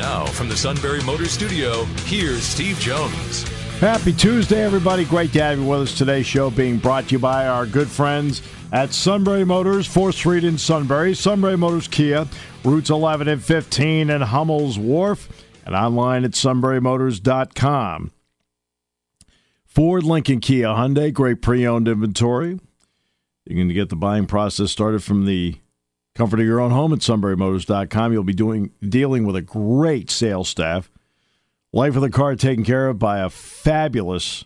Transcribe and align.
Now, 0.00 0.24
from 0.24 0.48
the 0.48 0.56
Sunbury 0.56 1.02
Motor 1.02 1.26
Studio, 1.26 1.84
here's 2.06 2.42
Steve 2.42 2.78
Jones. 2.78 3.42
Happy 3.80 4.14
Tuesday, 4.14 4.64
everybody. 4.64 5.04
Great 5.04 5.30
to 5.34 5.42
have 5.42 5.58
you 5.58 5.66
with 5.66 5.82
us. 5.82 5.98
Today's 5.98 6.24
show 6.24 6.48
being 6.48 6.78
brought 6.78 7.08
to 7.08 7.12
you 7.12 7.18
by 7.18 7.46
our 7.46 7.66
good 7.66 7.86
friends 7.86 8.40
at 8.72 8.94
Sunbury 8.94 9.44
Motors, 9.44 9.86
4th 9.86 10.14
Street 10.14 10.42
in 10.42 10.56
Sunbury, 10.56 11.12
Sunbury 11.12 11.58
Motors 11.58 11.86
Kia, 11.86 12.26
routes 12.64 12.88
11 12.88 13.28
and 13.28 13.44
15 13.44 14.08
in 14.08 14.22
Hummel's 14.22 14.78
Wharf, 14.78 15.28
and 15.66 15.74
online 15.74 16.24
at 16.24 16.30
sunburymotors.com. 16.30 18.10
Ford, 19.66 20.02
Lincoln, 20.02 20.40
Kia, 20.40 20.68
Hyundai, 20.68 21.12
great 21.12 21.42
pre-owned 21.42 21.88
inventory. 21.88 22.58
You 23.44 23.54
can 23.54 23.68
get 23.68 23.90
the 23.90 23.96
buying 23.96 24.24
process 24.24 24.70
started 24.70 25.04
from 25.04 25.26
the 25.26 25.58
comfort 26.20 26.38
of 26.38 26.44
your 26.44 26.60
own 26.60 26.70
home 26.70 26.92
at 26.92 26.98
sunburymotors.com. 26.98 28.12
You'll 28.12 28.24
be 28.24 28.34
doing 28.34 28.72
dealing 28.86 29.24
with 29.24 29.36
a 29.36 29.40
great 29.40 30.10
sales 30.10 30.50
staff. 30.50 30.90
Life 31.72 31.96
of 31.96 32.02
the 32.02 32.10
car 32.10 32.36
taken 32.36 32.62
care 32.62 32.88
of 32.88 32.98
by 32.98 33.20
a 33.20 33.30
fabulous 33.30 34.44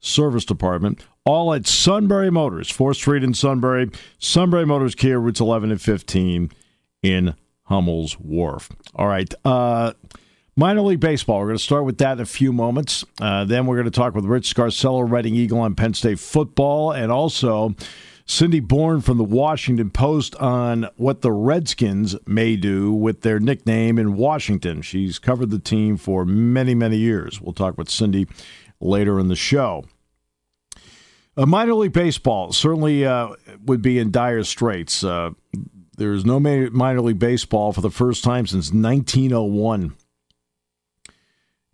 service 0.00 0.44
department. 0.44 1.06
All 1.24 1.54
at 1.54 1.68
Sunbury 1.68 2.28
Motors, 2.28 2.72
4th 2.72 2.96
Street 2.96 3.22
in 3.22 3.34
Sunbury, 3.34 3.88
Sunbury 4.18 4.66
Motors 4.66 4.96
Kia, 4.96 5.20
routes 5.20 5.38
11 5.38 5.70
and 5.70 5.80
15 5.80 6.50
in 7.04 7.34
Hummel's 7.66 8.18
Wharf. 8.18 8.70
All 8.96 9.06
right. 9.06 9.32
Uh, 9.44 9.92
minor 10.56 10.80
League 10.80 10.98
Baseball. 10.98 11.38
We're 11.38 11.46
going 11.46 11.58
to 11.58 11.62
start 11.62 11.84
with 11.84 11.98
that 11.98 12.14
in 12.14 12.20
a 12.20 12.26
few 12.26 12.52
moments. 12.52 13.04
Uh, 13.20 13.44
then 13.44 13.66
we're 13.66 13.76
going 13.76 13.84
to 13.84 13.92
talk 13.92 14.16
with 14.16 14.24
Rich 14.24 14.52
Scarcella, 14.52 15.08
Reading 15.08 15.36
Eagle 15.36 15.60
on 15.60 15.76
Penn 15.76 15.94
State 15.94 16.18
football, 16.18 16.90
and 16.90 17.12
also 17.12 17.76
Cindy 18.24 18.60
Boren 18.60 19.00
from 19.00 19.18
the 19.18 19.24
Washington 19.24 19.90
Post 19.90 20.34
on 20.36 20.88
what 20.96 21.22
the 21.22 21.32
Redskins 21.32 22.16
may 22.26 22.56
do 22.56 22.92
with 22.92 23.22
their 23.22 23.40
nickname 23.40 23.98
in 23.98 24.16
Washington. 24.16 24.82
She's 24.82 25.18
covered 25.18 25.50
the 25.50 25.58
team 25.58 25.96
for 25.96 26.24
many, 26.24 26.74
many 26.74 26.96
years. 26.96 27.40
We'll 27.40 27.52
talk 27.52 27.76
with 27.76 27.90
Cindy 27.90 28.26
later 28.80 29.18
in 29.18 29.28
the 29.28 29.36
show. 29.36 29.84
Uh, 31.36 31.46
minor 31.46 31.74
league 31.74 31.92
baseball 31.92 32.52
certainly 32.52 33.06
uh, 33.06 33.30
would 33.64 33.82
be 33.82 33.98
in 33.98 34.10
dire 34.10 34.44
straits. 34.44 35.02
Uh, 35.02 35.30
there's 35.96 36.24
no 36.24 36.38
minor 36.38 37.00
league 37.00 37.18
baseball 37.18 37.72
for 37.72 37.80
the 37.80 37.90
first 37.90 38.22
time 38.22 38.46
since 38.46 38.72
1901. 38.72 39.94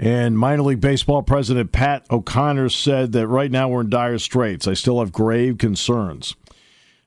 And 0.00 0.38
minor 0.38 0.62
league 0.62 0.80
baseball 0.80 1.22
president 1.22 1.72
Pat 1.72 2.06
O'Connor 2.10 2.68
said 2.68 3.12
that 3.12 3.27
right 3.27 3.50
now 3.50 3.68
we're 3.68 3.80
in 3.80 3.91
dire 3.91 4.18
straits. 4.18 4.68
I 4.68 4.74
still 4.74 5.00
have 5.00 5.10
grave 5.10 5.58
concerns. 5.58 6.36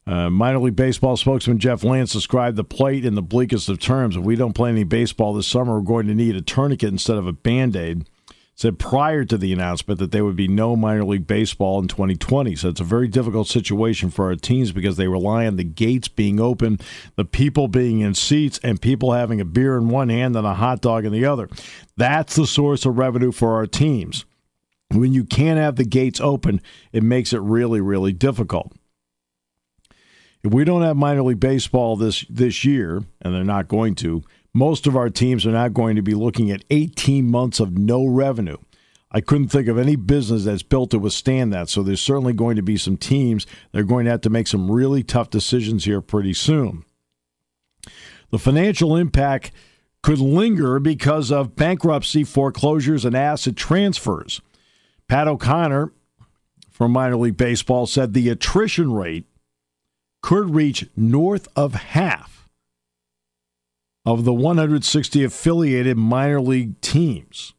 Uh, 0.05 0.29
minor 0.29 0.59
league 0.59 0.75
baseball 0.75 1.15
spokesman 1.15 1.59
Jeff 1.59 1.83
Lantz 1.83 2.11
described 2.11 2.57
the 2.57 2.63
plight 2.63 3.05
in 3.05 3.15
the 3.15 3.21
bleakest 3.21 3.69
of 3.69 3.79
terms. 3.79 4.17
If 4.17 4.23
we 4.23 4.35
don't 4.35 4.53
play 4.53 4.71
any 4.71 4.83
baseball 4.83 5.33
this 5.33 5.47
summer, 5.47 5.75
we're 5.75 5.85
going 5.85 6.07
to 6.07 6.15
need 6.15 6.35
a 6.35 6.41
tourniquet 6.41 6.89
instead 6.89 7.17
of 7.17 7.27
a 7.27 7.33
band 7.33 7.75
aid. 7.75 8.09
Said 8.53 8.77
prior 8.77 9.25
to 9.25 9.37
the 9.37 9.53
announcement 9.53 9.99
that 9.99 10.11
there 10.11 10.23
would 10.23 10.35
be 10.35 10.47
no 10.47 10.75
minor 10.75 11.03
league 11.03 11.25
baseball 11.25 11.79
in 11.79 11.87
2020. 11.87 12.55
So 12.55 12.69
it's 12.69 12.81
a 12.81 12.83
very 12.83 13.07
difficult 13.07 13.47
situation 13.47 14.11
for 14.11 14.25
our 14.25 14.35
teams 14.35 14.71
because 14.71 14.97
they 14.97 15.07
rely 15.07 15.47
on 15.47 15.55
the 15.55 15.63
gates 15.63 16.07
being 16.07 16.39
open, 16.39 16.79
the 17.15 17.25
people 17.25 17.67
being 17.67 18.01
in 18.01 18.13
seats, 18.13 18.59
and 18.63 18.79
people 18.79 19.13
having 19.13 19.41
a 19.41 19.45
beer 19.45 19.77
in 19.77 19.89
one 19.89 20.09
hand 20.09 20.35
and 20.35 20.45
a 20.45 20.53
hot 20.53 20.81
dog 20.81 21.05
in 21.05 21.11
the 21.11 21.25
other. 21.25 21.49
That's 21.97 22.35
the 22.35 22.45
source 22.45 22.85
of 22.85 22.97
revenue 22.97 23.31
for 23.31 23.55
our 23.55 23.65
teams. 23.65 24.25
When 24.91 25.13
you 25.13 25.23
can't 25.23 25.57
have 25.57 25.77
the 25.77 25.85
gates 25.85 26.19
open, 26.19 26.61
it 26.91 27.03
makes 27.03 27.33
it 27.33 27.39
really, 27.39 27.81
really 27.81 28.13
difficult. 28.13 28.73
If 30.43 30.51
we 30.51 30.65
don't 30.65 30.81
have 30.81 30.97
minor 30.97 31.21
league 31.23 31.39
baseball 31.39 31.95
this 31.95 32.25
this 32.29 32.65
year, 32.65 33.03
and 33.21 33.33
they're 33.33 33.43
not 33.43 33.67
going 33.67 33.95
to, 33.95 34.23
most 34.53 34.87
of 34.87 34.95
our 34.95 35.09
teams 35.09 35.45
are 35.45 35.51
not 35.51 35.73
going 35.73 35.95
to 35.95 36.01
be 36.01 36.13
looking 36.13 36.51
at 36.51 36.63
18 36.69 37.29
months 37.29 37.59
of 37.59 37.77
no 37.77 38.05
revenue. 38.05 38.57
I 39.11 39.21
couldn't 39.21 39.49
think 39.49 39.67
of 39.67 39.77
any 39.77 39.95
business 39.95 40.45
that's 40.45 40.63
built 40.63 40.91
to 40.91 40.99
withstand 40.99 41.51
that. 41.53 41.69
So 41.69 41.83
there's 41.83 42.01
certainly 42.01 42.33
going 42.33 42.55
to 42.55 42.61
be 42.61 42.77
some 42.77 42.97
teams 42.97 43.45
that 43.71 43.79
are 43.79 43.83
going 43.83 44.05
to 44.05 44.11
have 44.11 44.21
to 44.21 44.29
make 44.29 44.47
some 44.47 44.71
really 44.71 45.03
tough 45.03 45.29
decisions 45.29 45.85
here 45.85 46.01
pretty 46.01 46.33
soon. 46.33 46.85
The 48.29 48.39
financial 48.39 48.95
impact 48.95 49.51
could 50.01 50.19
linger 50.19 50.79
because 50.79 51.31
of 51.31 51.55
bankruptcy, 51.55 52.23
foreclosures, 52.23 53.03
and 53.03 53.15
asset 53.15 53.55
transfers. 53.55 54.41
Pat 55.07 55.27
O'Connor 55.27 55.91
from 56.69 56.93
minor 56.93 57.17
league 57.17 57.37
baseball 57.37 57.85
said 57.85 58.13
the 58.13 58.29
attrition 58.29 58.93
rate 58.93 59.25
could 60.21 60.55
reach 60.55 60.87
north 60.95 61.49
of 61.55 61.73
half 61.73 62.30
of 64.05 64.25
the 64.25 64.33
160 64.33 65.23
affiliated 65.23 65.97
minor 65.97 66.41
league 66.41 66.79
teams. 66.81 67.53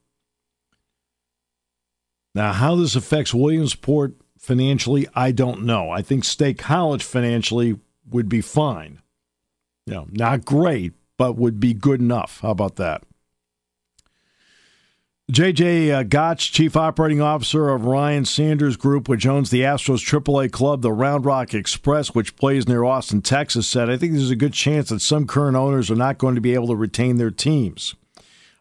Now, 2.34 2.52
how 2.52 2.76
this 2.76 2.96
affects 2.96 3.34
Williamsport 3.34 4.14
financially, 4.38 5.06
I 5.14 5.32
don't 5.32 5.64
know. 5.64 5.90
I 5.90 6.02
think 6.02 6.24
State 6.24 6.58
College 6.58 7.04
financially 7.04 7.78
would 8.10 8.28
be 8.28 8.40
fine. 8.40 9.00
You 9.86 9.94
know, 9.94 10.06
not 10.10 10.44
great, 10.44 10.94
but 11.16 11.36
would 11.36 11.60
be 11.60 11.74
good 11.74 12.00
enough. 12.00 12.40
How 12.40 12.50
about 12.50 12.76
that? 12.76 13.04
JJ 15.32 15.90
uh, 15.90 16.04
Gottsch, 16.04 16.52
Chief 16.52 16.76
Operating 16.76 17.22
Officer 17.22 17.70
of 17.70 17.86
Ryan 17.86 18.26
Sanders 18.26 18.76
Group, 18.76 19.08
which 19.08 19.26
owns 19.26 19.48
the 19.48 19.62
Astros 19.62 20.04
AAA 20.04 20.52
club, 20.52 20.82
the 20.82 20.92
Round 20.92 21.24
Rock 21.24 21.54
Express, 21.54 22.14
which 22.14 22.36
plays 22.36 22.68
near 22.68 22.84
Austin, 22.84 23.22
Texas, 23.22 23.66
said, 23.66 23.88
I 23.88 23.96
think 23.96 24.12
there's 24.12 24.28
a 24.28 24.36
good 24.36 24.52
chance 24.52 24.90
that 24.90 25.00
some 25.00 25.26
current 25.26 25.56
owners 25.56 25.90
are 25.90 25.96
not 25.96 26.18
going 26.18 26.34
to 26.34 26.42
be 26.42 26.52
able 26.52 26.66
to 26.66 26.76
retain 26.76 27.16
their 27.16 27.30
teams. 27.30 27.94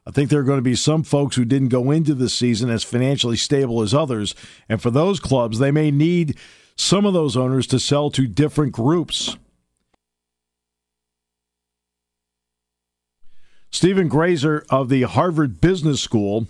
I 0.08 0.12
think 0.12 0.30
there 0.30 0.40
are 0.40 0.46
going 0.46 0.60
to 0.60 0.64
be 0.64 0.76
some 0.76 1.04
folks 1.04 1.36
who 1.36 1.44
didn't 1.44 1.70
go 1.70 1.92
into 1.92 2.14
the 2.14 2.30
season 2.30 2.70
as 2.70 2.86
financially 2.86 3.36
stable 3.36 3.82
as 3.82 3.94
others. 3.94 4.34
And 4.70 4.82
for 4.82 4.92
those 4.92 5.20
clubs, 5.20 5.60
they 5.60 5.72
may 5.72 5.92
need 5.92 6.38
some 6.78 7.06
of 7.06 7.14
those 7.14 7.36
owners 7.36 7.68
to 7.68 7.80
sell 7.80 8.10
to 8.12 8.28
different 8.28 8.72
groups. 8.72 9.36
Stephen 13.72 14.08
Greyser 14.08 14.66
of 14.70 14.88
the 14.88 15.02
Harvard 15.02 15.60
Business 15.60 16.00
School 16.00 16.48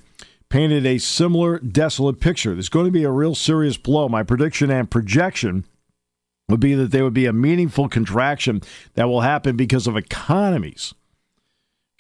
painted 0.52 0.86
a 0.86 0.98
similar 0.98 1.60
desolate 1.60 2.20
picture. 2.20 2.54
There's 2.54 2.70
going 2.70 2.86
to 2.86 2.92
be 2.92 3.06
a 3.06 3.10
real 3.10 3.34
serious 3.34 3.78
blow. 3.78 4.10
My 4.10 4.22
prediction 4.22 4.70
and 4.70 4.92
projection 4.92 5.66
would 6.50 6.60
be 6.60 6.74
that 6.76 6.92
there 6.92 7.06
would 7.06 7.14
be 7.14 7.26
a 7.26 7.34
meaningful 7.34 7.88
contraction 7.88 8.62
that 8.96 9.08
will 9.08 9.22
happen 9.22 9.56
because 9.56 9.88
of 9.88 9.96
economies. 9.96 10.94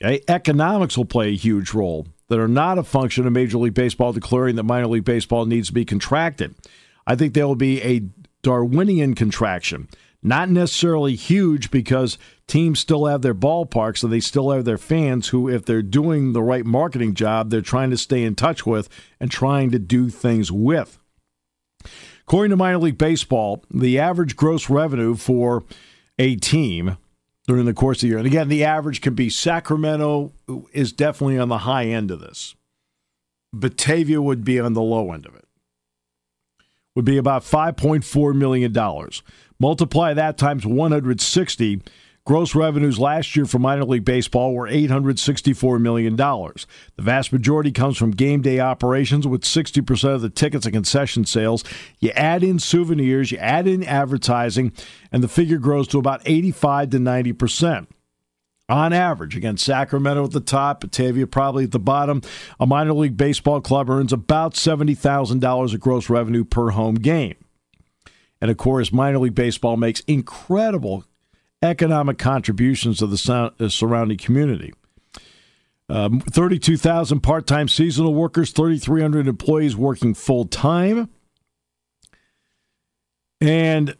Okay? 0.03 0.21
Economics 0.27 0.97
will 0.97 1.05
play 1.05 1.29
a 1.29 1.35
huge 1.35 1.73
role 1.73 2.07
that 2.27 2.39
are 2.39 2.47
not 2.47 2.77
a 2.77 2.83
function 2.83 3.25
of 3.25 3.31
Major 3.31 3.57
League 3.57 3.73
Baseball 3.73 4.11
declaring 4.11 4.57
that 4.57 4.63
minor 4.63 4.87
league 4.87 5.05
baseball 5.05 5.45
needs 5.45 5.69
to 5.69 5.73
be 5.73 5.85
contracted. 5.85 6.53
I 7.07 7.15
think 7.15 7.33
there 7.33 7.47
will 7.47 7.55
be 7.55 7.81
a 7.81 8.03
Darwinian 8.41 9.15
contraction. 9.15 9.87
Not 10.23 10.49
necessarily 10.49 11.15
huge 11.15 11.71
because 11.71 12.17
teams 12.47 12.79
still 12.79 13.07
have 13.07 13.23
their 13.23 13.33
ballparks, 13.33 13.99
so 13.99 14.07
they 14.07 14.19
still 14.19 14.51
have 14.51 14.65
their 14.65 14.77
fans 14.77 15.29
who, 15.29 15.49
if 15.49 15.65
they're 15.65 15.81
doing 15.81 16.33
the 16.33 16.43
right 16.43 16.65
marketing 16.65 17.15
job, 17.15 17.49
they're 17.49 17.61
trying 17.61 17.89
to 17.89 17.97
stay 17.97 18.23
in 18.23 18.35
touch 18.35 18.65
with 18.65 18.87
and 19.19 19.31
trying 19.31 19.71
to 19.71 19.79
do 19.79 20.09
things 20.09 20.51
with. 20.51 20.99
According 22.21 22.51
to 22.51 22.57
minor 22.57 22.77
league 22.77 22.99
baseball, 22.99 23.63
the 23.71 23.97
average 23.97 24.35
gross 24.35 24.69
revenue 24.69 25.15
for 25.15 25.63
a 26.19 26.35
team 26.35 26.97
during 27.47 27.65
the 27.65 27.73
course 27.73 27.97
of 27.97 28.01
the 28.01 28.07
year, 28.09 28.17
and 28.19 28.27
again, 28.27 28.47
the 28.47 28.63
average 28.63 29.01
can 29.01 29.15
be 29.15 29.29
Sacramento 29.29 30.31
is 30.71 30.93
definitely 30.93 31.39
on 31.39 31.49
the 31.49 31.59
high 31.59 31.85
end 31.85 32.11
of 32.11 32.19
this. 32.19 32.55
Batavia 33.51 34.21
would 34.21 34.45
be 34.45 34.59
on 34.59 34.73
the 34.73 34.81
low 34.81 35.11
end 35.11 35.25
of 35.25 35.35
it. 35.35 35.45
Would 36.95 37.05
be 37.05 37.17
about 37.17 37.43
$5.4 37.43 38.35
million. 38.35 38.75
Multiply 39.59 40.13
that 40.13 40.37
times 40.37 40.65
160. 40.65 41.81
Gross 42.23 42.53
revenues 42.53 42.99
last 42.99 43.35
year 43.35 43.45
for 43.45 43.57
minor 43.57 43.83
league 43.83 44.05
baseball 44.05 44.53
were 44.53 44.67
$864 44.67 45.81
million. 45.81 46.15
The 46.15 46.65
vast 46.99 47.33
majority 47.33 47.71
comes 47.71 47.97
from 47.97 48.11
game 48.11 48.41
day 48.41 48.59
operations, 48.59 49.25
with 49.25 49.41
60% 49.41 50.15
of 50.15 50.21
the 50.21 50.29
tickets 50.29 50.65
and 50.65 50.73
concession 50.73 51.25
sales. 51.25 51.63
You 51.99 52.11
add 52.11 52.43
in 52.43 52.59
souvenirs, 52.59 53.31
you 53.31 53.39
add 53.39 53.67
in 53.67 53.83
advertising, 53.83 54.71
and 55.11 55.23
the 55.23 55.27
figure 55.27 55.57
grows 55.57 55.87
to 55.89 55.97
about 55.97 56.21
85 56.25 56.91
to 56.91 56.97
90%. 56.99 57.87
On 58.71 58.93
average, 58.93 59.35
again, 59.35 59.57
Sacramento 59.57 60.23
at 60.23 60.31
the 60.31 60.39
top, 60.39 60.81
Batavia 60.81 61.27
probably 61.27 61.65
at 61.65 61.71
the 61.71 61.79
bottom. 61.79 62.21
A 62.59 62.65
minor 62.65 62.93
league 62.93 63.17
baseball 63.17 63.61
club 63.61 63.89
earns 63.89 64.13
about 64.13 64.53
$70,000 64.53 65.73
of 65.73 65.79
gross 65.79 66.09
revenue 66.09 66.43
per 66.43 66.69
home 66.69 66.95
game. 66.95 67.35
And 68.39 68.49
of 68.49 68.57
course, 68.57 68.91
minor 68.91 69.19
league 69.19 69.35
baseball 69.35 69.77
makes 69.77 69.99
incredible 70.01 71.05
economic 71.61 72.17
contributions 72.17 72.99
to 72.99 73.07
the 73.07 73.53
uh, 73.59 73.69
surrounding 73.69 74.17
community. 74.17 74.73
Um, 75.89 76.21
32,000 76.21 77.19
part 77.19 77.45
time 77.45 77.67
seasonal 77.67 78.13
workers, 78.13 78.51
3,300 78.51 79.27
employees 79.27 79.75
working 79.75 80.13
full 80.13 80.45
time. 80.45 81.09
And 83.41 83.95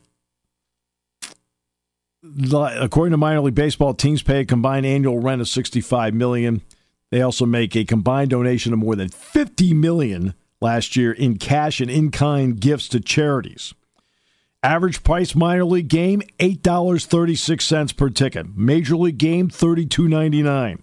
according 2.23 3.11
to 3.11 3.17
minor 3.17 3.41
league 3.41 3.55
baseball, 3.55 3.93
teams 3.93 4.21
pay 4.21 4.41
a 4.41 4.45
combined 4.45 4.85
annual 4.85 5.19
rent 5.19 5.41
of 5.41 5.47
65 5.47 6.13
million. 6.13 6.61
They 7.09 7.21
also 7.21 7.45
make 7.45 7.75
a 7.75 7.83
combined 7.83 8.29
donation 8.29 8.73
of 8.73 8.79
more 8.79 8.95
than 8.95 9.09
50 9.09 9.73
million 9.73 10.33
last 10.61 10.95
year 10.95 11.11
in 11.11 11.37
cash 11.37 11.81
and 11.81 11.89
in-kind 11.89 12.59
gifts 12.59 12.87
to 12.89 12.99
charities. 12.99 13.73
Average 14.63 15.03
price 15.03 15.33
minor 15.33 15.65
league 15.65 15.87
game 15.87 16.21
$8.36 16.39 17.97
per 17.97 18.09
ticket. 18.09 18.55
Major 18.55 18.95
league 18.95 19.17
game 19.17 19.49
$32.99. 19.49 20.79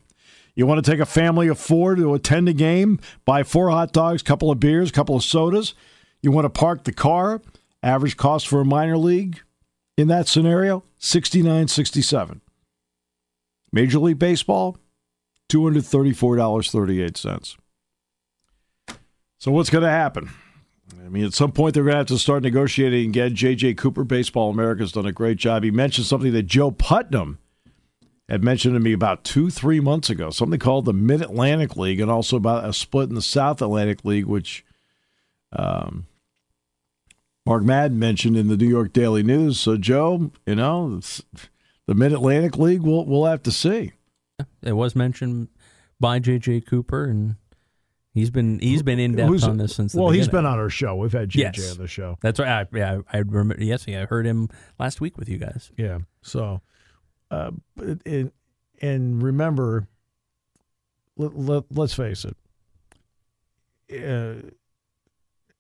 You 0.57 0.67
want 0.67 0.85
to 0.85 0.91
take 0.91 0.99
a 0.99 1.07
family 1.07 1.47
of 1.47 1.61
4 1.61 1.95
to 1.95 2.15
attend 2.15 2.49
a 2.49 2.53
game, 2.53 2.99
buy 3.25 3.45
four 3.45 3.71
hot 3.71 3.93
dogs, 3.93 4.25
couple 4.25 4.51
of 4.51 4.59
beers, 4.59 4.91
couple 4.91 5.15
of 5.15 5.23
sodas. 5.23 5.75
You 6.21 6.33
want 6.33 6.47
to 6.47 6.51
park 6.51 6.83
the 6.83 6.93
car, 6.93 7.41
average 7.81 8.17
cost 8.17 8.49
for 8.49 8.61
a 8.61 8.65
minor 8.65 8.99
league 8.99 9.41
in 9.99 10.09
that 10.09 10.27
scenario, 10.29 10.85
69.67. 11.01 12.41
Major 13.73 13.99
League 13.99 14.19
Baseball, 14.19 14.79
$234.38. 15.51 17.57
So 19.39 19.51
what's 19.51 19.71
going 19.71 19.83
to 19.83 19.91
happen? 19.91 20.31
I 21.05 21.09
mean, 21.09 21.25
at 21.25 21.35
some 21.35 21.51
point 21.53 21.75
they're 21.75 21.83
going 21.83 21.95
to 21.95 21.99
have 21.99 22.07
to 22.07 22.17
start 22.17 22.45
negotiating 22.45 23.11
again. 23.11 23.35
J.J. 23.35 23.75
Cooper, 23.75 24.05
Baseball 24.05 24.51
America's 24.51 24.93
done 24.93 25.05
a 25.05 25.13
great 25.13 25.37
job. 25.37 25.65
He 25.65 25.73
mentioned 25.73 26.07
something 26.07 26.33
that 26.33 26.45
Joe 26.45 26.71
Putnam 26.71 27.39
had 28.29 28.45
mentioned 28.45 28.75
to 28.75 28.81
me 28.81 28.93
about 28.93 29.25
two, 29.25 29.51
three 29.51 29.81
months 29.81 30.09
ago, 30.09 30.31
something 30.31 30.61
called 30.61 30.85
the 30.85 30.93
Mid 30.93 31.23
Atlantic 31.23 31.77
League, 31.77 31.99
and 32.01 32.09
also 32.11 32.37
about 32.37 32.65
a 32.65 32.73
split 32.73 33.09
in 33.09 33.17
the 33.17 33.23
South 33.23 33.61
Atlantic 33.61 34.05
League, 34.05 34.27
which 34.27 34.65
um, 35.53 36.07
Mark 37.49 37.63
Madden 37.63 37.99
mentioned 37.99 38.37
in 38.37 38.49
the 38.49 38.59
New 38.59 38.69
York 38.69 38.93
Daily 38.93 39.23
News. 39.23 39.59
So, 39.59 39.79
Joe, 39.79 40.31
you 40.45 40.55
know, 40.55 41.01
the 41.87 41.95
Mid 41.95 42.13
Atlantic 42.13 42.59
League, 42.59 42.83
we'll 42.83 43.07
we'll 43.07 43.25
have 43.25 43.43
to 43.45 43.51
see. 43.51 43.93
It 44.63 44.75
was 44.75 44.95
mentioned 44.95 45.49
by 45.99 46.19
J.J. 46.19 46.61
Cooper, 46.61 47.05
and 47.05 47.37
he's 48.13 48.31
been 48.31 48.59
he's 48.59 48.83
been 48.83 48.99
in 48.99 49.17
depth 49.17 49.45
on 49.45 49.57
this 49.57 49.75
since. 49.75 49.95
well, 49.95 50.09
beginning. 50.09 50.21
he's 50.21 50.29
been 50.29 50.45
on 50.45 50.59
our 50.59 50.69
show. 50.69 50.95
We've 50.97 51.11
had 51.11 51.31
J.J. 51.31 51.63
Yes. 51.63 51.73
on 51.73 51.79
the 51.79 51.89
show. 51.89 52.19
That's 52.21 52.39
right. 52.39 52.67
I, 52.71 52.77
yeah, 52.77 53.01
I 53.11 53.19
remember. 53.19 53.57
Yes, 53.59 53.87
yeah, 53.89 54.03
I 54.03 54.05
heard 54.05 54.27
him 54.27 54.51
last 54.79 55.01
week 55.01 55.17
with 55.17 55.31
you 55.31 55.39
guys. 55.39 55.73
Yeah. 55.79 56.01
So, 56.21 56.61
uh, 57.31 57.53
it, 58.05 58.31
and 58.83 59.23
remember, 59.23 59.89
let, 61.17 61.35
let, 61.35 61.79
us 61.79 61.95
face 61.95 62.27
it. 62.27 62.37
Uh, 63.91 64.51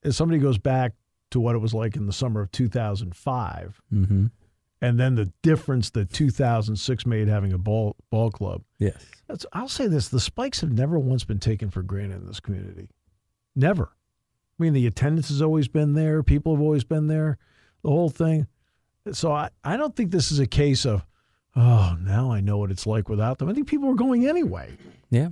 as 0.05 0.19
somebody 0.19 0.39
goes 0.39 0.59
back 0.59 0.93
to 1.31 1.41
what 1.41 1.55
it 1.55 1.59
was 1.59 1.75
like 1.75 1.97
in 1.97 2.07
the 2.07 2.13
summer 2.13 2.41
of 2.41 2.53
2005. 2.53 3.81
Mm-hmm. 3.93 4.27
And 4.81 5.01
then 5.01 5.17
the 5.17 5.33
difference 5.43 5.91
that 5.91 6.13
2006 6.13 7.07
made 7.07 7.29
having 7.29 7.53
a 7.53 7.59
ball 7.59 7.97
ball 8.11 8.31
club. 8.31 8.63
Yes. 8.79 9.05
That's, 9.27 9.45
I'll 9.53 9.69
say 9.69 9.89
this 9.89 10.09
the 10.09 10.21
spikes 10.21 10.61
have 10.61 10.73
never 10.73 10.99
once 10.99 11.25
been 11.25 11.41
taken 11.41 11.71
for 11.71 11.83
granted 11.83 12.23
in 12.23 12.27
this 12.27 12.41
community. 12.41 12.89
Never. 13.57 13.91
I 14.59 14.63
mean, 14.63 14.73
the 14.73 14.87
attendance 14.87 15.29
has 15.29 15.43
always 15.43 15.69
been 15.69 15.95
there, 15.95 16.23
people 16.23 16.55
have 16.55 16.63
always 16.63 16.85
been 16.85 17.09
there, 17.09 17.39
the 17.83 17.91
whole 17.91 18.09
thing. 18.09 18.47
So 19.13 19.33
I, 19.33 19.51
I 19.65 19.77
don't 19.77 19.95
think 19.97 20.11
this 20.11 20.31
is 20.31 20.39
a 20.39 20.47
case 20.47 20.85
of, 20.85 21.05
oh, 21.57 21.97
now 22.01 22.31
I 22.31 22.41
know 22.41 22.59
what 22.59 22.71
it's 22.71 22.87
like 22.87 23.09
without 23.09 23.39
them. 23.39 23.49
I 23.49 23.55
think 23.55 23.69
people 23.69 23.89
are 23.91 23.95
going 23.95 24.27
anyway. 24.27 24.77
Yeah. 25.11 25.29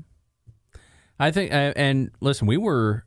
I 1.19 1.31
think, 1.31 1.51
and 1.53 2.11
listen, 2.21 2.47
we 2.47 2.57
were 2.57 3.05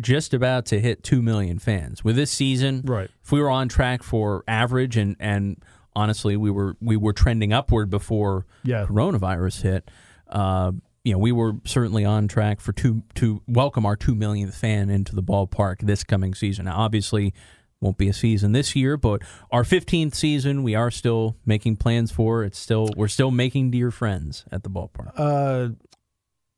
just 0.00 0.32
about 0.34 0.66
to 0.66 0.80
hit 0.80 1.02
2 1.02 1.22
million 1.22 1.58
fans. 1.58 2.02
With 2.02 2.16
this 2.16 2.30
season, 2.30 2.82
right. 2.84 3.10
if 3.22 3.32
we 3.32 3.40
were 3.40 3.50
on 3.50 3.68
track 3.68 4.02
for 4.02 4.44
average 4.48 4.96
and 4.96 5.16
and 5.20 5.62
honestly, 5.94 6.36
we 6.36 6.50
were 6.50 6.76
we 6.80 6.96
were 6.96 7.12
trending 7.12 7.52
upward 7.52 7.90
before 7.90 8.46
yeah. 8.64 8.86
coronavirus 8.86 9.62
hit. 9.62 9.90
Uh, 10.28 10.72
you 11.04 11.12
know, 11.12 11.18
we 11.18 11.32
were 11.32 11.54
certainly 11.64 12.04
on 12.04 12.28
track 12.28 12.60
for 12.60 12.72
two 12.72 13.02
to 13.16 13.42
welcome 13.48 13.84
our 13.84 13.96
2 13.96 14.14
millionth 14.14 14.54
fan 14.54 14.88
into 14.88 15.14
the 15.14 15.22
ballpark 15.22 15.80
this 15.80 16.04
coming 16.04 16.32
season. 16.32 16.66
Now, 16.66 16.78
obviously, 16.78 17.34
won't 17.80 17.98
be 17.98 18.08
a 18.08 18.12
season 18.12 18.52
this 18.52 18.76
year, 18.76 18.96
but 18.96 19.22
our 19.50 19.64
15th 19.64 20.14
season, 20.14 20.62
we 20.62 20.76
are 20.76 20.90
still 20.90 21.36
making 21.44 21.76
plans 21.76 22.12
for. 22.12 22.44
It's 22.44 22.58
still 22.58 22.88
we're 22.96 23.08
still 23.08 23.32
making 23.32 23.72
dear 23.72 23.90
friends 23.90 24.44
at 24.52 24.62
the 24.62 24.70
ballpark. 24.70 25.12
Uh, 25.16 25.74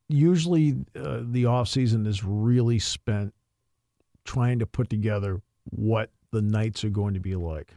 usually 0.07 0.75
uh, 0.95 1.21
the 1.23 1.45
off 1.45 1.67
season 1.67 2.05
is 2.05 2.23
really 2.23 2.79
spent 2.79 3.33
trying 4.23 4.59
to 4.59 4.65
put 4.65 4.89
together 4.89 5.41
what 5.65 6.11
the 6.31 6.41
nights 6.41 6.83
are 6.83 6.89
going 6.89 7.13
to 7.13 7.19
be 7.19 7.35
like. 7.35 7.73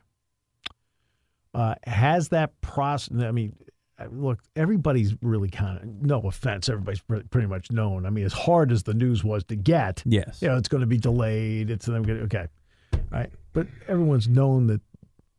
Uh, 1.55 1.75
has 1.87 2.29
that 2.29 2.61
process? 2.61 3.23
I 3.23 3.31
mean, 3.31 3.57
uh, 3.99 4.07
look, 4.11 4.41
everybody's 4.55 5.15
really 5.23 5.49
kind 5.49 5.79
of 5.79 6.03
no 6.03 6.21
offense, 6.21 6.69
everybody's 6.69 7.01
pretty 7.01 7.47
much 7.47 7.71
known. 7.71 8.07
I 8.07 8.11
mean, 8.11 8.25
as 8.25 8.33
hard 8.33 8.71
as 8.71 8.83
the 8.83 8.95
news 8.95 9.25
was 9.25 9.45
to 9.45 9.57
get, 9.57 10.03
yes, 10.05 10.41
you 10.43 10.49
know, 10.49 10.57
it's 10.57 10.69
going 10.69 10.83
to 10.83 10.87
be 10.87 10.99
delayed. 10.99 11.71
It's 11.71 11.89
going 11.89 12.09
okay, 12.23 12.47
right? 13.11 13.31
But 13.53 13.67
everyone's 13.89 14.29
known 14.29 14.67
that 14.69 14.81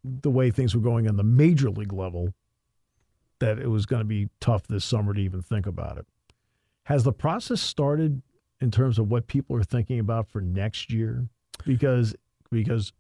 the 0.04 0.32
way 0.32 0.52
things 0.52 0.76
were 0.76 0.82
going 0.82 1.08
on 1.08 1.16
the 1.16 1.24
major 1.24 1.70
league 1.70 1.94
level, 1.94 2.34
that 3.40 3.60
it 3.60 3.68
was 3.68 3.86
going 3.86 4.02
to 4.02 4.06
be 4.06 4.30
tough 4.42 4.68
this 4.68 4.84
summer 4.84 5.14
to 5.14 5.22
even 5.22 5.42
think 5.42 5.66
about 5.68 5.98
it. 5.98 6.06
Has 6.90 7.04
the 7.04 7.14
process 7.14 7.62
started 7.62 8.24
in 8.62 8.72
terms 8.72 8.98
of 8.98 9.12
what 9.12 9.28
people 9.28 9.56
are 9.56 9.64
thinking 9.64 10.00
about 10.00 10.28
for 10.28 10.42
next 10.42 10.92
year? 10.92 11.28
Because 11.64 12.16
because 12.52 12.94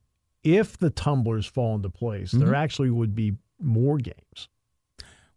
if 0.43 0.77
the 0.77 0.91
tumblers 0.91 1.47
fall 1.47 1.73
into 1.73 1.89
place, 1.89 2.29
mm-hmm. 2.29 2.45
there 2.45 2.53
actually 2.53 2.91
would 2.91 3.15
be 3.15 3.33
more 3.59 3.97
games. 3.97 4.47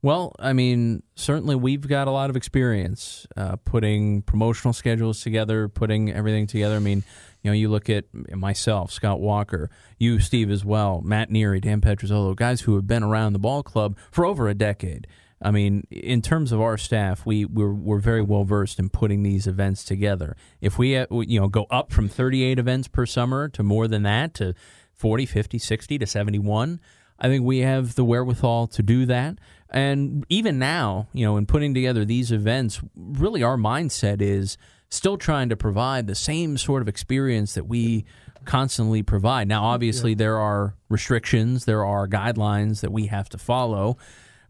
Well, 0.02 0.34
I 0.38 0.52
mean, 0.52 1.02
certainly 1.14 1.54
we've 1.54 1.88
got 1.88 2.08
a 2.08 2.10
lot 2.10 2.28
of 2.28 2.36
experience 2.36 3.26
uh, 3.38 3.56
putting 3.56 4.20
promotional 4.20 4.74
schedules 4.74 5.22
together, 5.22 5.68
putting 5.68 6.12
everything 6.12 6.46
together. 6.46 6.76
I 6.76 6.80
mean, 6.80 7.04
you 7.42 7.50
know, 7.50 7.54
you 7.54 7.70
look 7.70 7.88
at 7.88 8.04
myself, 8.34 8.92
Scott 8.92 9.20
Walker, 9.20 9.70
you, 9.98 10.20
Steve, 10.20 10.50
as 10.50 10.62
well, 10.62 11.00
Matt 11.02 11.30
Neary, 11.30 11.62
Dan 11.62 11.80
Petrozzolo, 11.80 12.36
guys 12.36 12.62
who 12.62 12.74
have 12.74 12.86
been 12.86 13.02
around 13.02 13.32
the 13.32 13.38
ball 13.38 13.62
club 13.62 13.96
for 14.10 14.26
over 14.26 14.46
a 14.48 14.54
decade. 14.54 15.06
I 15.44 15.50
mean, 15.50 15.86
in 15.90 16.22
terms 16.22 16.52
of 16.52 16.60
our 16.60 16.78
staff, 16.78 17.26
we 17.26 17.44
we're, 17.44 17.72
we're 17.72 17.98
very 17.98 18.22
well 18.22 18.44
versed 18.44 18.78
in 18.78 18.88
putting 18.88 19.22
these 19.22 19.46
events 19.46 19.84
together. 19.84 20.36
If 20.60 20.78
we 20.78 20.96
uh, 20.96 21.06
you 21.10 21.40
know 21.40 21.48
go 21.48 21.66
up 21.70 21.92
from 21.92 22.08
38 22.08 22.58
events 22.58 22.88
per 22.88 23.06
summer 23.06 23.48
to 23.50 23.62
more 23.62 23.88
than 23.88 24.02
that 24.04 24.34
to 24.34 24.54
40, 24.94 25.26
50, 25.26 25.58
60 25.58 25.98
to 25.98 26.06
71, 26.06 26.80
I 27.18 27.28
think 27.28 27.44
we 27.44 27.58
have 27.58 27.94
the 27.94 28.04
wherewithal 28.04 28.68
to 28.68 28.82
do 28.82 29.06
that. 29.06 29.38
And 29.70 30.24
even 30.28 30.58
now, 30.58 31.08
you 31.12 31.24
know, 31.24 31.36
in 31.36 31.46
putting 31.46 31.74
together 31.74 32.04
these 32.04 32.30
events, 32.30 32.80
really 32.94 33.42
our 33.42 33.56
mindset 33.56 34.20
is 34.20 34.58
still 34.90 35.16
trying 35.16 35.48
to 35.48 35.56
provide 35.56 36.06
the 36.06 36.14
same 36.14 36.58
sort 36.58 36.82
of 36.82 36.88
experience 36.88 37.54
that 37.54 37.66
we 37.66 38.04
constantly 38.44 39.02
provide. 39.02 39.48
Now, 39.48 39.64
obviously, 39.64 40.10
yeah. 40.10 40.18
there 40.18 40.38
are 40.38 40.74
restrictions, 40.88 41.64
there 41.64 41.84
are 41.84 42.06
guidelines 42.06 42.80
that 42.80 42.92
we 42.92 43.06
have 43.06 43.28
to 43.30 43.38
follow. 43.38 43.96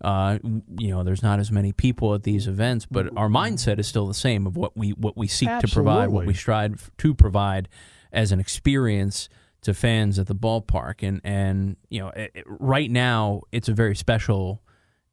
Uh, 0.02 0.38
you 0.78 0.88
know, 0.88 1.04
there's 1.04 1.22
not 1.22 1.38
as 1.38 1.50
many 1.52 1.72
people 1.72 2.14
at 2.14 2.24
these 2.24 2.48
events, 2.48 2.86
but 2.90 3.16
our 3.16 3.28
mindset 3.28 3.78
is 3.78 3.86
still 3.86 4.06
the 4.06 4.14
same 4.14 4.46
of 4.46 4.56
what 4.56 4.76
we 4.76 4.90
what 4.90 5.16
we 5.16 5.28
seek 5.28 5.48
Absolutely. 5.48 5.70
to 5.70 5.74
provide, 5.74 6.08
what 6.08 6.26
we 6.26 6.34
strive 6.34 6.90
to 6.98 7.14
provide 7.14 7.68
as 8.12 8.32
an 8.32 8.40
experience 8.40 9.28
to 9.62 9.72
fans 9.72 10.18
at 10.18 10.26
the 10.26 10.34
ballpark. 10.34 11.06
And 11.06 11.20
and 11.22 11.76
you 11.88 12.00
know, 12.00 12.08
it, 12.08 12.44
right 12.46 12.90
now 12.90 13.42
it's 13.52 13.68
a 13.68 13.72
very 13.72 13.94
special 13.94 14.62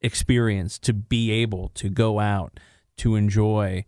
experience 0.00 0.78
to 0.80 0.92
be 0.92 1.30
able 1.30 1.68
to 1.74 1.88
go 1.88 2.18
out 2.18 2.58
to 2.98 3.14
enjoy 3.14 3.84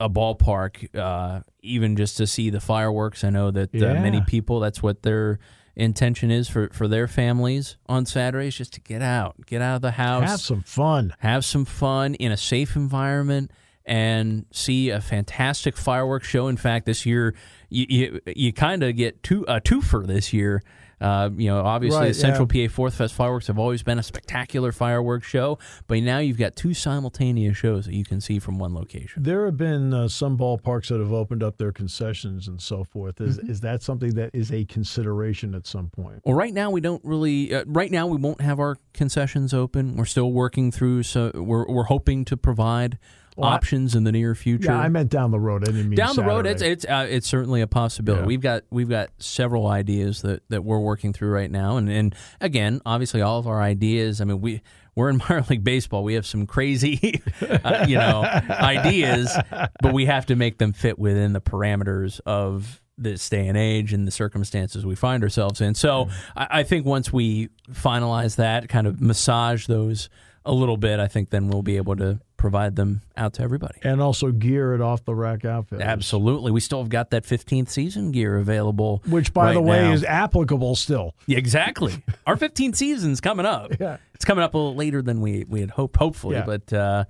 a 0.00 0.08
ballpark, 0.08 0.94
uh, 0.96 1.40
even 1.60 1.96
just 1.96 2.16
to 2.16 2.26
see 2.26 2.50
the 2.50 2.60
fireworks. 2.60 3.24
I 3.24 3.30
know 3.30 3.50
that 3.50 3.74
uh, 3.74 3.78
yeah. 3.78 4.02
many 4.02 4.22
people 4.22 4.60
that's 4.60 4.82
what 4.82 5.02
they're 5.02 5.38
intention 5.78 6.30
is 6.30 6.48
for, 6.48 6.68
for 6.72 6.88
their 6.88 7.06
families 7.06 7.76
on 7.86 8.04
Saturdays 8.04 8.56
just 8.56 8.72
to 8.74 8.80
get 8.80 9.00
out, 9.00 9.36
get 9.46 9.62
out 9.62 9.76
of 9.76 9.82
the 9.82 9.92
house, 9.92 10.28
have 10.28 10.40
some 10.40 10.62
fun, 10.62 11.14
have 11.20 11.44
some 11.44 11.64
fun 11.64 12.14
in 12.16 12.32
a 12.32 12.36
safe 12.36 12.76
environment, 12.76 13.52
and 13.86 14.44
see 14.50 14.90
a 14.90 15.00
fantastic 15.00 15.76
fireworks 15.76 16.26
show. 16.26 16.48
In 16.48 16.56
fact, 16.56 16.84
this 16.84 17.06
year 17.06 17.34
you 17.68 17.86
you, 17.88 18.20
you 18.34 18.52
kind 18.52 18.82
of 18.82 18.96
get 18.96 19.22
two 19.22 19.44
a 19.48 19.60
twofer 19.60 20.06
this 20.06 20.32
year. 20.32 20.62
Uh, 21.00 21.30
you 21.36 21.46
know, 21.48 21.60
obviously, 21.60 22.00
Right, 22.00 22.08
the 22.08 22.14
Central 22.14 22.48
yeah. 22.52 22.66
PA 22.66 22.74
Fourth 22.74 22.94
Fest 22.94 23.14
fireworks 23.14 23.46
have 23.46 23.56
always 23.56 23.84
been 23.84 24.00
a 24.00 24.02
spectacular 24.02 24.72
fireworks 24.72 25.28
show, 25.28 25.56
but 25.86 26.02
now 26.02 26.18
you've 26.18 26.38
got 26.38 26.56
two 26.56 26.74
simultaneous 26.74 27.56
shows 27.56 27.86
that 27.86 27.94
you 27.94 28.04
can 28.04 28.20
see 28.20 28.40
from 28.40 28.58
one 28.58 28.74
location. 28.74 29.22
There 29.22 29.44
have 29.44 29.56
been 29.56 29.94
uh, 29.94 30.08
some 30.08 30.36
ballparks 30.36 30.88
that 30.88 30.98
have 30.98 31.12
opened 31.12 31.44
up 31.44 31.56
their 31.56 31.70
concessions 31.70 32.48
and 32.48 32.60
so 32.60 32.82
forth. 32.82 33.20
Is 33.20 33.38
Mm-hmm. 33.38 33.48
is 33.48 33.60
that 33.60 33.84
something 33.84 34.14
that 34.14 34.30
is 34.32 34.50
a 34.50 34.64
consideration 34.64 35.54
at 35.54 35.68
some 35.68 35.88
point? 35.88 36.20
Well, 36.24 36.34
right 36.34 36.52
now 36.52 36.70
we 36.70 36.80
don't 36.80 37.04
really. 37.04 37.54
Uh, 37.54 37.62
right 37.68 37.92
now 37.92 38.08
we 38.08 38.16
won't 38.16 38.40
have 38.40 38.58
our 38.58 38.76
concessions 38.92 39.54
open. 39.54 39.94
We're 39.96 40.04
still 40.04 40.32
working 40.32 40.72
through. 40.72 41.04
So 41.04 41.30
we're 41.32 41.64
we're 41.68 41.84
hoping 41.84 42.24
to 42.24 42.36
provide 42.36 42.98
Well, 43.38 43.48
I- 43.50 43.54
options 43.54 43.94
in 43.94 44.04
the 44.04 44.12
near 44.12 44.34
future. 44.34 44.66
Yeah, 44.72 44.78
I 44.80 44.88
meant 44.88 45.10
down 45.10 45.30
the 45.30 45.38
road. 45.40 45.62
I 45.62 45.72
didn't 45.72 45.88
mean 45.90 45.96
down 45.96 46.16
the 46.16 46.24
road 46.24 46.46
it's 46.46 46.60
it's 46.62 46.84
uh, 46.84 47.06
it's 47.08 47.26
certainly 47.28 47.60
a 47.60 47.66
possibility 47.66 48.22
Yeah. 48.22 48.26
we've 48.26 48.40
got 48.40 48.64
we've 48.70 48.88
got 48.88 49.10
several 49.18 49.66
ideas 49.68 50.22
that 50.22 50.42
that 50.50 50.64
we're 50.64 50.80
working 50.80 51.12
through 51.12 51.30
right 51.30 51.50
now 51.50 51.76
and 51.76 51.88
and 51.88 52.14
again 52.40 52.80
obviously 52.84 53.22
all 53.22 53.38
of 53.38 53.46
our 53.46 53.60
ideas 53.62 54.20
i 54.20 54.24
mean 54.24 54.40
we 54.40 54.60
we're 54.94 55.08
in 55.10 55.18
minor 55.28 55.44
league 55.48 55.62
baseball 55.64 56.02
we 56.04 56.14
have 56.14 56.26
some 56.26 56.46
crazy 56.46 57.22
uh, 57.64 57.84
you 57.88 57.96
know 57.96 58.22
ideas 58.22 59.36
but 59.80 59.92
we 59.92 60.06
have 60.06 60.26
to 60.26 60.36
make 60.36 60.58
them 60.58 60.72
fit 60.72 60.98
within 60.98 61.32
the 61.32 61.40
parameters 61.40 62.20
of 62.26 62.80
this 62.96 63.28
day 63.28 63.46
and 63.46 63.56
age 63.56 63.92
and 63.92 64.06
the 64.06 64.10
circumstances 64.10 64.84
we 64.84 64.94
find 64.96 65.22
ourselves 65.22 65.60
in 65.60 65.74
so 65.74 66.08
I, 66.36 66.46
I 66.50 66.62
think 66.64 66.84
once 66.84 67.12
we 67.12 67.48
finalize 67.72 68.36
that 68.36 68.68
kind 68.68 68.86
of 68.86 69.00
massage 69.00 69.66
those 69.66 70.08
a 70.48 70.52
little 70.52 70.76
bit 70.76 70.98
i 70.98 71.06
think 71.06 71.30
then 71.30 71.48
we'll 71.48 71.62
be 71.62 71.76
able 71.76 71.94
to 71.96 72.18
provide 72.38 72.76
them 72.76 73.02
out 73.16 73.34
to 73.34 73.42
everybody 73.42 73.78
and 73.82 74.00
also 74.00 74.30
gear 74.30 74.72
it 74.72 74.80
off 74.80 75.04
the 75.04 75.14
rack 75.14 75.44
outfit. 75.44 75.80
Absolutely. 75.80 76.52
We 76.52 76.60
still 76.60 76.78
have 76.78 76.88
got 76.88 77.10
that 77.10 77.24
15th 77.24 77.68
season 77.68 78.12
gear 78.12 78.36
available. 78.38 79.02
Which, 79.08 79.34
by 79.34 79.46
right 79.46 79.54
the 79.54 79.60
way, 79.60 79.82
now. 79.82 79.92
is 79.92 80.04
applicable 80.04 80.76
still. 80.76 81.14
Yeah, 81.26 81.38
exactly. 81.38 82.00
Our 82.26 82.36
15th 82.36 82.76
season's 82.76 83.20
coming 83.20 83.44
up. 83.44 83.72
Yeah. 83.80 83.98
It's 84.14 84.24
coming 84.24 84.42
up 84.42 84.54
a 84.54 84.58
little 84.58 84.74
later 84.74 85.02
than 85.02 85.20
we, 85.20 85.44
we 85.48 85.60
had 85.60 85.70
hoped, 85.70 85.96
hopefully. 85.96 86.36
Yeah. 86.36 86.44
But, 86.44 86.72
uh, 86.72 87.04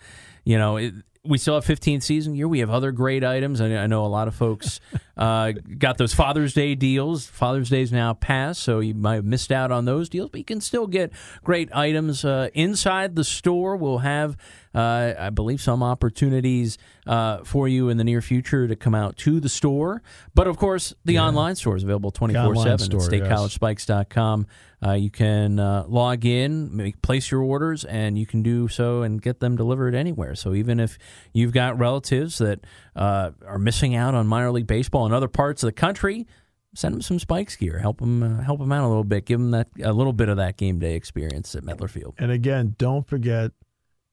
you 0.44 0.58
know, 0.58 0.76
it, 0.76 0.92
we 1.24 1.38
still 1.38 1.54
have 1.54 1.64
15th 1.64 2.02
season 2.02 2.34
gear. 2.34 2.48
We 2.48 2.58
have 2.60 2.70
other 2.70 2.90
great 2.92 3.24
items. 3.24 3.60
I, 3.60 3.74
I 3.76 3.86
know 3.86 4.04
a 4.04 4.08
lot 4.08 4.28
of 4.28 4.34
folks 4.34 4.80
uh, 5.18 5.52
got 5.78 5.98
those 5.98 6.14
Father's 6.14 6.54
Day 6.54 6.74
deals. 6.74 7.26
Father's 7.26 7.68
Day's 7.68 7.90
now 7.90 8.14
passed, 8.14 8.62
so 8.62 8.78
you 8.78 8.94
might 8.94 9.16
have 9.16 9.24
missed 9.24 9.50
out 9.50 9.72
on 9.72 9.84
those 9.84 10.08
deals, 10.08 10.30
but 10.30 10.38
you 10.38 10.44
can 10.44 10.60
still 10.60 10.86
get 10.86 11.12
great 11.42 11.74
items 11.74 12.24
uh, 12.24 12.48
inside 12.54 13.16
the 13.16 13.24
store. 13.24 13.76
We'll 13.76 13.98
have, 13.98 14.36
uh, 14.74 15.14
I 15.18 15.30
believe, 15.30 15.60
some 15.60 15.82
opportunities 15.82 16.78
uh, 17.06 17.38
for 17.44 17.66
you 17.66 17.88
in 17.88 17.96
the 17.96 18.04
near 18.04 18.22
future 18.22 18.68
to 18.68 18.76
come 18.76 18.94
out 18.94 19.16
to 19.18 19.40
the 19.40 19.48
store. 19.48 20.02
But 20.34 20.46
of 20.46 20.56
course, 20.56 20.94
the 21.04 21.18
online 21.18 21.56
store 21.56 21.76
is 21.76 21.82
available 21.82 22.12
24 22.12 22.42
online 22.42 22.78
7 22.78 22.78
store, 22.78 23.00
at 23.02 23.10
statecollegespikes.com. 23.10 24.46
Uh, 24.84 24.92
you 24.92 25.10
can 25.10 25.58
uh, 25.58 25.84
log 25.88 26.24
in, 26.24 26.76
make, 26.76 27.02
place 27.02 27.32
your 27.32 27.42
orders, 27.42 27.84
and 27.84 28.16
you 28.16 28.26
can 28.26 28.42
do 28.42 28.68
so 28.68 29.02
and 29.02 29.20
get 29.20 29.40
them 29.40 29.56
delivered 29.56 29.94
anywhere. 29.94 30.36
So 30.36 30.54
even 30.54 30.78
if 30.78 30.98
you've 31.32 31.52
got 31.52 31.76
relatives 31.78 32.38
that 32.38 32.60
uh, 32.94 33.32
are 33.44 33.58
missing 33.58 33.96
out 33.96 34.14
on 34.14 34.28
minor 34.28 34.52
league 34.52 34.68
baseball 34.68 35.07
in 35.08 35.14
other 35.14 35.28
parts 35.28 35.62
of 35.62 35.68
the 35.68 35.72
country, 35.72 36.26
send 36.74 36.94
them 36.94 37.02
some 37.02 37.18
Spikes 37.18 37.56
gear. 37.56 37.78
Help 37.78 38.00
them 38.00 38.22
uh, 38.22 38.42
help 38.42 38.60
them 38.60 38.72
out 38.72 38.84
a 38.84 38.88
little 38.88 39.04
bit. 39.04 39.26
Give 39.26 39.40
them 39.40 39.50
that 39.50 39.68
a 39.82 39.92
little 39.92 40.12
bit 40.12 40.28
of 40.28 40.36
that 40.36 40.56
game 40.56 40.78
day 40.78 40.94
experience 40.94 41.54
at 41.54 41.64
Medlar 41.64 41.90
Field. 41.90 42.14
And 42.18 42.30
again, 42.30 42.74
don't 42.78 43.06
forget, 43.06 43.52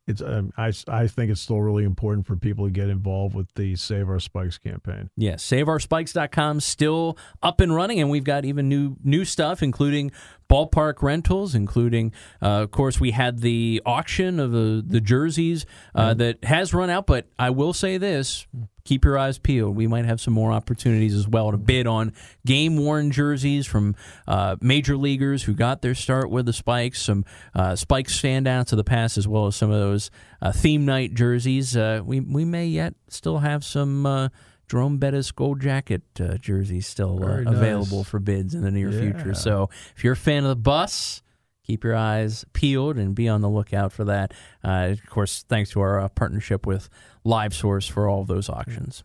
it's. 0.07 0.21
Um, 0.21 0.51
I 0.57 0.71
I 0.87 1.07
think 1.07 1.31
it's 1.31 1.41
still 1.41 1.61
really 1.61 1.83
important 1.83 2.27
for 2.27 2.35
people 2.35 2.65
to 2.65 2.71
get 2.71 2.89
involved 2.89 3.35
with 3.35 3.47
the 3.55 3.75
Save 3.75 4.07
Our 4.07 4.19
Spikes 4.19 4.57
campaign. 4.57 5.09
Yes, 5.17 5.43
saveourspikes.com 5.43 6.59
still 6.59 7.17
up 7.41 7.59
and 7.59 7.73
running, 7.73 7.99
and 7.99 8.09
we've 8.09 8.23
got 8.23 8.45
even 8.45 8.69
new 8.69 8.97
new 9.03 9.25
stuff, 9.25 9.63
including 9.63 10.11
ballpark 10.49 11.01
rentals, 11.01 11.55
including, 11.55 12.13
uh, 12.41 12.61
of 12.61 12.71
course, 12.71 12.99
we 12.99 13.11
had 13.11 13.39
the 13.39 13.81
auction 13.85 14.39
of 14.39 14.51
the 14.51 14.83
the 14.85 15.01
jerseys 15.01 15.65
uh, 15.95 16.13
that 16.13 16.43
has 16.43 16.73
run 16.73 16.89
out. 16.89 17.07
But 17.07 17.27
I 17.39 17.49
will 17.49 17.73
say 17.73 17.97
this: 17.97 18.45
keep 18.85 19.03
your 19.03 19.17
eyes 19.17 19.37
peeled. 19.37 19.75
We 19.75 19.87
might 19.87 20.05
have 20.05 20.21
some 20.21 20.33
more 20.33 20.51
opportunities 20.53 21.13
as 21.15 21.27
well 21.27 21.51
to 21.51 21.57
bid 21.57 21.87
on 21.87 22.13
game 22.45 22.77
worn 22.77 23.11
jerseys 23.11 23.65
from 23.65 23.95
uh, 24.27 24.55
major 24.61 24.95
leaguers 24.95 25.43
who 25.43 25.53
got 25.53 25.81
their 25.81 25.95
start 25.95 26.29
with 26.29 26.45
the 26.45 26.53
Spikes, 26.53 27.01
some 27.01 27.25
uh, 27.53 27.75
Spikes 27.75 28.17
standouts 28.19 28.71
of 28.71 28.77
the 28.77 28.83
past, 28.83 29.17
as 29.17 29.27
well 29.27 29.47
as 29.47 29.55
some 29.55 29.71
of 29.71 29.79
those 29.79 30.09
uh, 30.41 30.51
theme 30.51 30.85
night 30.85 31.13
jerseys. 31.13 31.75
Uh, 31.75 32.01
we 32.05 32.19
we 32.21 32.45
may 32.45 32.67
yet 32.67 32.93
still 33.09 33.39
have 33.39 33.65
some. 33.65 34.05
Uh, 34.05 34.29
Jerome 34.67 34.97
Bettis 34.97 35.31
gold 35.31 35.61
jacket 35.61 36.01
uh, 36.19 36.37
jerseys 36.37 36.87
still 36.87 37.23
uh, 37.23 37.41
nice. 37.41 37.53
available 37.55 38.03
for 38.03 38.17
bids 38.19 38.55
in 38.55 38.63
the 38.63 38.71
near 38.71 38.89
Yeah. 38.89 38.99
future. 39.13 39.35
So 39.35 39.69
if 39.95 40.03
you're 40.03 40.13
a 40.13 40.17
fan 40.17 40.41
of 40.43 40.49
the 40.49 40.55
bus, 40.55 41.21
keep 41.65 41.83
your 41.83 41.95
eyes 41.95 42.45
peeled 42.53 42.97
and 42.97 43.15
be 43.15 43.27
on 43.27 43.41
the 43.41 43.49
lookout 43.49 43.91
for 43.91 44.03
that. 44.05 44.33
Uh, 44.63 44.89
of 44.91 45.05
course, 45.09 45.43
thanks 45.47 45.71
to 45.71 45.81
our 45.81 45.99
uh, 45.99 46.09
partnership 46.09 46.65
with 46.65 46.89
Live 47.23 47.53
Source 47.53 47.87
for 47.87 48.07
all 48.07 48.21
of 48.21 48.27
those 48.27 48.49
auctions. 48.49 49.03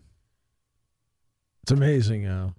It's 1.62 1.72
amazing 1.72 2.24
how 2.24 2.54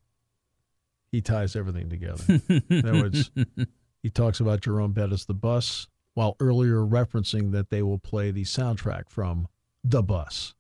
he 1.11 1.21
ties 1.21 1.55
everything 1.55 1.89
together. 1.89 2.41
In 2.69 2.87
other 2.87 3.01
words, 3.01 3.31
he 4.03 4.09
talks 4.09 4.39
about 4.39 4.61
Jerome 4.61 4.93
Bettis, 4.93 5.25
the 5.25 5.33
bus, 5.33 5.87
while 6.13 6.35
earlier 6.39 6.77
referencing 6.77 7.51
that 7.51 7.69
they 7.69 7.81
will 7.81 7.99
play 7.99 8.31
the 8.31 8.43
soundtrack 8.43 9.09
from 9.09 9.47
The 9.83 10.01
Bus 10.01 10.53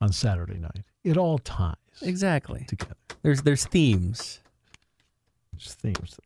on 0.00 0.12
Saturday 0.12 0.58
night. 0.58 0.82
It 1.04 1.16
all 1.16 1.38
ties 1.38 1.76
exactly. 2.00 2.64
together. 2.68 2.96
There's 3.22 3.42
there's 3.42 3.64
themes. 3.66 4.40
There's 5.52 5.74
themes. 5.74 6.18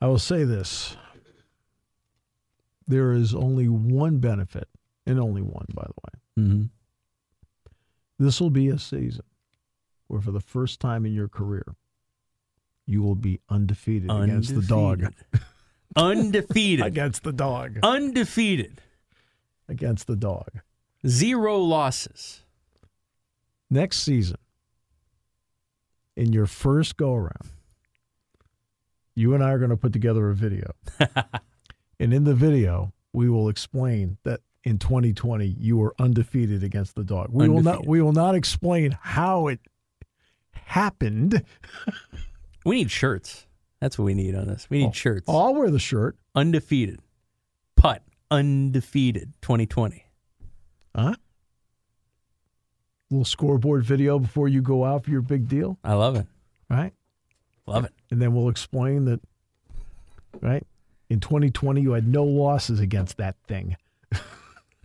I 0.00 0.06
will 0.08 0.18
say 0.18 0.44
this. 0.44 0.96
There 2.86 3.12
is 3.12 3.34
only 3.34 3.68
one 3.68 4.18
benefit, 4.18 4.68
and 5.06 5.18
only 5.18 5.42
one, 5.42 5.66
by 5.74 5.84
the 5.84 5.94
way. 6.04 6.44
hmm 6.48 6.62
This 8.18 8.40
will 8.40 8.50
be 8.50 8.68
a 8.68 8.78
season 8.78 9.24
where, 10.06 10.20
for 10.20 10.30
the 10.30 10.40
first 10.40 10.80
time 10.80 11.04
in 11.04 11.12
your 11.12 11.28
career, 11.28 11.74
you 12.86 13.02
will 13.02 13.16
be 13.16 13.40
undefeated, 13.48 14.10
against 14.10 14.54
the 14.54 14.62
dog. 14.62 15.12
Undefeated. 15.96 16.84
Against 16.86 17.22
the 17.24 17.32
dog. 17.32 17.78
Undefeated. 17.82 18.82
Against 19.68 20.06
the 20.06 20.14
dog. 20.14 20.60
Zero 21.06 21.56
losses. 21.58 22.42
Next 23.70 24.00
season, 24.00 24.36
in 26.16 26.32
your 26.32 26.46
first 26.46 26.96
go 26.96 27.14
around, 27.14 27.48
you 29.16 29.34
and 29.34 29.42
I 29.42 29.50
are 29.50 29.58
going 29.58 29.70
to 29.70 29.76
put 29.76 29.92
together 29.92 30.30
a 30.30 30.34
video. 30.34 30.70
and 31.98 32.14
in 32.14 32.22
the 32.22 32.34
video, 32.34 32.92
we 33.12 33.28
will 33.28 33.48
explain 33.48 34.18
that 34.22 34.40
in 34.62 34.78
2020 34.78 35.56
you 35.58 35.78
were 35.78 35.94
undefeated 35.98 36.62
against 36.62 36.94
the 36.94 37.02
dog. 37.02 37.30
We 37.32 37.48
will 37.48 37.62
not 37.62 37.86
we 37.86 38.00
will 38.02 38.12
not 38.12 38.34
explain 38.34 38.96
how 39.00 39.48
it 39.48 39.60
happened. 40.52 41.42
We 42.64 42.76
need 42.76 42.90
shirts. 42.90 43.46
That's 43.80 43.98
what 43.98 44.06
we 44.06 44.14
need 44.14 44.34
on 44.34 44.48
this. 44.48 44.66
We 44.68 44.78
need 44.78 44.88
oh, 44.88 44.92
shirts. 44.92 45.26
Oh, 45.28 45.38
I'll 45.38 45.54
wear 45.54 45.70
the 45.70 45.78
shirt. 45.78 46.16
Undefeated. 46.34 47.00
Putt. 47.76 48.02
Undefeated 48.30 49.32
2020. 49.42 50.04
Huh? 50.96 51.14
Little 53.10 53.24
scoreboard 53.24 53.84
video 53.84 54.18
before 54.18 54.48
you 54.48 54.62
go 54.62 54.84
out 54.84 55.04
for 55.04 55.10
your 55.10 55.22
big 55.22 55.46
deal, 55.46 55.78
I 55.84 55.94
love 55.94 56.16
it. 56.16 56.26
right? 56.68 56.92
Love 57.66 57.84
it. 57.84 57.92
And 58.10 58.22
then 58.22 58.34
we'll 58.34 58.48
explain 58.48 59.06
that, 59.06 59.20
right? 60.40 60.64
In 61.08 61.20
2020, 61.20 61.80
you 61.80 61.92
had 61.92 62.06
no 62.06 62.24
losses 62.24 62.80
against 62.80 63.16
that 63.18 63.36
thing. 63.46 63.76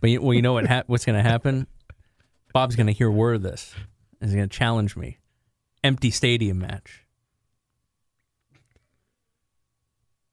But 0.00 0.10
you, 0.10 0.20
well, 0.20 0.34
you 0.34 0.42
know 0.42 0.54
what? 0.54 0.66
Ha- 0.66 0.82
what's 0.88 1.04
going 1.04 1.16
to 1.16 1.22
happen? 1.22 1.68
Bob's 2.52 2.74
going 2.74 2.88
to 2.88 2.92
hear 2.92 3.08
word 3.08 3.36
of 3.36 3.42
this. 3.42 3.72
He's 4.20 4.34
going 4.34 4.48
to 4.48 4.56
challenge 4.58 4.96
me. 4.96 5.18
Empty 5.84 6.10
stadium 6.10 6.58
match. 6.58 7.04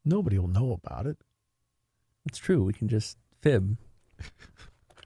Nobody 0.03 0.39
will 0.39 0.48
know 0.48 0.72
about 0.72 1.06
it. 1.06 1.18
That's 2.25 2.39
true. 2.39 2.63
We 2.63 2.74
can 2.74 2.88
just 2.88 3.15
fib. 3.41 3.77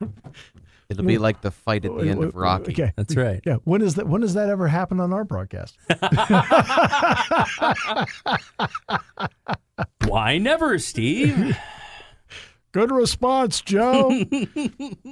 It'll 0.88 1.04
be 1.04 1.18
like 1.18 1.40
the 1.40 1.50
fight 1.50 1.84
at 1.84 1.96
the 1.96 2.08
end 2.08 2.22
of 2.22 2.34
Rocky. 2.34 2.72
Okay. 2.72 2.92
That's 2.96 3.16
right. 3.16 3.40
Yeah. 3.44 3.56
When 3.64 3.82
is 3.82 3.94
that? 3.96 4.06
When 4.06 4.20
does 4.20 4.34
that 4.34 4.48
ever 4.48 4.68
happen 4.68 5.00
on 5.00 5.12
our 5.12 5.24
broadcast? 5.24 5.76
Why 10.06 10.38
never, 10.38 10.78
Steve? 10.78 11.56
Good 12.72 12.90
response, 12.90 13.60
Joe. 13.60 14.08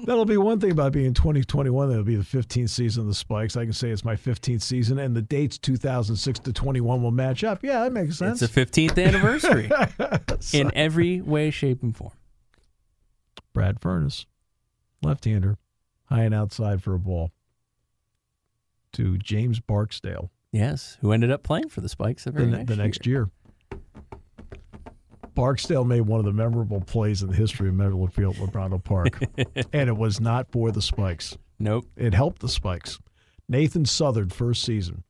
That'll 0.04 0.24
be 0.24 0.36
one 0.36 0.58
thing 0.58 0.72
about 0.72 0.92
being 0.92 1.14
2021. 1.14 1.88
That'll 1.88 2.02
be 2.02 2.16
the 2.16 2.24
15th 2.24 2.70
season 2.70 3.02
of 3.02 3.06
the 3.06 3.14
Spikes. 3.14 3.56
I 3.56 3.62
can 3.62 3.72
say 3.72 3.90
it's 3.90 4.04
my 4.04 4.16
15th 4.16 4.62
season, 4.62 4.98
and 4.98 5.14
the 5.14 5.22
dates 5.22 5.58
2006 5.58 6.40
to 6.40 6.52
21 6.52 7.02
will 7.04 7.12
match 7.12 7.44
up. 7.44 7.62
Yeah, 7.62 7.84
that 7.84 7.92
makes 7.92 8.18
sense. 8.18 8.42
it's 8.42 8.56
a 8.56 8.60
15th 8.66 9.00
anniversary 9.00 9.70
in 10.52 10.72
every 10.74 11.20
way, 11.20 11.50
shape, 11.52 11.84
and 11.84 11.96
form. 11.96 12.10
Brad 13.52 13.80
Furness, 13.80 14.26
left-hander, 15.00 15.56
high 16.12 16.22
and 16.24 16.34
outside 16.34 16.82
for 16.82 16.94
a 16.94 16.98
ball. 16.98 17.30
To 18.94 19.16
James 19.16 19.58
Barksdale 19.58 20.30
Yes, 20.52 20.98
who 21.00 21.12
ended 21.12 21.30
up 21.30 21.42
playing 21.42 21.70
for 21.70 21.80
the 21.80 21.88
Spikes 21.88 22.24
the 22.24 22.30
the, 22.32 22.38
very 22.40 22.50
ne- 22.50 22.56
next 22.58 22.68
the 22.68 22.76
next 22.76 23.06
year. 23.06 23.30
year. 23.72 23.80
Barksdale 25.34 25.84
made 25.84 26.02
one 26.02 26.20
of 26.20 26.26
the 26.26 26.32
memorable 26.32 26.80
plays 26.82 27.22
in 27.22 27.30
the 27.30 27.34
history 27.36 27.70
of 27.70 27.74
Medlar 27.74 28.12
Field, 28.12 28.36
Lubrano 28.38 28.76
Park, 28.78 29.18
and 29.72 29.88
it 29.88 29.96
was 29.96 30.20
not 30.20 30.50
for 30.52 30.70
the 30.70 30.82
Spikes. 30.82 31.38
Nope. 31.58 31.86
It 31.96 32.12
helped 32.12 32.42
the 32.42 32.50
Spikes. 32.50 32.98
Nathan 33.48 33.86
Southard, 33.86 34.30
first 34.32 34.62
season. 34.62 35.04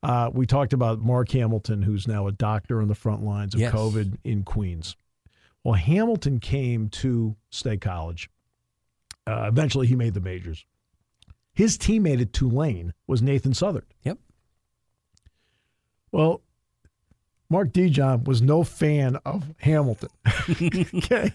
Uh, 0.00 0.30
we 0.32 0.46
talked 0.46 0.72
about 0.72 1.00
Mark 1.00 1.30
Hamilton, 1.32 1.82
who's 1.82 2.06
now 2.06 2.28
a 2.28 2.32
doctor 2.32 2.80
on 2.80 2.86
the 2.88 2.94
front 2.94 3.24
lines 3.24 3.54
of 3.54 3.60
Yes. 3.60 3.72
COVID 3.74 4.18
in 4.22 4.44
Queens. 4.44 4.94
Well, 5.64 5.74
Hamilton 5.74 6.38
came 6.38 6.88
to 6.90 7.34
State 7.50 7.80
College. 7.80 8.30
Uh, 9.26 9.46
eventually, 9.48 9.86
he 9.86 9.96
made 9.96 10.14
the 10.14 10.20
majors. 10.20 10.64
His 11.54 11.78
teammate 11.78 12.20
at 12.20 12.32
Tulane 12.32 12.92
was 13.06 13.22
Nathan 13.22 13.54
Southard. 13.54 13.86
Yep. 14.02 14.18
Well, 16.10 16.42
Mark 17.48 17.72
Dijon 17.72 18.24
was 18.24 18.42
no 18.42 18.64
fan 18.64 19.16
of 19.24 19.54
Hamilton. 19.58 20.08
okay. 20.50 21.32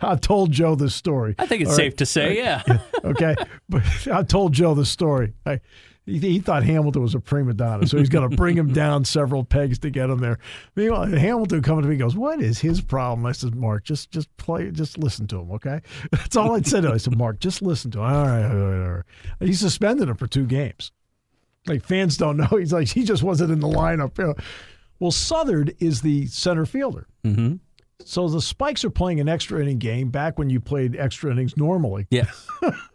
I 0.00 0.16
told 0.16 0.52
Joe 0.52 0.74
this 0.74 0.94
story. 0.94 1.34
I 1.38 1.46
think 1.46 1.62
it's 1.62 1.74
safe 1.74 1.92
right. 1.92 1.98
to 1.98 2.06
say, 2.06 2.36
yeah. 2.36 2.62
Okay. 3.02 3.34
But 3.68 3.82
I 4.12 4.22
told 4.22 4.52
Joe 4.52 4.74
this 4.74 4.90
story. 4.90 5.32
I, 5.46 5.60
he, 6.06 6.18
he 6.18 6.38
thought 6.40 6.62
Hamilton 6.64 7.02
was 7.02 7.14
a 7.14 7.20
prima 7.20 7.54
donna, 7.54 7.86
so 7.86 7.96
he's 7.98 8.08
going 8.08 8.28
to 8.28 8.36
bring 8.36 8.56
him 8.56 8.72
down 8.72 9.04
several 9.04 9.44
pegs 9.44 9.78
to 9.80 9.90
get 9.90 10.10
him 10.10 10.18
there. 10.18 10.38
Meanwhile, 10.76 11.06
Hamilton 11.06 11.62
coming 11.62 11.82
to 11.82 11.88
me 11.88 11.96
goes, 11.96 12.14
"What 12.16 12.40
is 12.42 12.58
his 12.60 12.80
problem?" 12.80 13.24
I 13.26 13.32
said, 13.32 13.54
"Mark, 13.54 13.84
just 13.84 14.10
just 14.10 14.34
play, 14.36 14.70
just 14.70 14.98
listen 14.98 15.26
to 15.28 15.40
him, 15.40 15.50
okay?" 15.52 15.80
That's 16.10 16.36
all 16.36 16.54
I 16.54 16.60
said. 16.62 16.82
to 16.82 16.88
him. 16.88 16.94
I 16.94 16.98
said, 16.98 17.16
"Mark, 17.16 17.40
just 17.40 17.62
listen 17.62 17.90
to 17.92 17.98
him." 18.00 18.04
All 18.04 18.26
right, 18.26 18.44
all 18.44 18.56
right, 18.56 18.86
all 18.86 18.92
right. 18.94 19.04
He 19.40 19.54
suspended 19.54 20.08
him 20.08 20.16
for 20.16 20.26
two 20.26 20.46
games. 20.46 20.92
Like 21.66 21.82
fans 21.84 22.16
don't 22.18 22.36
know. 22.36 22.46
He's 22.58 22.72
like 22.72 22.88
he 22.88 23.04
just 23.04 23.22
wasn't 23.22 23.50
in 23.52 23.60
the 23.60 23.68
lineup. 23.68 24.18
you 24.18 24.24
know. 24.26 24.34
Well, 25.00 25.10
Southard 25.10 25.74
is 25.80 26.02
the 26.02 26.26
center 26.26 26.66
fielder. 26.66 27.06
hmm 27.24 27.54
So 28.04 28.28
the 28.28 28.40
Spikes 28.42 28.84
are 28.84 28.90
playing 28.90 29.20
an 29.20 29.28
extra 29.28 29.60
inning 29.62 29.78
game 29.78 30.10
back 30.10 30.38
when 30.38 30.50
you 30.50 30.60
played 30.60 30.94
extra 30.96 31.30
innings 31.32 31.56
normally. 31.56 32.06
Yes. 32.10 32.46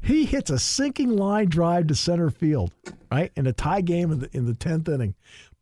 He 0.00 0.24
hits 0.24 0.50
a 0.50 0.58
sinking 0.58 1.16
line 1.16 1.48
drive 1.48 1.86
to 1.88 1.94
center 1.94 2.30
field, 2.30 2.72
right? 3.10 3.30
In 3.36 3.46
a 3.46 3.52
tie 3.52 3.80
game 3.80 4.10
in 4.12 4.20
the, 4.20 4.30
in 4.36 4.46
the 4.46 4.52
10th 4.52 4.88
inning. 4.88 5.14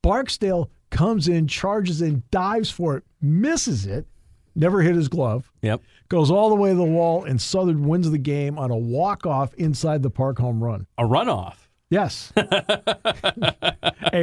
Barksdale 0.03 0.71
comes 0.91 1.29
in, 1.29 1.47
charges 1.47 2.01
in, 2.03 2.23
dives 2.31 2.71
for 2.71 2.97
it, 2.97 3.05
misses 3.21 3.87
it, 3.87 4.07
never 4.55 4.81
hit 4.83 4.95
his 4.97 5.09
glove, 5.09 5.53
Yep. 5.63 5.83
goes 6.09 6.31
all 6.31 6.49
the 6.49 6.55
way 6.57 6.71
to 6.71 6.75
the 6.77 6.83
wall, 6.83 7.25
and 7.25 7.41
Southard 7.41 7.79
wins 7.79 8.11
the 8.11 8.19
game 8.19 8.59
on 8.59 8.71
a 8.71 8.77
walk-off 8.77 9.55
inside 9.55 10.03
the 10.03 10.11
park 10.11 10.39
home 10.39 10.63
run. 10.63 10.87
A 10.99 11.03
runoff. 11.05 11.55
Yes. 11.91 12.33
a 12.37 12.43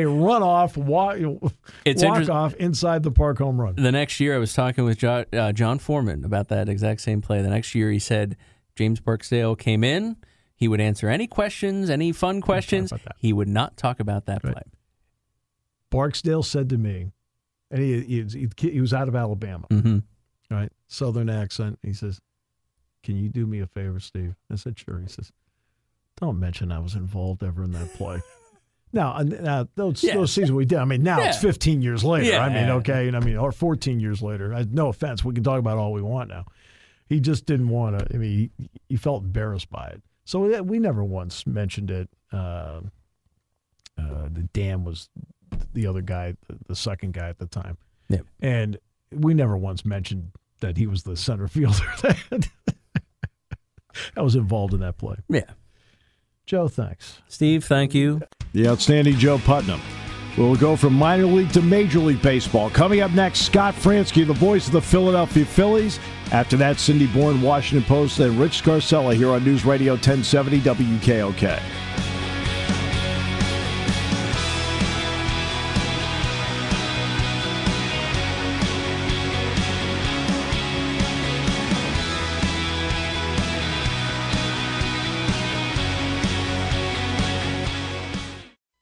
runoff 0.04 0.78
walk, 0.78 1.18
it's 1.86 2.04
walk 2.04 2.30
off 2.30 2.54
inside 2.56 3.04
the 3.04 3.12
park 3.12 3.38
home 3.40 3.60
run. 3.60 3.76
The 3.76 3.92
next 3.92 4.20
year, 4.20 4.36
I 4.36 4.38
was 4.38 4.54
talking 4.54 4.84
with 4.86 4.98
jo- 5.00 5.26
uh, 5.34 5.52
John 5.52 5.80
Foreman 5.80 6.24
about 6.24 6.48
that 6.50 6.70
exact 6.70 7.02
same 7.02 7.22
play. 7.22 7.42
The 7.42 7.50
next 7.50 7.76
year, 7.76 7.92
he 7.92 8.00
said 8.00 8.36
James 8.78 9.00
Barksdale 9.00 9.56
came 9.56 9.84
in. 9.84 10.16
He 10.56 10.68
would 10.68 10.80
answer 10.82 11.10
any 11.10 11.28
questions, 11.28 11.90
any 11.90 12.12
fun 12.12 12.42
questions. 12.42 12.92
He 13.18 13.34
would 13.34 13.48
not 13.48 13.76
talk 13.78 14.00
about 14.00 14.26
that 14.28 14.44
Right. 14.44 14.54
play. 14.54 14.64
Barksdale 15.90 16.44
said 16.44 16.70
to 16.70 16.78
me, 16.78 17.12
and 17.72 17.82
he, 17.82 18.02
he, 18.02 18.50
he 18.72 18.82
was 18.82 18.94
out 18.94 19.08
of 19.08 19.16
Alabama. 19.16 19.68
hmm 19.70 20.00
right? 20.50 20.72
Southern 20.88 21.30
accent. 21.30 21.78
He 21.84 21.92
says, 21.94 22.22
Can 23.04 23.18
you 23.18 23.28
do 23.30 23.46
me 23.46 23.60
a 23.60 23.68
favor, 23.68 24.00
Steve? 24.00 24.36
I 24.52 24.56
said, 24.56 24.80
Sure. 24.80 25.00
He 25.00 25.08
says, 25.08 25.32
Don't 26.22 26.40
mention 26.40 26.72
I 26.72 26.80
was 26.80 26.96
involved 26.96 27.44
ever 27.44 27.64
in 27.64 27.72
that 27.74 27.94
play. 27.96 28.22
now, 28.94 29.12
uh, 29.12 29.24
now 29.24 29.68
those, 29.76 30.04
Yeah. 30.04 30.14
those 30.16 30.32
seasons 30.32 30.54
we 30.54 30.64
did, 30.66 30.78
I 30.80 30.86
mean, 30.86 31.04
now 31.04 31.20
it's 31.22 31.40
15 31.40 31.82
years 31.82 32.04
later. 32.06 32.26
Yeah. 32.32 32.40
I 32.46 32.50
mean, 32.54 32.70
okay. 32.80 33.08
And 33.10 33.18
I 33.18 33.20
mean, 33.20 33.36
or 33.38 33.52
14 33.52 34.00
years 34.00 34.22
later. 34.22 34.54
I, 34.54 34.64
no 34.70 34.88
offense. 34.88 35.24
We 35.26 35.34
can 35.34 35.44
talk 35.44 35.60
about 35.60 35.78
all 35.78 35.92
we 35.92 36.02
want 36.02 36.30
now. 36.30 36.46
He 37.08 37.20
just 37.20 37.46
didn't 37.46 37.70
want 37.70 38.00
to, 38.00 38.14
I 38.14 38.18
mean, 38.18 38.52
he, 38.58 38.70
he 38.90 38.98
felt 38.98 39.24
embarrassed 39.24 39.70
by 39.70 39.88
it. 39.88 40.02
So 40.26 40.48
yeah, 40.48 40.60
we 40.60 40.80
never 40.80 41.04
once 41.04 41.48
mentioned 41.48 41.90
it. 41.90 42.10
Uh, 42.32 42.82
uh, 43.98 44.28
the 44.32 44.48
Dan 44.54 44.84
was 44.84 45.10
the 45.74 45.88
other 45.88 46.02
guy, 46.02 46.36
the, 46.48 46.58
the 46.68 46.76
second 46.76 47.14
guy 47.14 47.30
at 47.30 47.40
the 47.40 47.48
time. 47.48 47.78
Yep. 48.10 48.26
And 48.42 48.78
we 49.12 49.34
never 49.34 49.58
once 49.58 49.86
mentioned 49.86 50.32
that 50.60 50.78
he 50.78 50.88
was 50.88 51.04
the 51.04 51.16
center 51.16 51.48
fielder 51.48 51.86
that, 52.02 52.50
that 54.16 54.24
was 54.24 54.36
involved 54.36 54.74
in 54.74 54.82
that 54.82 54.98
play. 54.98 55.16
Yeah. 55.30 55.52
Joe, 56.46 56.68
thanks. 56.68 57.22
Steve, 57.28 57.66
thank 57.66 57.94
you. 57.94 58.22
The 58.54 58.68
outstanding 58.68 59.18
Joe 59.18 59.38
Putnam. 59.38 59.82
We'll 60.38 60.56
go 60.56 60.76
from 60.76 60.94
minor 60.94 61.26
league 61.26 61.52
to 61.54 61.64
Major 61.64 62.00
League 62.00 62.22
Baseball. 62.22 62.70
Coming 62.70 63.02
up 63.02 63.12
next, 63.12 63.40
Scott 63.42 63.74
Franzke, 63.74 64.26
the 64.26 64.34
voice 64.34 64.68
of 64.68 64.74
the 64.74 64.82
Philadelphia 64.82 65.46
Phillies. 65.46 66.00
After 66.32 66.56
that, 66.58 66.80
Cindy 66.80 67.08
Boren, 67.08 67.42
Washington 67.42 67.88
Post, 67.88 68.20
and 68.20 68.40
Rich 68.40 68.62
Scarcella 68.62 69.16
here 69.16 69.32
on 69.32 69.44
News 69.44 69.66
Radio 69.66 69.94
1070 69.94 70.60
WKOK. 70.60 71.87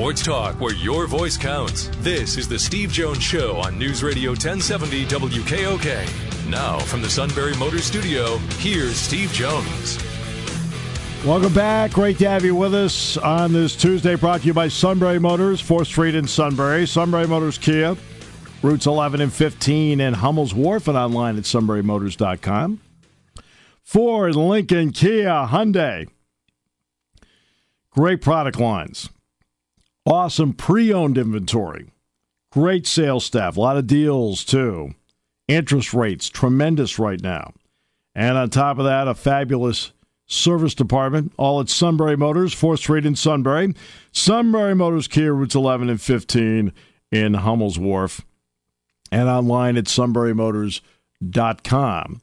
Sports 0.00 0.22
talk 0.22 0.60
where 0.62 0.72
your 0.72 1.06
voice 1.06 1.36
counts. 1.36 1.90
This 1.98 2.38
is 2.38 2.48
the 2.48 2.58
Steve 2.58 2.90
Jones 2.90 3.22
Show 3.22 3.58
on 3.58 3.78
News 3.78 4.02
Radio 4.02 4.30
1070 4.30 5.04
WKOK. 5.04 6.48
Now, 6.48 6.78
from 6.78 7.02
the 7.02 7.10
Sunbury 7.10 7.54
Motors 7.58 7.84
Studio, 7.84 8.38
here's 8.60 8.96
Steve 8.96 9.30
Jones. 9.30 10.02
Welcome 11.22 11.52
back. 11.52 11.90
Great 11.90 12.16
to 12.16 12.30
have 12.30 12.46
you 12.46 12.54
with 12.54 12.74
us 12.74 13.18
on 13.18 13.52
this 13.52 13.76
Tuesday. 13.76 14.14
Brought 14.14 14.40
to 14.40 14.46
you 14.46 14.54
by 14.54 14.68
Sunbury 14.68 15.18
Motors, 15.18 15.60
4th 15.60 15.88
Street 15.88 16.14
in 16.14 16.26
Sunbury. 16.26 16.86
Sunbury 16.86 17.26
Motors 17.26 17.58
Kia, 17.58 17.94
routes 18.62 18.86
11 18.86 19.20
and 19.20 19.30
15 19.30 20.00
and 20.00 20.16
Hummel's 20.16 20.54
Wharf 20.54 20.88
and 20.88 20.96
online 20.96 21.36
at 21.36 21.44
sunburymotors.com. 21.44 22.80
Ford, 23.82 24.34
Lincoln, 24.34 24.92
Kia, 24.92 25.46
Hyundai. 25.50 26.08
Great 27.90 28.22
product 28.22 28.58
lines. 28.58 29.10
Awesome 30.10 30.52
pre 30.54 30.92
owned 30.92 31.16
inventory. 31.16 31.92
Great 32.50 32.84
sales 32.84 33.24
staff. 33.24 33.56
A 33.56 33.60
lot 33.60 33.76
of 33.76 33.86
deals, 33.86 34.44
too. 34.44 34.94
Interest 35.46 35.94
rates, 35.94 36.28
tremendous 36.28 36.98
right 36.98 37.22
now. 37.22 37.52
And 38.12 38.36
on 38.36 38.50
top 38.50 38.78
of 38.78 38.84
that, 38.86 39.06
a 39.06 39.14
fabulous 39.14 39.92
service 40.26 40.74
department, 40.74 41.32
all 41.36 41.60
at 41.60 41.68
Sunbury 41.68 42.16
Motors, 42.16 42.52
4th 42.52 42.78
Street 42.78 43.06
in 43.06 43.14
Sunbury. 43.14 43.72
Sunbury 44.10 44.74
Motors 44.74 45.06
Kia, 45.06 45.32
routes 45.32 45.54
11 45.54 45.88
and 45.88 46.00
15 46.00 46.72
in 47.12 47.34
Hummel's 47.34 47.78
Wharf. 47.78 48.26
And 49.12 49.28
online 49.28 49.76
at 49.76 49.84
sunburymotors.com. 49.84 52.20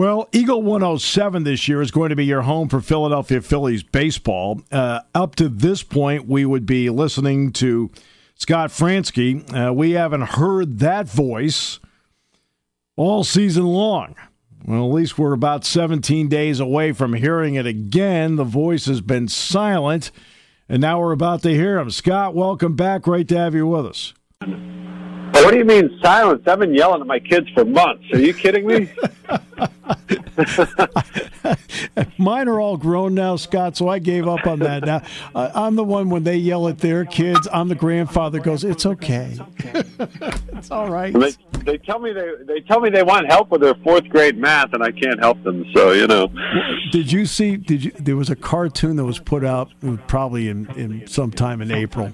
Well, 0.00 0.30
Eagle 0.32 0.62
107 0.62 1.44
this 1.44 1.68
year 1.68 1.82
is 1.82 1.90
going 1.90 2.08
to 2.08 2.16
be 2.16 2.24
your 2.24 2.40
home 2.40 2.70
for 2.70 2.80
Philadelphia 2.80 3.42
Phillies 3.42 3.82
baseball. 3.82 4.62
Uh, 4.72 5.00
up 5.14 5.36
to 5.36 5.50
this 5.50 5.82
point, 5.82 6.26
we 6.26 6.46
would 6.46 6.64
be 6.64 6.88
listening 6.88 7.52
to 7.52 7.90
Scott 8.34 8.70
Franzke. 8.70 9.44
Uh, 9.54 9.74
we 9.74 9.90
haven't 9.90 10.22
heard 10.22 10.78
that 10.78 11.06
voice 11.06 11.80
all 12.96 13.24
season 13.24 13.66
long. 13.66 14.14
Well, 14.64 14.86
at 14.86 14.94
least 14.94 15.18
we're 15.18 15.34
about 15.34 15.66
17 15.66 16.28
days 16.28 16.60
away 16.60 16.92
from 16.92 17.12
hearing 17.12 17.56
it 17.56 17.66
again. 17.66 18.36
The 18.36 18.44
voice 18.44 18.86
has 18.86 19.02
been 19.02 19.28
silent, 19.28 20.12
and 20.66 20.80
now 20.80 20.98
we're 20.98 21.12
about 21.12 21.42
to 21.42 21.50
hear 21.50 21.78
him. 21.78 21.90
Scott, 21.90 22.34
welcome 22.34 22.74
back. 22.74 23.02
Great 23.02 23.28
to 23.28 23.36
have 23.36 23.54
you 23.54 23.66
with 23.66 23.84
us. 23.84 24.14
What 25.50 25.54
do 25.54 25.58
you 25.58 25.64
mean 25.82 25.98
silence? 26.00 26.46
I've 26.46 26.60
been 26.60 26.72
yelling 26.72 27.00
at 27.00 27.08
my 27.08 27.18
kids 27.18 27.50
for 27.50 27.64
months. 27.64 28.04
Are 28.12 28.20
you 28.20 28.32
kidding 28.32 28.68
me? 28.68 28.88
Mine 32.18 32.46
are 32.46 32.60
all 32.60 32.76
grown 32.76 33.16
now, 33.16 33.34
Scott, 33.34 33.76
so 33.76 33.88
I 33.88 33.98
gave 33.98 34.28
up 34.28 34.46
on 34.46 34.60
that. 34.60 34.84
Now 34.84 35.02
uh, 35.34 35.50
I'm 35.52 35.74
the 35.74 35.82
one 35.82 36.08
when 36.08 36.22
they 36.22 36.36
yell 36.36 36.68
at 36.68 36.78
their 36.78 37.04
kids. 37.04 37.48
I'm 37.52 37.66
the 37.66 37.74
grandfather 37.74 38.38
goes, 38.38 38.62
"It's 38.62 38.86
okay, 38.86 39.36
it's 40.52 40.70
all 40.70 40.88
right." 40.88 41.12
They, 41.12 41.32
they 41.64 41.78
tell 41.78 41.98
me 41.98 42.12
they 42.12 42.30
they 42.44 42.60
tell 42.60 42.78
me 42.78 42.88
they 42.88 43.02
want 43.02 43.26
help 43.26 43.50
with 43.50 43.62
their 43.62 43.74
fourth 43.74 44.08
grade 44.08 44.38
math, 44.38 44.72
and 44.72 44.84
I 44.84 44.92
can't 44.92 45.18
help 45.18 45.42
them. 45.42 45.66
So 45.74 45.90
you 45.90 46.06
know. 46.06 46.30
Did 46.92 47.10
you 47.10 47.26
see? 47.26 47.56
Did 47.56 47.86
you? 47.86 47.90
There 47.98 48.14
was 48.14 48.30
a 48.30 48.36
cartoon 48.36 48.94
that 48.94 49.04
was 49.04 49.18
put 49.18 49.44
out 49.44 49.72
probably 50.06 50.48
in 50.48 50.70
in 50.76 51.08
sometime 51.08 51.60
in 51.60 51.72
April, 51.72 52.12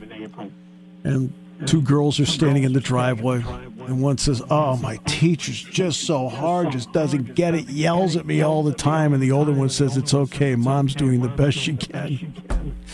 and 1.04 1.34
two 1.64 1.80
girls 1.80 2.20
are 2.20 2.26
standing 2.26 2.64
in 2.64 2.72
the 2.72 2.80
driveway 2.80 3.42
and 3.86 4.02
one 4.02 4.18
says 4.18 4.42
oh 4.50 4.76
my 4.76 4.96
teacher's 5.06 5.62
just 5.62 6.00
so 6.06 6.28
hard 6.28 6.70
just 6.72 6.92
doesn't 6.92 7.34
get 7.34 7.54
it 7.54 7.68
yells 7.68 8.16
at 8.16 8.26
me 8.26 8.42
all 8.42 8.62
the 8.62 8.74
time 8.74 9.12
and 9.14 9.22
the 9.22 9.32
older 9.32 9.52
one 9.52 9.68
says 9.68 9.96
it's 9.96 10.12
okay 10.12 10.54
mom's 10.54 10.94
doing 10.94 11.20
the 11.22 11.28
best 11.28 11.56
she 11.56 11.76
can. 11.76 12.34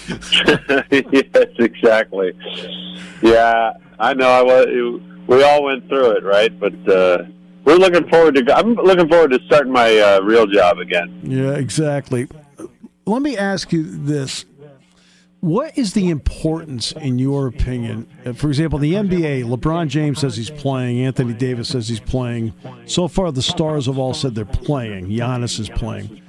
Yes 0.90 1.48
exactly. 1.58 2.32
Yeah 3.22 3.72
i 3.98 4.14
know 4.14 4.28
i 4.28 4.42
was 4.42 4.66
we 5.26 5.42
all 5.42 5.64
went 5.64 5.88
through 5.88 6.10
it 6.12 6.24
right? 6.24 6.58
But 6.58 6.74
uh 6.88 7.24
we're 7.64 7.76
looking 7.76 8.08
forward 8.08 8.34
to 8.34 8.56
i'm 8.56 8.74
looking 8.74 9.08
forward 9.08 9.30
to 9.30 9.40
starting 9.46 9.72
my 9.72 9.96
uh, 9.98 10.20
real 10.20 10.46
job 10.46 10.78
again. 10.78 11.20
Yeah 11.24 11.52
exactly. 11.54 12.28
Let 13.06 13.22
me 13.22 13.36
ask 13.36 13.72
you 13.72 13.82
this 13.82 14.44
what 15.42 15.76
is 15.76 15.92
the 15.92 16.08
importance, 16.08 16.92
in 16.92 17.18
your 17.18 17.48
opinion? 17.48 18.06
Uh, 18.24 18.32
for 18.32 18.46
example, 18.46 18.78
the 18.78 18.94
NBA, 18.94 19.42
LeBron 19.44 19.88
James 19.88 20.20
says 20.20 20.36
he's 20.36 20.50
playing, 20.50 21.00
Anthony 21.00 21.34
Davis 21.34 21.68
says 21.68 21.88
he's 21.88 21.98
playing. 21.98 22.54
So 22.86 23.08
far, 23.08 23.32
the 23.32 23.42
stars 23.42 23.86
have 23.86 23.98
all 23.98 24.14
said 24.14 24.36
they're 24.36 24.44
playing. 24.44 25.08
Giannis 25.08 25.58
is 25.58 25.68
playing. 25.68 26.22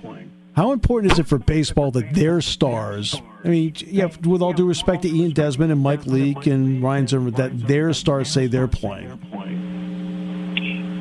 How 0.56 0.72
important 0.72 1.14
is 1.14 1.20
it 1.20 1.28
for 1.28 1.38
baseball 1.38 1.92
that 1.92 2.16
their 2.16 2.42
stars, 2.42 3.22
I 3.44 3.50
mean, 3.50 3.76
yeah, 3.86 4.10
with 4.24 4.42
all 4.42 4.52
due 4.52 4.68
respect 4.68 5.04
to 5.04 5.10
Ian 5.10 5.32
Desmond 5.32 5.72
and 5.72 5.82
Mike 5.82 6.08
Leake 6.08 6.48
and 6.48 6.82
Ryan 6.82 7.06
Zimmerman, 7.06 7.34
that 7.36 7.68
their 7.68 7.94
stars 7.94 8.32
say 8.32 8.48
they're 8.48 8.68
playing? 8.68 9.12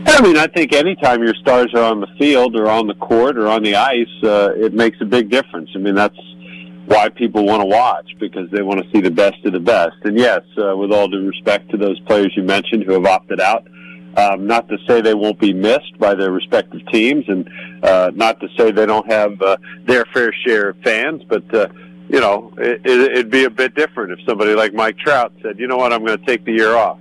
I 0.06 0.20
mean, 0.20 0.36
I 0.36 0.48
think 0.48 0.74
anytime 0.74 1.22
your 1.22 1.34
stars 1.34 1.72
are 1.72 1.82
on 1.82 2.00
the 2.00 2.08
field 2.18 2.56
or 2.56 2.68
on 2.68 2.88
the 2.88 2.94
court 2.94 3.38
or 3.38 3.48
on 3.48 3.62
the 3.62 3.76
ice, 3.76 4.22
uh, 4.22 4.52
it 4.54 4.74
makes 4.74 5.00
a 5.00 5.06
big 5.06 5.30
difference. 5.30 5.70
I 5.74 5.78
mean, 5.78 5.94
that's 5.94 6.18
why 6.86 7.08
people 7.08 7.46
want 7.46 7.60
to 7.60 7.66
watch 7.66 8.16
because 8.18 8.50
they 8.50 8.62
want 8.62 8.82
to 8.82 8.90
see 8.90 9.00
the 9.00 9.10
best 9.10 9.44
of 9.44 9.52
the 9.52 9.60
best. 9.60 9.96
And 10.02 10.18
yes, 10.18 10.42
uh, 10.58 10.76
with 10.76 10.92
all 10.92 11.08
due 11.08 11.26
respect 11.26 11.70
to 11.70 11.76
those 11.76 11.98
players 12.00 12.32
you 12.36 12.42
mentioned 12.42 12.84
who 12.84 12.92
have 12.92 13.06
opted 13.06 13.40
out, 13.40 13.66
um, 14.16 14.46
not 14.46 14.68
to 14.68 14.78
say 14.86 15.00
they 15.00 15.14
won't 15.14 15.38
be 15.38 15.52
missed 15.52 15.98
by 15.98 16.14
their 16.14 16.30
respective 16.30 16.86
teams, 16.88 17.24
and 17.28 17.48
uh, 17.82 18.10
not 18.14 18.40
to 18.40 18.48
say 18.56 18.70
they 18.70 18.84
don't 18.84 19.10
have 19.10 19.40
uh, 19.40 19.56
their 19.84 20.04
fair 20.06 20.32
share 20.32 20.70
of 20.70 20.76
fans, 20.78 21.22
but 21.24 21.54
uh, 21.54 21.68
you 22.08 22.20
know, 22.20 22.52
it, 22.58 22.82
it, 22.84 23.12
it'd 23.12 23.30
be 23.30 23.44
a 23.44 23.50
bit 23.50 23.74
different 23.74 24.12
if 24.12 24.26
somebody 24.26 24.54
like 24.54 24.74
Mike 24.74 24.98
Trout 24.98 25.32
said, 25.40 25.58
"You 25.58 25.66
know 25.66 25.78
what? 25.78 25.94
I'm 25.94 26.04
going 26.04 26.18
to 26.18 26.26
take 26.26 26.44
the 26.44 26.52
year 26.52 26.76
off." 26.76 26.98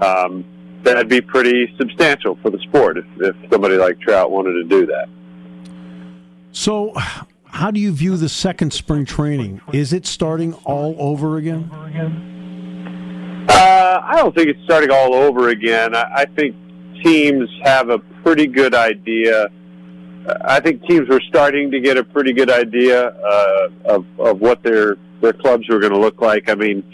Um, 0.00 0.44
that'd 0.82 1.08
be 1.08 1.20
pretty 1.20 1.72
substantial 1.76 2.36
for 2.42 2.50
the 2.50 2.58
sport 2.60 2.98
if, 2.98 3.04
if 3.20 3.36
somebody 3.50 3.76
like 3.76 4.00
Trout 4.00 4.30
wanted 4.30 4.54
to 4.54 4.64
do 4.64 4.86
that. 4.86 5.08
So, 6.50 6.92
how 7.50 7.70
do 7.70 7.80
you 7.80 7.92
view 7.92 8.16
the 8.16 8.28
second 8.28 8.72
spring 8.72 9.04
training? 9.04 9.60
Is 9.72 9.92
it 9.92 10.06
starting 10.06 10.54
all 10.64 10.94
over 10.98 11.36
again? 11.36 11.70
Uh, 13.48 14.00
I 14.02 14.16
don't 14.16 14.34
think 14.34 14.48
it's 14.48 14.62
starting 14.64 14.90
all 14.90 15.14
over 15.14 15.48
again. 15.48 15.94
I, 15.94 16.12
I 16.14 16.24
think 16.26 16.54
teams 17.02 17.48
have 17.64 17.88
a 17.88 17.98
pretty 17.98 18.46
good 18.46 18.74
idea. 18.74 19.48
I 20.44 20.60
think 20.60 20.84
teams 20.84 21.08
were 21.08 21.22
starting 21.28 21.70
to 21.70 21.80
get 21.80 21.96
a 21.96 22.04
pretty 22.04 22.32
good 22.32 22.50
idea 22.50 23.08
uh, 23.08 23.68
of 23.86 24.06
of 24.18 24.40
what 24.40 24.62
their 24.62 24.96
their 25.20 25.32
clubs 25.32 25.68
were 25.68 25.78
going 25.78 25.92
to 25.92 25.98
look 25.98 26.20
like. 26.20 26.48
I 26.48 26.54
mean, 26.54 26.84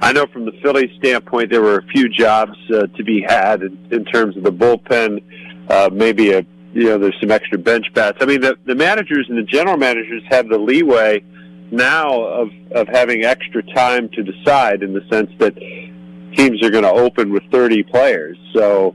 I 0.00 0.12
know 0.12 0.26
from 0.26 0.44
the 0.44 0.52
Phillies 0.62 0.90
standpoint, 0.98 1.50
there 1.50 1.62
were 1.62 1.78
a 1.78 1.86
few 1.86 2.08
jobs 2.08 2.56
uh, 2.70 2.86
to 2.86 3.04
be 3.04 3.20
had 3.20 3.62
in, 3.62 3.78
in 3.90 4.04
terms 4.04 4.36
of 4.36 4.44
the 4.44 4.52
bullpen, 4.52 5.22
uh, 5.68 5.90
maybe 5.92 6.32
a 6.32 6.46
you 6.74 6.84
know, 6.84 6.98
there's 6.98 7.18
some 7.20 7.30
extra 7.30 7.56
bench 7.56 7.92
bats. 7.94 8.18
I 8.20 8.26
mean, 8.26 8.40
the, 8.40 8.58
the 8.64 8.74
managers 8.74 9.28
and 9.28 9.38
the 9.38 9.44
general 9.44 9.76
managers 9.76 10.24
have 10.28 10.48
the 10.48 10.58
leeway 10.58 11.24
now 11.70 12.20
of, 12.20 12.50
of 12.72 12.88
having 12.88 13.24
extra 13.24 13.62
time 13.62 14.08
to 14.10 14.22
decide 14.24 14.82
in 14.82 14.92
the 14.92 15.00
sense 15.08 15.30
that 15.38 15.54
teams 15.56 16.62
are 16.64 16.70
going 16.70 16.82
to 16.82 16.90
open 16.90 17.32
with 17.32 17.44
30 17.52 17.84
players. 17.84 18.36
So 18.52 18.94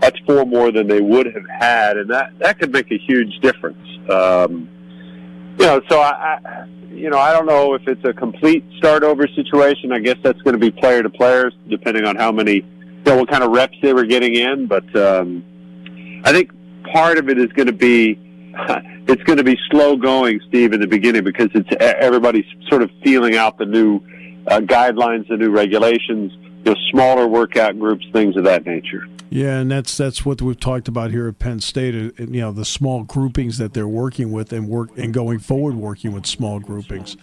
that's 0.00 0.18
four 0.20 0.46
more 0.46 0.72
than 0.72 0.86
they 0.86 1.02
would 1.02 1.26
have 1.26 1.46
had, 1.46 1.98
and 1.98 2.08
that, 2.08 2.38
that 2.38 2.58
could 2.58 2.72
make 2.72 2.90
a 2.90 2.96
huge 2.96 3.38
difference. 3.40 3.86
Um, 4.08 4.68
you 5.58 5.66
know, 5.66 5.82
so 5.90 6.00
I, 6.00 6.38
I, 6.42 6.64
you 6.90 7.10
know, 7.10 7.18
I 7.18 7.34
don't 7.34 7.44
know 7.44 7.74
if 7.74 7.86
it's 7.86 8.04
a 8.04 8.14
complete 8.14 8.64
start 8.78 9.02
over 9.02 9.28
situation. 9.28 9.92
I 9.92 9.98
guess 9.98 10.16
that's 10.22 10.40
going 10.40 10.54
to 10.54 10.58
be 10.58 10.70
player 10.70 11.02
to 11.02 11.10
players, 11.10 11.54
depending 11.68 12.06
on 12.06 12.16
how 12.16 12.32
many, 12.32 12.54
you 12.54 13.02
know, 13.04 13.16
what 13.16 13.28
kind 13.28 13.44
of 13.44 13.50
reps 13.50 13.76
they 13.82 13.92
were 13.92 14.06
getting 14.06 14.34
in. 14.34 14.66
But 14.66 14.96
um, 14.96 15.44
I 16.24 16.32
think 16.32 16.50
part 16.92 17.18
of 17.18 17.28
it 17.28 17.38
is 17.38 17.52
going 17.52 17.66
to 17.66 17.72
be 17.72 18.18
it's 19.08 19.22
going 19.22 19.38
to 19.38 19.44
be 19.44 19.58
slow 19.70 19.96
going, 19.96 20.40
Steve, 20.48 20.72
in 20.72 20.80
the 20.80 20.86
beginning 20.86 21.24
because 21.24 21.50
it's 21.54 21.68
everybody's 21.80 22.46
sort 22.68 22.82
of 22.82 22.90
feeling 23.02 23.36
out 23.36 23.58
the 23.58 23.66
new 23.66 24.00
uh, 24.46 24.60
guidelines, 24.60 25.28
the 25.28 25.36
new 25.36 25.50
regulations, 25.50 26.32
you 26.32 26.62
know, 26.64 26.74
smaller 26.90 27.26
workout 27.26 27.78
groups, 27.78 28.04
things 28.12 28.36
of 28.36 28.44
that 28.44 28.66
nature. 28.66 29.06
Yeah, 29.30 29.60
and 29.60 29.70
that's 29.70 29.96
that's 29.96 30.26
what 30.26 30.42
we've 30.42 30.58
talked 30.58 30.88
about 30.88 31.12
here 31.12 31.28
at 31.28 31.38
Penn 31.38 31.60
State. 31.60 31.94
Uh, 31.94 32.24
you 32.24 32.40
know, 32.40 32.50
the 32.50 32.64
small 32.64 33.04
groupings 33.04 33.58
that 33.58 33.72
they're 33.72 33.86
working 33.86 34.32
with, 34.32 34.52
and 34.52 34.68
work 34.68 34.90
and 34.98 35.14
going 35.14 35.38
forward, 35.38 35.76
working 35.76 36.12
with 36.12 36.26
small 36.26 36.58
groupings. 36.58 37.16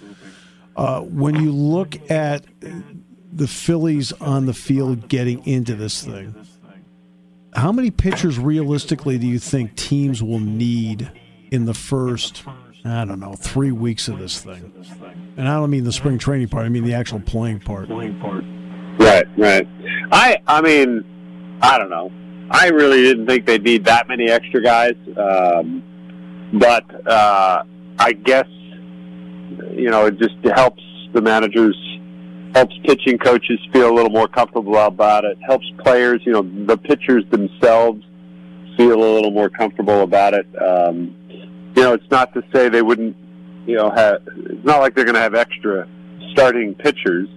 Uh, 0.77 1.01
when 1.01 1.36
you 1.36 1.51
look 1.51 2.10
at 2.10 2.45
the 3.34 3.47
Phillies 3.47 4.13
on 4.13 4.45
the 4.45 4.53
field 4.53 5.10
getting 5.10 5.45
into 5.45 5.75
this 5.75 6.01
thing, 6.03 6.34
how 7.57 7.71
many 7.71 7.89
pitchers 7.89 8.37
realistically 8.37 9.17
do 9.17 9.25
you 9.25 9.39
think 9.39 9.75
teams 9.75 10.21
will 10.21 10.39
need 10.39 11.11
in 11.51 11.65
the 11.65 11.73
first, 11.73 12.43
I 12.85 13.03
don't 13.03 13.19
know, 13.19 13.33
three 13.33 13.71
weeks 13.71 14.07
of 14.07 14.19
this 14.19 14.39
thing? 14.39 14.71
And 15.37 15.47
I 15.47 15.55
don't 15.55 15.71
mean 15.71 15.83
the 15.83 15.91
spring 15.91 16.19
training 16.19 16.49
part; 16.49 16.65
I 16.65 16.69
mean 16.69 16.83
the 16.83 16.93
actual 16.93 17.19
playing 17.19 17.61
part. 17.61 17.87
Playing 17.87 18.19
part. 18.19 18.43
Right, 18.99 19.25
right. 19.37 19.67
I, 20.11 20.37
I 20.47 20.61
mean, 20.61 21.57
I 21.61 21.77
don't 21.79 21.89
know. 21.89 22.11
I 22.51 22.69
really 22.69 23.01
didn't 23.01 23.25
think 23.25 23.45
they'd 23.45 23.63
need 23.63 23.85
that 23.85 24.07
many 24.07 24.29
extra 24.29 24.61
guys, 24.61 24.95
um, 25.17 25.83
but 26.53 27.07
uh, 27.07 27.63
I 27.99 28.13
guess 28.13 28.47
you 29.71 29.89
know 29.89 30.05
it 30.05 30.17
just 30.17 30.35
helps 30.45 30.83
the 31.13 31.21
managers 31.21 31.75
helps 32.57 32.75
pitching 32.83 33.19
coaches 33.19 33.59
feel 33.71 33.87
a 33.87 33.93
little 33.93 34.09
more 34.09 34.27
comfortable 34.27 34.75
about 34.77 35.23
it. 35.23 35.37
Helps 35.45 35.69
players, 35.77 36.25
you 36.25 36.33
know, 36.33 36.41
the 36.65 36.75
pitchers 36.75 37.23
themselves 37.29 38.03
feel 38.75 38.95
a 38.95 39.11
little 39.13 39.29
more 39.29 39.47
comfortable 39.47 40.01
about 40.01 40.33
it. 40.33 40.47
Um, 40.59 41.15
you 41.29 41.83
know, 41.83 41.93
it's 41.93 42.09
not 42.09 42.33
to 42.33 42.43
say 42.51 42.67
they 42.67 42.81
wouldn't, 42.81 43.15
you 43.67 43.75
know, 43.75 43.91
have. 43.91 44.23
It's 44.35 44.65
not 44.65 44.79
like 44.79 44.95
they're 44.95 45.05
going 45.05 45.15
to 45.15 45.21
have 45.21 45.35
extra 45.35 45.87
starting 46.31 46.73
pitchers, 46.73 47.29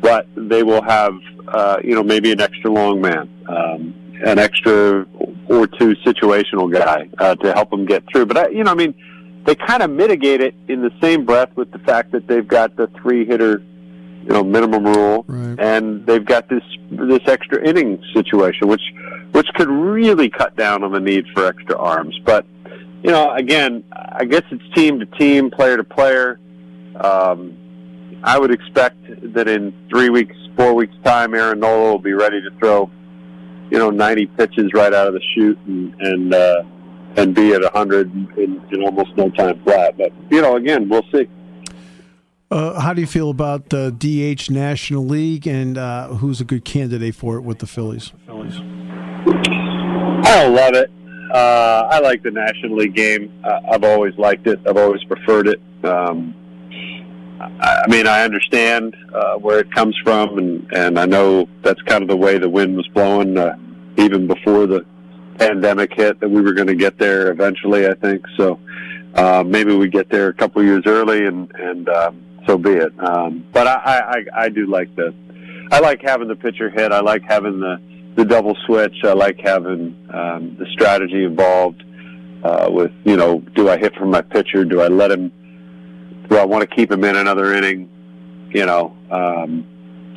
but 0.00 0.28
they 0.36 0.62
will 0.62 0.82
have, 0.82 1.14
uh, 1.48 1.78
you 1.82 1.96
know, 1.96 2.04
maybe 2.04 2.30
an 2.30 2.40
extra 2.40 2.70
long 2.70 3.00
man, 3.00 3.28
um, 3.48 3.94
an 4.24 4.38
extra 4.38 5.04
or 5.48 5.66
two 5.66 5.96
situational 6.06 6.72
guy 6.72 7.08
uh, 7.18 7.34
to 7.34 7.52
help 7.52 7.70
them 7.70 7.84
get 7.84 8.04
through. 8.08 8.26
But 8.26 8.36
I, 8.36 8.48
you 8.50 8.62
know, 8.62 8.70
I 8.70 8.74
mean, 8.74 8.94
they 9.44 9.56
kind 9.56 9.82
of 9.82 9.90
mitigate 9.90 10.40
it 10.40 10.54
in 10.68 10.82
the 10.82 10.92
same 11.00 11.24
breath 11.24 11.50
with 11.56 11.72
the 11.72 11.80
fact 11.80 12.12
that 12.12 12.28
they've 12.28 12.46
got 12.46 12.76
the 12.76 12.86
three 13.02 13.24
hitter 13.24 13.60
you 14.28 14.34
know 14.34 14.44
minimum 14.44 14.84
rule, 14.84 15.24
right. 15.26 15.58
and 15.58 16.06
they've 16.06 16.24
got 16.24 16.50
this 16.50 16.62
this 16.90 17.22
extra 17.26 17.66
inning 17.66 18.02
situation, 18.12 18.68
which 18.68 18.82
which 19.32 19.48
could 19.54 19.68
really 19.68 20.28
cut 20.28 20.54
down 20.54 20.84
on 20.84 20.92
the 20.92 21.00
need 21.00 21.26
for 21.28 21.46
extra 21.46 21.78
arms. 21.78 22.20
But 22.24 22.44
you 23.02 23.10
know, 23.10 23.32
again, 23.32 23.84
I 23.90 24.26
guess 24.26 24.42
it's 24.50 24.62
team 24.74 25.00
to 25.00 25.06
team, 25.06 25.50
player 25.50 25.78
to 25.78 25.84
player. 25.84 26.38
Um, 26.96 27.56
I 28.22 28.38
would 28.38 28.50
expect 28.50 28.98
that 29.32 29.48
in 29.48 29.72
three 29.88 30.10
weeks, 30.10 30.36
four 30.56 30.74
weeks 30.74 30.94
time, 31.04 31.34
Aaron 31.34 31.60
Nola 31.60 31.92
will 31.92 31.98
be 31.98 32.12
ready 32.12 32.42
to 32.42 32.50
throw, 32.58 32.90
you 33.70 33.78
know, 33.78 33.90
90 33.90 34.26
pitches 34.26 34.72
right 34.74 34.92
out 34.92 35.06
of 35.06 35.14
the 35.14 35.22
chute, 35.34 35.58
and, 35.66 35.94
and 36.00 36.34
uh, 36.34 36.62
and 37.16 37.34
be 37.34 37.54
at 37.54 37.62
100 37.62 38.12
in, 38.36 38.60
in 38.70 38.82
almost 38.82 39.16
no 39.16 39.30
time 39.30 39.58
flat. 39.62 39.96
But 39.96 40.12
you 40.28 40.42
know, 40.42 40.56
again, 40.56 40.90
we'll 40.90 41.06
see. 41.10 41.28
Uh, 42.50 42.80
how 42.80 42.94
do 42.94 43.02
you 43.02 43.06
feel 43.06 43.28
about 43.28 43.68
the 43.68 43.90
DH 43.90 44.50
National 44.50 45.04
League, 45.04 45.46
and 45.46 45.76
uh, 45.76 46.08
who's 46.08 46.40
a 46.40 46.44
good 46.44 46.64
candidate 46.64 47.14
for 47.14 47.36
it 47.36 47.42
with 47.42 47.58
the 47.58 47.66
Phillies? 47.66 48.12
Phillies. 48.26 48.58
I 50.26 50.46
love 50.46 50.74
it. 50.74 50.90
Uh, 51.30 51.88
I 51.90 52.00
like 52.00 52.22
the 52.22 52.30
National 52.30 52.76
League 52.76 52.94
game. 52.94 53.30
I've 53.44 53.84
always 53.84 54.16
liked 54.16 54.46
it. 54.46 54.60
I've 54.66 54.78
always 54.78 55.04
preferred 55.04 55.46
it. 55.46 55.60
Um, 55.84 56.34
I, 57.38 57.82
I 57.84 57.86
mean, 57.88 58.06
I 58.06 58.22
understand 58.22 58.96
uh, 59.12 59.34
where 59.34 59.58
it 59.58 59.70
comes 59.70 59.94
from, 60.02 60.38
and, 60.38 60.72
and 60.72 60.98
I 60.98 61.04
know 61.04 61.48
that's 61.62 61.82
kind 61.82 62.02
of 62.02 62.08
the 62.08 62.16
way 62.16 62.38
the 62.38 62.48
wind 62.48 62.76
was 62.76 62.88
blowing 62.88 63.36
uh, 63.36 63.58
even 63.98 64.26
before 64.26 64.66
the 64.66 64.86
pandemic 65.36 65.92
hit. 65.92 66.18
That 66.20 66.30
we 66.30 66.40
were 66.40 66.54
going 66.54 66.68
to 66.68 66.74
get 66.74 66.98
there 66.98 67.30
eventually. 67.30 67.86
I 67.86 67.94
think 67.94 68.24
so. 68.38 68.58
Uh, 69.14 69.44
maybe 69.46 69.76
we 69.76 69.88
get 69.88 70.08
there 70.08 70.28
a 70.28 70.34
couple 70.34 70.62
years 70.62 70.84
early, 70.86 71.26
and 71.26 71.50
and 71.54 71.88
um, 71.90 72.24
so 72.48 72.56
be 72.56 72.70
it. 72.70 72.92
Um, 72.98 73.46
but 73.52 73.66
I, 73.66 74.24
I 74.34 74.44
I 74.44 74.48
do 74.48 74.66
like 74.66 74.94
the 74.96 75.14
I 75.70 75.80
like 75.80 76.00
having 76.02 76.28
the 76.28 76.36
pitcher 76.36 76.70
hit. 76.70 76.92
I 76.92 77.00
like 77.00 77.22
having 77.22 77.60
the 77.60 77.80
the 78.16 78.24
double 78.24 78.56
switch. 78.66 79.04
I 79.04 79.12
like 79.12 79.38
having 79.38 79.94
um, 80.12 80.56
the 80.58 80.66
strategy 80.72 81.24
involved 81.24 81.84
uh, 82.42 82.68
with, 82.70 82.90
you 83.04 83.16
know, 83.16 83.40
do 83.54 83.68
I 83.68 83.76
hit 83.76 83.94
from 83.94 84.10
my 84.10 84.22
pitcher? 84.22 84.64
Do 84.64 84.80
I 84.80 84.88
let 84.88 85.10
him? 85.10 85.30
Do 86.28 86.36
I 86.36 86.44
want 86.44 86.68
to 86.68 86.74
keep 86.74 86.90
him 86.90 87.04
in 87.04 87.16
another 87.16 87.52
inning? 87.52 87.90
You 88.50 88.64
know, 88.64 88.96
um, 89.10 89.66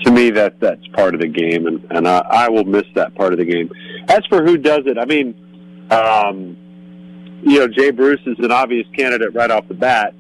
to 0.04 0.12
me 0.12 0.32
that 0.32 0.60
that's 0.62 0.88
part 0.88 1.14
of 1.14 1.20
the 1.20 1.28
game, 1.28 1.68
and 1.68 1.86
and 1.92 2.08
I, 2.08 2.20
I 2.20 2.50
will 2.50 2.64
miss 2.64 2.86
that 2.96 3.14
part 3.14 3.34
of 3.34 3.40
the 3.40 3.46
game. 3.46 3.72
As 4.08 4.26
for 4.28 4.42
who 4.42 4.58
does 4.58 4.86
it, 4.86 4.98
I 4.98 5.04
mean, 5.04 5.36
um, 5.92 6.56
you 7.44 7.60
know, 7.60 7.68
Jay 7.68 7.92
Bruce 7.92 8.22
is 8.26 8.40
an 8.40 8.52
obvious 8.52 8.88
candidate 8.96 9.34
right 9.34 9.52
off 9.52 9.68
the 9.68 9.74
bat 9.74 10.16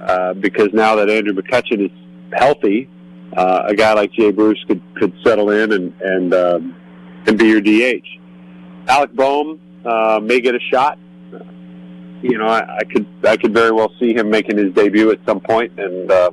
uh, 0.00 0.34
because 0.34 0.72
now 0.72 0.96
that 0.96 1.08
Andrew 1.10 1.32
McCutchen 1.34 1.84
is 1.84 1.90
healthy, 2.32 2.88
uh, 3.36 3.62
a 3.66 3.74
guy 3.74 3.92
like 3.94 4.12
Jay 4.12 4.30
Bruce 4.30 4.62
could 4.66 4.80
could 4.94 5.12
settle 5.24 5.50
in 5.50 5.72
and 5.72 5.92
and 6.00 6.34
um, 6.34 6.76
and 7.26 7.38
be 7.38 7.46
your 7.46 7.60
DH. 7.60 8.06
Alec 8.88 9.12
Bohm 9.12 9.60
uh, 9.84 10.20
may 10.22 10.40
get 10.40 10.54
a 10.54 10.60
shot. 10.60 10.98
You 12.22 12.36
know, 12.36 12.46
I, 12.48 12.78
I 12.78 12.84
could 12.84 13.06
I 13.24 13.36
could 13.36 13.52
very 13.52 13.70
well 13.70 13.92
see 14.00 14.12
him 14.14 14.28
making 14.30 14.56
his 14.58 14.72
debut 14.74 15.10
at 15.12 15.20
some 15.26 15.40
point, 15.40 15.78
and 15.78 16.10
uh, 16.10 16.30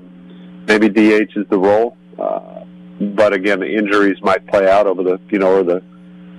maybe 0.68 0.90
DH 0.90 1.36
is 1.38 1.46
the 1.50 1.58
role. 1.58 1.96
Uh, 2.18 2.64
but 3.00 3.34
again, 3.34 3.60
the 3.60 3.68
injuries 3.76 4.18
might 4.22 4.48
play 4.48 4.70
out 4.70 4.88
over 4.88 5.04
the 5.04 5.20
you 5.30 5.38
know, 5.38 5.58
or 5.60 5.64
the 5.64 5.84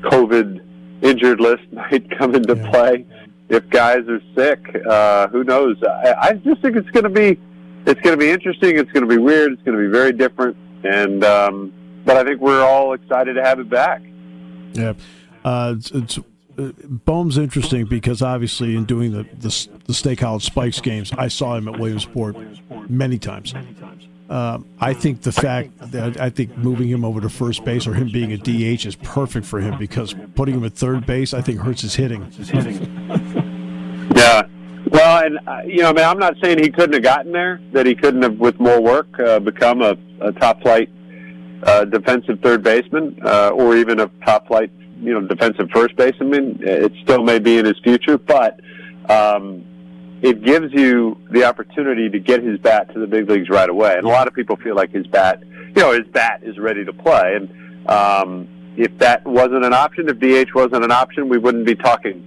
COVID 0.03 0.61
injured 1.03 1.41
list 1.41 1.63
might 1.73 2.11
come 2.19 2.35
into 2.35 2.57
Yeah. 2.57 2.71
play. 2.71 3.07
If 3.49 3.69
guys 3.71 4.09
are 4.09 4.21
sick, 4.35 4.83
uh, 4.89 5.29
who 5.29 5.45
knows? 5.45 5.83
I, 5.83 6.15
I 6.21 6.33
just 6.35 6.61
think 6.63 6.77
it's 6.77 6.91
going 6.91 7.05
to 7.05 7.11
be 7.11 7.39
it's 7.87 8.01
going 8.01 8.19
to 8.19 8.21
be 8.23 8.31
interesting. 8.31 8.77
It's 8.77 8.91
going 8.91 9.09
to 9.09 9.09
be 9.09 9.19
weird. 9.19 9.53
It's 9.53 9.63
going 9.63 9.79
to 9.79 9.83
be 9.83 9.91
very 9.91 10.13
different. 10.13 10.57
And 10.85 11.25
um, 11.25 11.73
but 12.05 12.17
I 12.17 12.25
think 12.25 12.41
we're 12.41 12.65
all 12.65 12.93
excited 12.93 13.35
to 13.35 13.43
have 13.43 13.61
it 13.61 13.71
back. 13.71 14.03
Yeah, 14.73 14.95
uh, 15.45 15.75
it's, 15.77 15.91
it's 15.93 16.19
uh, 16.19 16.23
Bohm's 16.59 17.39
interesting 17.39 17.87
because 17.87 18.23
obviously 18.23 18.77
in 18.77 18.85
doing 18.85 19.13
the, 19.13 19.23
the 19.39 19.69
the 19.87 19.95
State 19.95 20.19
College 20.19 20.45
Spikes 20.45 20.81
games, 20.81 21.13
I 21.17 21.29
saw 21.29 21.57
him 21.57 21.69
at 21.69 21.79
Williamsport 21.79 22.37
many 22.91 23.19
times. 23.19 23.55
Um, 24.29 24.67
I 24.81 24.93
think 24.93 25.23
the 25.23 25.31
fact 25.31 25.71
that 25.93 26.21
I 26.21 26.31
think 26.31 26.57
moving 26.57 26.89
him 26.89 27.05
over 27.05 27.21
to 27.21 27.29
first 27.29 27.65
base 27.65 27.87
or 27.87 27.95
him 27.95 28.11
being 28.11 28.33
a 28.33 28.37
DH 28.37 28.85
is 28.85 28.97
perfect 28.97 29.47
for 29.47 29.61
him 29.61 29.79
because 29.79 30.17
putting 30.35 30.57
him 30.57 30.65
at 30.65 30.73
third 30.73 31.07
base 31.07 31.33
I 31.33 31.43
think 31.43 31.61
hurts 31.61 31.83
his 31.83 31.95
hitting. 31.95 32.25
And 35.27 35.41
uh, 35.45 35.63
you 35.67 35.83
know, 35.83 35.91
I 35.91 35.93
mean, 35.93 36.05
I'm 36.05 36.21
not 36.21 36.37
saying 36.41 36.59
he 36.63 36.71
couldn't 36.71 36.93
have 36.93 37.03
gotten 37.03 37.33
there. 37.33 37.61
That 37.73 37.85
he 37.85 37.97
couldn't 37.97 38.23
have, 38.23 38.39
with 38.39 38.61
more 38.61 38.81
work, 38.81 39.19
uh, 39.19 39.41
become 39.41 39.83
a, 39.83 39.97
a 40.21 40.31
top 40.33 40.63
flight 40.63 40.89
uh, 41.65 41.85
defensive 41.85 42.39
third 42.41 42.63
baseman, 42.63 43.19
uh, 43.25 43.51
or 43.51 43.77
even 43.77 43.99
a 43.99 44.09
top 44.25 44.47
flight, 44.47 44.71
you 45.01 45.13
know, 45.13 45.27
defensive 45.27 45.69
first 45.71 45.97
baseman. 45.97 46.61
It 46.63 46.93
still 47.03 47.25
may 47.25 47.41
be 47.41 47.59
in 47.59 47.65
his 47.65 47.77
future, 47.81 48.19
but 48.19 48.61
um, 49.11 49.65
it 50.23 50.45
gives 50.45 50.73
you 50.73 51.21
the 51.33 51.43
opportunity 51.43 52.09
to 52.09 52.21
get 52.21 52.45
his 52.45 52.61
bat 52.61 52.93
to 52.95 53.01
the 53.01 53.09
big 53.09 53.29
leagues 53.29 53.49
right 53.49 53.69
away. 53.69 53.97
And 53.97 54.07
a 54.07 54.09
lot 54.09 54.29
of 54.29 54.35
people 54.35 54.55
feel 54.55 54.77
like 54.77 54.93
his 54.93 55.09
bat, 55.09 55.43
you 55.43 55.83
know, 55.83 55.91
his 55.91 56.07
bat 56.07 56.43
is 56.45 56.57
ready 56.57 56.85
to 56.85 56.93
play. 56.93 57.35
And 57.35 57.89
um, 57.89 58.49
if 58.77 58.97
that 58.99 59.27
wasn't 59.27 59.65
an 59.65 59.73
option, 59.73 60.09
if 60.09 60.21
DH 60.21 60.55
wasn't 60.55 60.85
an 60.85 60.93
option, 60.93 61.29
we 61.29 61.39
wouldn't 61.39 61.67
be 61.67 61.75
talking 61.75 62.23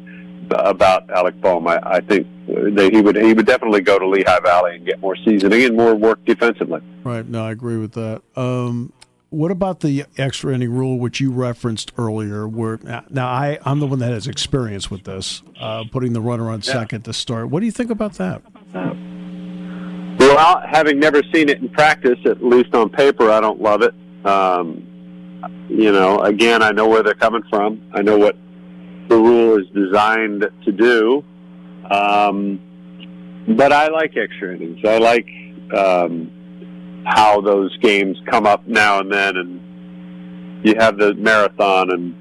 about 0.52 1.10
Alec 1.10 1.40
Bohm. 1.40 1.66
I, 1.66 1.80
I 1.82 2.00
think 2.02 2.28
that 2.50 2.90
he 2.94 3.02
would 3.02 3.16
he 3.16 3.34
would 3.34 3.46
definitely 3.46 3.82
go 3.82 4.00
to 4.00 4.08
Lehigh 4.08 4.40
Valley 4.40 4.76
and 4.76 4.86
get 4.86 5.00
more 5.00 5.16
seasoning 5.16 5.64
and 5.64 5.76
more 5.76 5.96
work 5.96 6.24
defensively. 6.26 6.82
Right. 7.04 7.28
No, 7.28 7.46
I 7.46 7.52
agree 7.52 7.78
with 7.78 7.94
that. 7.94 8.22
Um, 8.36 8.94
what 9.30 9.52
about 9.52 9.82
the 9.82 10.06
extra 10.18 10.54
inning 10.56 10.72
rule, 10.72 10.98
which 10.98 11.20
you 11.20 11.32
referenced 11.32 11.92
earlier? 11.98 12.48
Where 12.48 12.80
now 13.10 13.28
I 13.28 13.60
I'm 13.64 13.80
the 13.80 13.88
one 13.88 14.00
that 14.00 14.12
has 14.12 14.28
experience 14.28 14.90
with 14.90 15.04
this, 15.04 15.44
uh, 15.60 15.84
putting 15.92 16.14
the 16.14 16.22
runner 16.22 16.50
on 16.50 16.62
second 16.62 17.04
to 17.04 17.14
start. 17.14 17.50
What 17.50 17.60
do 17.60 17.68
you 17.68 17.72
think 17.72 17.92
about 17.92 18.14
that? 18.14 18.42
Well, 20.20 20.62
having 20.66 21.00
never 21.00 21.22
seen 21.34 21.50
it 21.50 21.60
in 21.60 21.70
practice, 21.70 22.20
at 22.26 22.44
least 22.44 22.74
on 22.76 22.90
paper, 22.90 23.32
I 23.32 23.40
don't 23.40 23.62
love 23.62 23.82
it. 23.84 23.94
Um, 24.26 24.86
you 25.70 25.92
know, 25.92 26.20
again, 26.20 26.62
I 26.62 26.72
know 26.72 26.88
where 26.88 27.04
they're 27.04 27.14
coming 27.14 27.44
from. 27.50 27.82
I 27.94 28.02
know 28.02 28.18
what 28.18 28.36
the 29.08 29.16
rule 29.16 29.58
is 29.58 29.68
designed 29.70 30.50
to 30.66 30.72
do. 30.72 31.24
Um, 31.90 32.60
but 33.48 33.74
I 33.74 33.88
like 33.88 34.16
extra 34.16 34.56
innings. 34.56 34.84
I 34.86 34.98
like 34.98 35.28
um, 35.74 36.32
how 37.06 37.42
those 37.42 37.76
games 37.78 38.22
come 38.26 38.46
up 38.46 38.68
now 38.68 39.00
and 39.00 39.12
then, 39.12 39.38
and 39.38 40.66
you 40.66 40.76
have 40.76 40.98
the 40.98 41.14
marathon, 41.16 41.92
and 41.92 42.16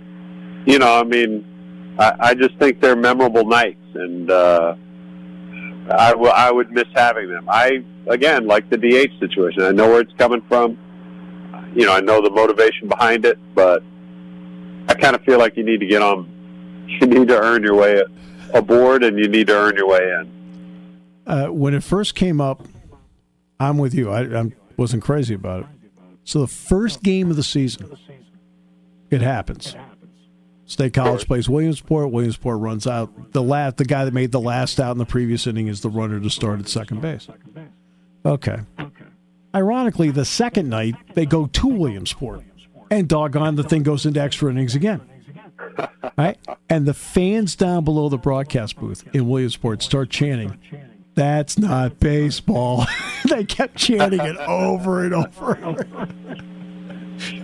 you 0.67 0.79
know, 0.79 1.01
I 1.01 1.05
mean, 1.05 1.45
I, 1.99 2.15
I 2.19 2.35
just 2.35 2.57
think 2.59 2.81
they're 2.81 2.97
memorable 2.97 3.45
nights, 3.45 3.83
and 3.95 4.31
uh, 4.31 4.75
I, 5.91 6.11
w- 6.13 6.31
I 6.31 6.51
would 6.51 6.71
miss 6.71 6.89
having 6.95 7.29
them. 7.31 7.47
I 7.49 7.85
again 8.07 8.47
like 8.47 8.71
the 8.71 8.79
DH 8.79 9.19
situation. 9.21 9.63
I 9.63 9.71
know 9.71 9.89
where 9.89 10.01
it's 10.01 10.15
coming 10.15 10.43
from. 10.49 10.79
You 11.75 11.85
know, 11.85 11.93
I 11.93 12.01
know 12.01 12.23
the 12.23 12.31
motivation 12.31 12.89
behind 12.89 13.27
it, 13.27 13.39
but 13.55 13.83
I 14.89 14.95
kind 14.95 15.15
of 15.15 15.23
feel 15.23 15.39
like 15.39 15.57
you 15.57 15.65
need 15.65 15.81
to 15.81 15.87
get 15.87 16.03
on. 16.03 16.35
You 16.89 17.07
need 17.07 17.29
to 17.29 17.39
earn 17.39 17.63
your 17.63 17.75
way 17.75 18.03
aboard, 18.55 19.03
and 19.03 19.19
you 19.19 19.29
need 19.29 19.47
to 19.49 19.55
earn 19.55 19.77
your 19.77 19.89
way 19.89 20.03
in. 20.03 21.03
Uh, 21.27 21.47
when 21.47 21.75
it 21.75 21.83
first 21.83 22.15
came 22.15 22.41
up, 22.41 22.67
I'm 23.61 23.79
with 23.79 23.95
you. 23.95 24.11
I, 24.11 24.41
I 24.41 24.53
wasn't 24.77 25.03
crazy 25.03 25.35
about 25.35 25.61
it. 25.61 25.67
So 26.25 26.41
the 26.41 26.47
first 26.47 27.03
game 27.03 27.31
of 27.31 27.37
the 27.37 27.43
season, 27.43 27.97
it 29.11 29.23
happens. 29.23 29.75
State 30.67 30.93
College 30.93 31.27
plays 31.27 31.49
Williamsport. 31.49 32.11
Williamsport 32.11 32.61
runs 32.61 32.87
out. 32.87 33.33
The 33.33 33.43
last, 33.43 33.79
the 33.79 33.87
guy 33.87 34.05
that 34.05 34.13
made 34.13 34.33
the 34.33 34.41
last 34.41 34.79
out 34.79 34.93
in 34.93 34.99
the 34.99 35.07
previous 35.07 35.47
inning 35.47 35.67
is 35.67 35.81
the 35.81 35.89
runner 35.89 36.21
to 36.21 36.29
start 36.29 36.61
at 36.61 36.69
second 36.69 37.01
base. 37.01 37.27
Okay. 38.25 38.59
Ironically, 39.55 40.11
the 40.11 40.27
second 40.27 40.69
night 40.69 40.95
they 41.15 41.25
go 41.25 41.47
to 41.47 41.67
Williamsport, 41.67 42.43
and 42.91 43.09
doggone 43.09 43.57
the 43.57 43.63
thing 43.63 43.83
goes 43.83 44.05
into 44.05 44.21
extra 44.21 44.51
innings 44.51 44.75
again. 44.75 45.01
Right? 46.17 46.39
And 46.69 46.87
the 46.87 46.95
fans 46.95 47.55
down 47.57 47.85
below 47.85 48.09
the 48.09 48.19
broadcast 48.19 48.77
booth 48.79 49.05
in 49.15 49.29
Williamsport 49.29 49.83
start 49.83 50.11
chanting, 50.11 50.59
That's 51.15 51.59
not 51.59 51.99
baseball. 52.01 52.87
they 53.29 53.45
kept 53.45 53.77
chanting 53.77 54.21
it 54.21 54.37
over 54.39 55.05
and 55.05 55.15
over. 55.15 55.59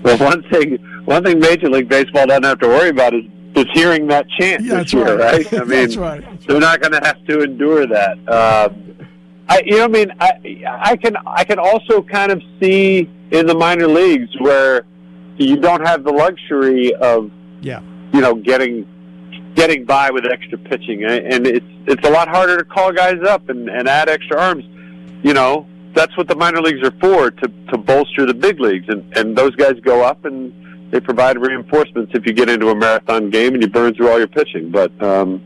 Well, 0.02 0.18
one 0.18 0.42
thing, 0.44 0.76
one 1.04 1.24
thing 1.24 1.40
Major 1.40 1.68
League 1.68 1.88
Baseball 1.88 2.26
doesn't 2.26 2.44
have 2.44 2.58
to 2.60 2.68
worry 2.68 2.90
about 2.90 3.14
is 3.14 3.24
is 3.56 3.66
hearing 3.72 4.08
that 4.08 4.28
chant 4.30 4.62
Yeah, 4.62 4.82
this 4.82 4.90
that's 4.90 4.92
year, 4.92 5.16
right. 5.16 5.52
right? 5.52 5.60
I 5.60 5.64
mean, 5.64 5.98
right. 5.98 6.40
they're 6.46 6.58
not 6.60 6.80
going 6.80 6.92
to 6.92 7.00
have 7.06 7.24
to 7.26 7.42
endure 7.42 7.86
that. 7.86 8.18
Um, 8.28 9.08
I, 9.48 9.62
you 9.64 9.76
know, 9.76 9.84
I 9.84 9.88
mean, 9.88 10.12
I, 10.18 10.64
I 10.80 10.96
can, 10.96 11.16
I 11.26 11.44
can 11.44 11.60
also 11.60 12.02
kind 12.02 12.32
of 12.32 12.42
see 12.60 13.08
in 13.30 13.46
the 13.46 13.54
minor 13.54 13.86
leagues 13.86 14.34
where 14.40 14.84
you 15.36 15.56
don't 15.56 15.86
have 15.86 16.02
the 16.02 16.10
luxury 16.12 16.94
of, 16.94 17.30
Yeah. 17.60 17.80
You 18.14 18.20
know, 18.20 18.34
getting 18.36 18.86
getting 19.56 19.84
by 19.84 20.10
with 20.10 20.24
extra 20.24 20.56
pitching, 20.56 21.04
and 21.04 21.46
it's 21.46 21.66
it's 21.86 22.06
a 22.06 22.10
lot 22.10 22.28
harder 22.28 22.58
to 22.58 22.64
call 22.64 22.92
guys 22.92 23.20
up 23.22 23.48
and, 23.48 23.68
and 23.68 23.88
add 23.88 24.08
extra 24.08 24.40
arms. 24.40 24.64
You 25.24 25.34
know, 25.34 25.66
that's 25.94 26.16
what 26.16 26.28
the 26.28 26.36
minor 26.36 26.60
leagues 26.60 26.86
are 26.86 26.92
for 27.00 27.32
to 27.32 27.48
to 27.70 27.76
bolster 27.76 28.24
the 28.24 28.34
big 28.34 28.60
leagues, 28.60 28.88
and 28.88 29.04
and 29.16 29.36
those 29.36 29.56
guys 29.56 29.80
go 29.80 30.04
up 30.04 30.24
and 30.24 30.52
they 30.92 31.00
provide 31.00 31.38
reinforcements 31.38 32.12
if 32.14 32.24
you 32.24 32.32
get 32.32 32.48
into 32.48 32.68
a 32.68 32.74
marathon 32.74 33.30
game 33.30 33.54
and 33.54 33.62
you 33.62 33.68
burn 33.68 33.92
through 33.94 34.10
all 34.10 34.18
your 34.18 34.28
pitching. 34.28 34.70
But 34.70 34.92
um, 35.02 35.42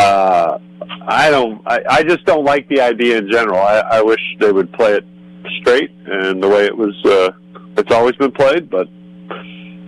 uh, 0.00 0.58
I 1.06 1.30
don't. 1.30 1.62
I, 1.68 1.84
I 1.88 2.02
just 2.02 2.24
don't 2.24 2.44
like 2.44 2.68
the 2.68 2.80
idea 2.80 3.18
in 3.18 3.30
general. 3.30 3.60
I, 3.60 3.78
I 3.78 4.02
wish 4.02 4.20
they 4.40 4.50
would 4.50 4.72
play 4.72 4.94
it 4.94 5.04
straight 5.60 5.92
and 6.04 6.42
the 6.42 6.48
way 6.48 6.66
it 6.66 6.76
was. 6.76 6.96
Uh, 7.04 7.30
it's 7.76 7.92
always 7.92 8.16
been 8.16 8.32
played, 8.32 8.68
but 8.68 8.88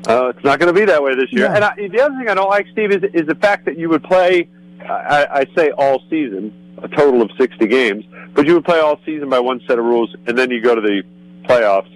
uh, 0.09 0.29
it's 0.35 0.45
not 0.45 0.59
going 0.59 0.73
to 0.73 0.79
be 0.79 0.87
that 0.87 1.03
way 1.03 1.15
this 1.15 1.33
year. 1.33 1.45
Yeah. 1.45 1.55
And 1.55 1.65
I, 1.65 1.89
the 1.89 2.01
other 2.01 2.17
thing 2.17 2.29
I 2.29 2.35
don't 2.35 2.51
like, 2.51 2.67
Steve, 2.73 2.91
is 2.93 3.03
is 3.15 3.27
the 3.27 3.35
fact 3.37 3.65
that 3.67 3.79
you 3.79 3.89
would 3.89 4.03
play 4.03 4.49
I, 4.89 5.27
I 5.31 5.47
say 5.55 5.71
all 5.71 6.03
season, 6.11 6.77
a 6.83 6.89
total 6.89 7.23
of 7.23 7.31
60 7.39 7.67
games, 7.67 8.05
but 8.35 8.47
you 8.47 8.55
would 8.55 8.65
play 8.65 8.81
all 8.81 8.99
season 9.05 9.29
by 9.29 9.39
one 9.39 9.61
set 9.67 9.79
of 9.79 9.85
rules, 9.85 10.15
and 10.27 10.37
then 10.37 10.51
you 10.51 10.61
go 10.61 10.75
to 10.75 10.81
the 10.81 11.03
playoffs 11.45 11.91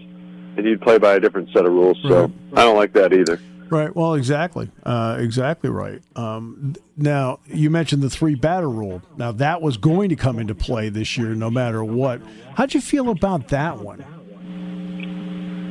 and 0.57 0.65
you'd 0.65 0.81
play 0.81 0.99
by 0.99 1.15
a 1.15 1.21
different 1.21 1.51
set 1.53 1.67
of 1.67 1.73
rules. 1.73 1.99
So 2.03 2.23
Right. 2.23 2.31
I 2.55 2.65
don't 2.65 2.77
like 2.77 2.93
that 2.95 3.13
either. 3.13 3.41
Right. 3.69 3.95
Well, 3.95 4.15
exactly. 4.15 4.71
Uh, 4.85 5.17
exactly 5.19 5.71
right. 5.71 6.01
Um, 6.15 6.75
now, 6.97 7.41
you 7.47 7.69
mentioned 7.69 8.03
the 8.03 8.11
three 8.11 8.37
batter 8.37 8.71
rule. 8.71 9.03
Now, 9.17 9.33
that 9.33 9.61
was 9.61 9.77
going 9.77 10.09
to 10.11 10.17
come 10.17 10.39
into 10.39 10.55
play 10.55 10.89
this 10.89 11.19
year 11.19 11.35
no 11.35 11.51
matter 11.51 11.83
what. 11.83 12.23
How'd 12.55 12.75
you 12.75 12.81
feel 12.81 13.11
about 13.11 13.49
that 13.49 13.79
one? 13.79 14.05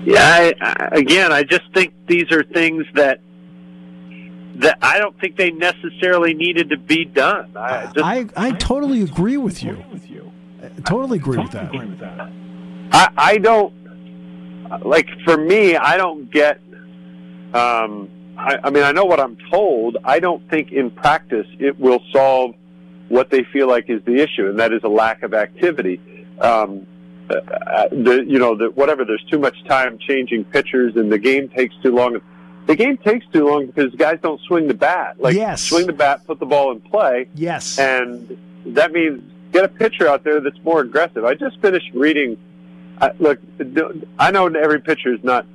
Yeah, 0.06 0.22
I, 0.22 0.54
I, 0.62 0.90
again, 0.98 1.32
I 1.32 1.44
just 1.44 1.64
think 1.74 1.94
these 2.08 2.32
are 2.32 2.44
things 2.44 2.86
that 2.94 3.22
that 4.58 4.78
I 4.82 5.00
don't 5.00 5.20
think 5.20 5.36
they 5.36 5.52
necessarily 5.52 6.34
needed 6.34 6.70
to 6.70 6.78
be 6.78 7.04
done. 7.06 7.58
I 7.58 7.86
just 7.88 8.06
I, 8.06 8.26
I 8.38 8.52
totally 8.52 9.02
agree 9.02 9.38
with 9.38 9.64
you. 9.64 9.84
I 10.62 10.82
totally 10.82 11.18
agree 11.18 11.40
with 11.40 11.52
that. 11.52 11.72
I, 12.92 13.10
I 13.18 13.38
don't 13.38 13.74
like 14.84 15.10
for 15.26 15.38
me. 15.38 15.76
I 15.76 15.98
don't 15.98 16.32
get. 16.32 16.62
Um, 17.54 18.10
I, 18.38 18.60
I 18.64 18.70
mean, 18.70 18.84
I 18.84 18.92
know 18.92 19.06
what 19.06 19.20
I'm 19.20 19.38
told. 19.50 19.98
I 20.04 20.20
don't 20.20 20.48
think 20.50 20.72
in 20.72 20.92
practice 20.92 21.48
it 21.60 21.80
will 21.80 22.02
solve 22.12 22.56
what 23.10 23.30
they 23.30 23.44
feel 23.44 23.68
like 23.68 23.90
is 23.90 24.04
the 24.04 24.18
issue, 24.22 24.48
and 24.50 24.60
that 24.60 24.74
is 24.74 24.84
a 24.84 24.90
lack 24.90 25.24
of 25.24 25.34
activity. 25.34 26.02
Um, 26.40 26.86
uh, 27.30 27.34
uh, 27.36 27.88
the, 27.92 28.24
you 28.28 28.40
know, 28.40 28.56
the, 28.56 28.70
whatever. 28.72 29.06
There's 29.06 29.24
too 29.24 29.40
much 29.40 29.64
time 29.66 29.98
changing 29.98 30.46
pitchers, 30.46 30.96
and 30.96 31.12
the 31.12 31.18
game 31.18 31.50
takes 31.50 31.76
too 31.84 31.94
long. 31.96 32.20
The 32.68 32.76
game 32.76 32.98
takes 32.98 33.26
too 33.28 33.48
long 33.48 33.68
because 33.68 33.94
guys 33.96 34.20
don't 34.22 34.42
swing 34.42 34.68
the 34.68 34.74
bat. 34.74 35.20
Like 35.20 35.36
Yes. 35.36 35.62
swing 35.64 35.86
the 35.88 35.94
bat, 35.94 36.26
put 36.26 36.40
the 36.40 36.46
ball 36.46 36.72
in 36.72 36.82
play, 36.82 37.28
Yes. 37.36 37.78
and 37.78 38.38
that 38.66 38.92
means 38.92 39.22
get 39.52 39.64
a 39.66 39.68
pitcher 39.68 40.08
out 40.08 40.24
there 40.24 40.40
that's 40.42 40.62
more 40.64 40.82
aggressive. 40.82 41.24
I 41.26 41.36
just 41.36 41.60
finished 41.62 41.92
reading. 41.94 42.38
I, 43.00 43.12
look, 43.20 43.40
I 44.18 44.32
know 44.32 44.48
every 44.48 44.82
pitcher 44.82 45.14
is 45.14 45.24
not 45.24 45.46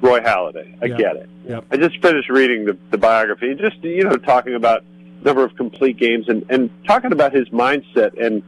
Roy 0.00 0.20
Halladay. 0.20 0.76
I 0.82 0.88
get 0.88 1.16
it. 1.16 1.28
Yep. 1.48 1.64
I 1.70 1.76
just 1.76 2.00
finished 2.02 2.28
reading 2.28 2.66
the, 2.66 2.76
the 2.90 2.98
biography, 2.98 3.54
just 3.54 3.82
you 3.82 4.04
know, 4.04 4.16
talking 4.16 4.54
about 4.54 4.84
number 5.22 5.42
of 5.44 5.56
complete 5.56 5.96
games 5.96 6.28
and, 6.28 6.44
and 6.50 6.70
talking 6.86 7.12
about 7.12 7.32
his 7.32 7.48
mindset 7.48 8.20
and 8.22 8.42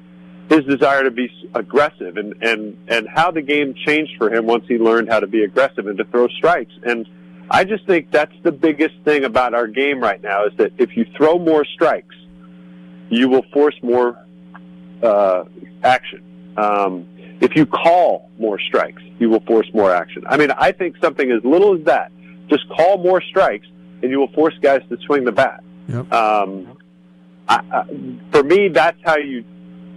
his 0.50 0.64
desire 0.64 1.04
to 1.04 1.12
be 1.12 1.30
aggressive 1.54 2.16
and, 2.16 2.34
and, 2.42 2.76
and 2.88 3.08
how 3.08 3.30
the 3.30 3.40
game 3.40 3.72
changed 3.72 4.16
for 4.18 4.34
him 4.34 4.46
once 4.46 4.64
he 4.66 4.78
learned 4.78 5.08
how 5.08 5.20
to 5.20 5.28
be 5.28 5.44
aggressive 5.44 5.86
and 5.86 5.96
to 5.96 6.04
throw 6.04 6.26
strikes. 6.26 6.72
And 6.82 7.08
I 7.48 7.62
just 7.62 7.86
think 7.86 8.10
that's 8.10 8.34
the 8.42 8.50
biggest 8.50 8.96
thing 9.04 9.22
about 9.22 9.54
our 9.54 9.68
game 9.68 10.00
right 10.00 10.20
now 10.20 10.46
is 10.46 10.52
that 10.56 10.72
if 10.76 10.96
you 10.96 11.06
throw 11.16 11.38
more 11.38 11.64
strikes, 11.64 12.16
you 13.10 13.28
will 13.28 13.44
force 13.52 13.76
more 13.80 14.18
uh, 15.04 15.44
action. 15.84 16.52
Um, 16.56 17.06
if 17.40 17.54
you 17.54 17.64
call 17.64 18.28
more 18.36 18.58
strikes, 18.58 19.02
you 19.20 19.30
will 19.30 19.40
force 19.40 19.68
more 19.72 19.94
action. 19.94 20.24
I 20.28 20.36
mean, 20.36 20.50
I 20.50 20.72
think 20.72 20.96
something 21.00 21.30
as 21.30 21.44
little 21.44 21.78
as 21.78 21.84
that, 21.84 22.10
just 22.48 22.68
call 22.68 22.98
more 22.98 23.20
strikes, 23.20 23.68
and 24.02 24.10
you 24.10 24.18
will 24.18 24.32
force 24.32 24.54
guys 24.60 24.82
to 24.88 24.98
swing 25.06 25.24
the 25.24 25.32
bat. 25.32 25.62
Yep. 25.88 26.12
Um, 26.12 26.76
I, 27.48 27.62
I, 27.72 27.84
for 28.32 28.42
me, 28.42 28.68
that's 28.68 28.98
how 29.04 29.16
you 29.16 29.44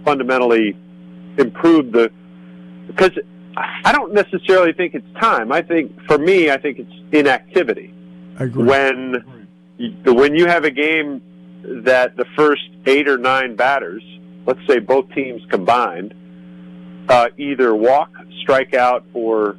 fundamentally 0.04 0.76
improve 1.38 1.92
the 1.92 2.10
because 2.86 3.12
I 3.56 3.92
don't 3.92 4.12
necessarily 4.12 4.72
think 4.72 4.94
it's 4.94 5.06
time. 5.20 5.52
I 5.52 5.62
think 5.62 6.02
for 6.06 6.18
me, 6.18 6.50
I 6.50 6.56
think 6.58 6.78
it's 6.80 6.92
inactivity 7.12 7.92
I 8.38 8.44
agree. 8.44 8.64
when 8.64 9.24
you- 9.78 10.14
when 10.14 10.34
you 10.34 10.46
have 10.46 10.64
a 10.64 10.70
game 10.70 11.20
that 11.64 12.16
the 12.16 12.24
first 12.36 12.68
eight 12.86 13.08
or 13.08 13.16
nine 13.16 13.54
batters, 13.56 14.02
let's 14.46 14.60
say 14.66 14.78
both 14.80 15.10
teams 15.14 15.42
combined, 15.48 16.14
uh, 17.08 17.28
either 17.38 17.74
walk, 17.74 18.10
strike 18.40 18.74
out, 18.74 19.04
or 19.14 19.56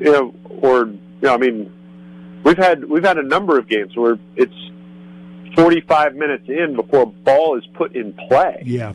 you 0.00 0.12
know, 0.12 0.34
or 0.62 0.86
you 0.86 0.98
know, 1.22 1.34
I 1.34 1.36
mean, 1.36 1.70
we've 2.44 2.56
had 2.56 2.84
we've 2.84 3.04
had 3.04 3.18
a 3.18 3.22
number 3.22 3.58
of 3.58 3.68
games 3.68 3.96
where 3.96 4.18
it's 4.36 4.54
forty 5.54 5.80
five 5.80 6.14
minutes 6.14 6.48
in 6.48 6.74
before 6.74 7.02
a 7.02 7.06
ball 7.06 7.56
is 7.58 7.66
put 7.74 7.94
in 7.96 8.12
play 8.12 8.62
yeah. 8.64 8.92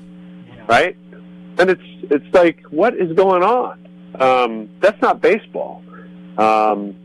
Right? 0.67 0.97
And 1.57 1.69
it's 1.69 1.83
it's 2.03 2.33
like, 2.33 2.61
what 2.69 2.95
is 2.95 3.13
going 3.13 3.43
on? 3.43 3.87
Um, 4.19 4.69
that's 4.79 5.01
not 5.01 5.21
baseball. 5.21 5.83
Um, 6.37 6.95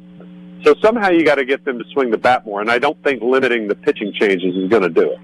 so 0.65 0.75
somehow 0.83 1.11
you 1.11 1.25
got 1.25 1.37
to 1.37 1.45
get 1.45 1.65
them 1.65 1.79
to 1.79 1.85
swing 1.91 2.11
the 2.11 2.19
bat 2.19 2.45
more, 2.45 2.61
and 2.61 2.71
I 2.71 2.79
don't 2.79 3.03
think 3.05 3.23
limiting 3.23 3.69
the 3.69 3.75
pitching 3.75 4.13
changes 4.13 4.57
is 4.57 4.69
going 4.69 4.83
to 4.83 4.89
do 4.89 5.13
it. 5.13 5.19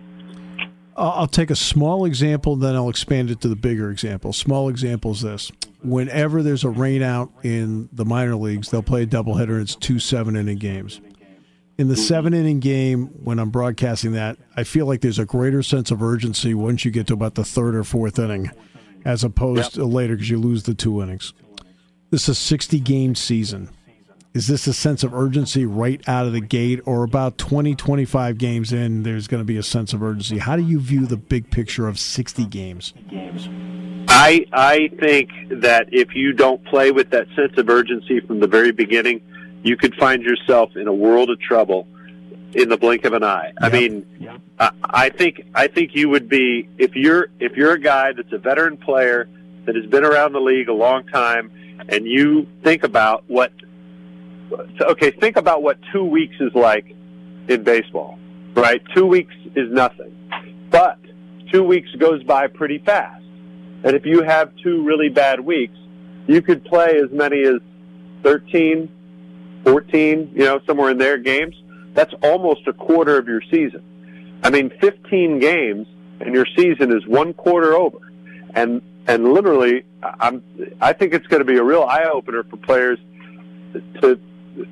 I'll 0.97 1.27
take 1.27 1.51
a 1.51 1.57
small 1.57 2.05
example, 2.05 2.55
then 2.55 2.77
I'll 2.77 2.89
expand 2.89 3.29
it 3.31 3.41
to 3.41 3.49
the 3.49 3.57
bigger 3.57 3.91
example. 3.91 4.33
Small 4.33 4.69
example 4.69 5.11
is 5.11 5.23
this: 5.23 5.51
whenever 5.83 6.43
there's 6.43 6.63
a 6.63 6.69
rainout 6.69 7.31
in 7.43 7.89
the 7.93 8.05
minor 8.05 8.37
leagues, 8.37 8.71
they'll 8.71 8.83
play 8.83 9.03
a 9.03 9.07
doubleheader. 9.07 9.55
and 9.55 9.63
It's 9.63 9.75
two 9.75 9.99
seven 9.99 10.37
inning 10.37 10.59
games. 10.59 11.01
In 11.77 11.89
the 11.89 11.97
seven 11.97 12.35
inning 12.35 12.61
game, 12.61 13.07
when 13.25 13.41
I'm 13.41 13.51
broadcasting 13.51 14.13
that, 14.13 14.37
I 14.57 14.63
feel 14.63 14.87
like 14.87 15.01
there's 15.01 15.19
a 15.19 15.25
greater 15.25 15.61
sense 15.61 15.91
of 15.91 16.03
urgency 16.03 16.55
once 16.55 16.85
you 16.85 16.93
get 16.93 17.09
to 17.09 17.15
about 17.15 17.35
the 17.35 17.45
third 17.45 17.75
or 17.75 17.83
fourth 17.83 18.17
inning, 18.17 18.53
as 19.05 19.25
opposed 19.25 19.75
to 19.75 19.85
later 19.85 20.15
because 20.15 20.31
you 20.31 20.39
lose 20.39 20.63
the 20.63 20.75
two 20.75 21.03
innings. 21.03 21.33
This 22.11 22.25
is 22.25 22.29
a 22.29 22.35
60 22.37 22.79
game 22.79 23.17
season. 23.17 23.71
Is 24.35 24.47
this 24.47 24.69
a 24.69 24.73
sense 24.73 25.03
of 25.03 25.15
urgency 25.15 25.67
right 25.67 26.01
out 26.09 26.27
of 26.27 26.33
the 26.33 26.41
gate, 26.41 26.81
or 26.87 27.03
about 27.03 27.39
20, 27.39 27.75
25 27.75 28.39
games 28.39 28.73
in, 28.73 29.03
there's 29.03 29.27
going 29.27 29.41
to 29.41 29.45
be 29.45 29.57
a 29.57 29.63
sense 29.63 29.93
of 29.93 30.03
urgency? 30.03 30.39
How 30.39 30.55
do 30.55 30.63
you 30.63 30.79
view 30.79 31.07
the 31.07 31.17
big 31.17 31.51
picture 31.51 31.89
of 31.89 31.99
60 31.99 32.45
games? 32.47 32.95
I 34.09 34.47
I 34.53 34.91
think 35.01 35.31
that 35.51 35.89
if 35.93 36.15
you 36.15 36.33
don't 36.33 36.65
play 36.65 36.93
with 36.93 37.11
that 37.11 37.27
sense 37.35 37.59
of 37.59 37.69
urgency 37.69 38.21
from 38.21 38.39
the 38.39 38.47
very 38.47 38.71
beginning, 38.71 39.23
you 39.65 39.77
could 39.77 39.95
find 39.97 40.23
yourself 40.23 40.77
in 40.77 40.87
a 40.87 40.93
world 40.95 41.31
of 41.31 41.41
trouble 41.41 41.89
in 42.53 42.69
the 42.69 42.77
blink 42.77 43.05
of 43.05 43.13
an 43.15 43.25
eye. 43.25 43.53
I 43.61 43.67
Yep. 43.67 43.73
mean, 43.73 44.39
I, 44.61 44.71
I 44.85 45.09
think 45.09 45.43
I 45.55 45.67
think 45.67 45.97
you 45.97 46.09
would 46.11 46.29
be 46.29 46.69
if 46.79 46.95
you're 46.95 47.29
if 47.41 47.57
you're 47.57 47.73
a 47.73 47.81
guy 47.81 48.13
that's 48.13 48.33
a 48.33 48.39
veteran 48.39 48.77
player 48.77 49.29
that 49.65 49.75
has 49.75 49.87
been 49.87 50.05
around 50.05 50.33
the 50.33 50.41
league 50.41 50.69
a 50.69 50.73
long 50.73 51.07
time, 51.09 51.51
and 51.89 52.07
you 52.07 52.47
think 52.63 52.85
about 52.85 53.25
what 53.27 53.53
okay, 54.81 55.11
think 55.11 55.37
about 55.37 55.63
what 55.63 55.79
two 55.93 56.05
weeks 56.05 56.37
is 56.39 56.55
like 56.55 56.95
in 57.49 57.65
baseball, 57.65 58.19
right? 58.55 58.83
Two 58.95 59.07
weeks 59.07 59.35
is 59.57 59.73
nothing, 59.73 60.15
but 60.71 60.99
two 61.51 61.65
weeks 61.65 61.91
goes 61.97 62.23
by 62.23 62.47
pretty 62.47 62.79
fast. 62.79 63.23
And 63.83 63.97
if 63.97 64.07
you 64.07 64.23
have 64.23 64.55
two 64.57 64.85
really 64.85 65.09
bad 65.09 65.41
weeks, 65.41 65.77
you 66.27 66.41
could 66.41 66.65
play 66.65 67.01
as 67.05 67.11
many 67.11 67.43
as 67.43 67.57
13, 68.23 68.89
14, 69.65 70.33
you 70.35 70.45
know, 70.45 70.61
somewhere 70.67 70.91
in 70.91 70.99
there 70.99 71.19
games. 71.19 71.57
That's 71.95 72.15
almost 72.23 72.67
a 72.67 72.73
quarter 72.73 73.19
of 73.19 73.29
your 73.29 73.41
season. 73.43 73.83
I 74.43 74.51
mean, 74.51 74.71
15 74.81 75.39
games 75.39 75.87
and 76.21 76.35
your 76.35 76.47
season 76.57 76.93
is 76.93 77.07
one 77.07 77.33
quarter 77.33 77.75
over. 77.75 77.99
And, 78.55 78.83
and 79.07 79.33
literally, 79.33 79.85
I'm, 80.03 80.43
I 80.81 80.93
think 80.93 81.15
it's 81.15 81.27
going 81.27 81.41
to 81.41 81.47
be 81.47 81.57
a 81.57 81.63
real 81.63 81.83
eye 81.83 82.11
opener 82.13 82.45
for 82.45 82.57
players 82.57 82.99
to, 84.01 84.21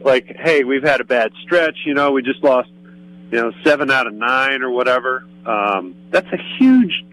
like, 0.01 0.37
hey, 0.39 0.65
we've 0.65 0.83
had 0.83 1.01
a 1.01 1.05
bad 1.05 1.33
stretch, 1.43 1.79
you 1.85 1.95
know, 1.95 2.13
we 2.13 2.23
just 2.23 2.43
lost, 2.43 2.69
you 2.69 3.41
know, 3.41 3.53
seven 3.65 3.91
out 3.91 4.07
of 4.07 4.15
nine 4.15 4.63
or 4.63 4.71
whatever. 4.71 5.27
Um, 5.45 5.97
that's 6.11 6.31
a 6.33 6.39
huge 6.59 7.05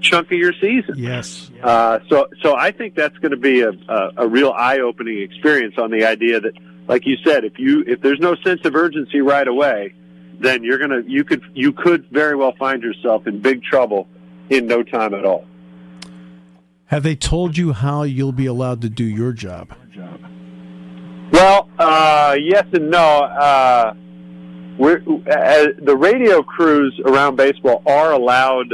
chunk 0.00 0.32
of 0.32 0.38
your 0.38 0.52
season. 0.54 0.94
Yes. 0.96 1.50
Uh, 1.62 1.98
so, 2.08 2.28
so 2.40 2.56
I 2.56 2.72
think 2.72 2.94
that's 2.94 3.16
going 3.18 3.32
to 3.32 3.36
be 3.36 3.60
a, 3.60 3.70
a, 3.70 4.10
a 4.18 4.28
real 4.28 4.50
eye-opening 4.50 5.20
experience 5.20 5.76
on 5.78 5.90
the 5.90 6.04
idea 6.04 6.40
that, 6.40 6.54
like 6.90 7.06
you 7.06 7.16
said, 7.24 7.44
if 7.44 7.56
you 7.56 7.84
if 7.86 8.00
there's 8.00 8.18
no 8.18 8.34
sense 8.34 8.64
of 8.64 8.74
urgency 8.74 9.20
right 9.20 9.46
away, 9.46 9.94
then 10.40 10.64
you're 10.64 10.76
gonna 10.76 11.02
you 11.06 11.22
could 11.22 11.40
you 11.54 11.72
could 11.72 12.04
very 12.10 12.34
well 12.34 12.52
find 12.58 12.82
yourself 12.82 13.28
in 13.28 13.40
big 13.40 13.62
trouble 13.62 14.08
in 14.48 14.66
no 14.66 14.82
time 14.82 15.14
at 15.14 15.24
all. 15.24 15.46
Have 16.86 17.04
they 17.04 17.14
told 17.14 17.56
you 17.56 17.72
how 17.72 18.02
you'll 18.02 18.32
be 18.32 18.46
allowed 18.46 18.82
to 18.82 18.88
do 18.88 19.04
your 19.04 19.32
job? 19.32 19.72
Well, 21.32 21.68
uh, 21.78 22.36
yes 22.40 22.64
and 22.72 22.90
no. 22.90 23.22
Uh, 23.22 23.94
we're, 24.76 24.96
uh, 24.98 25.66
the 25.80 25.96
radio 25.96 26.42
crews 26.42 27.00
around 27.04 27.36
baseball 27.36 27.84
are 27.86 28.10
allowed 28.10 28.70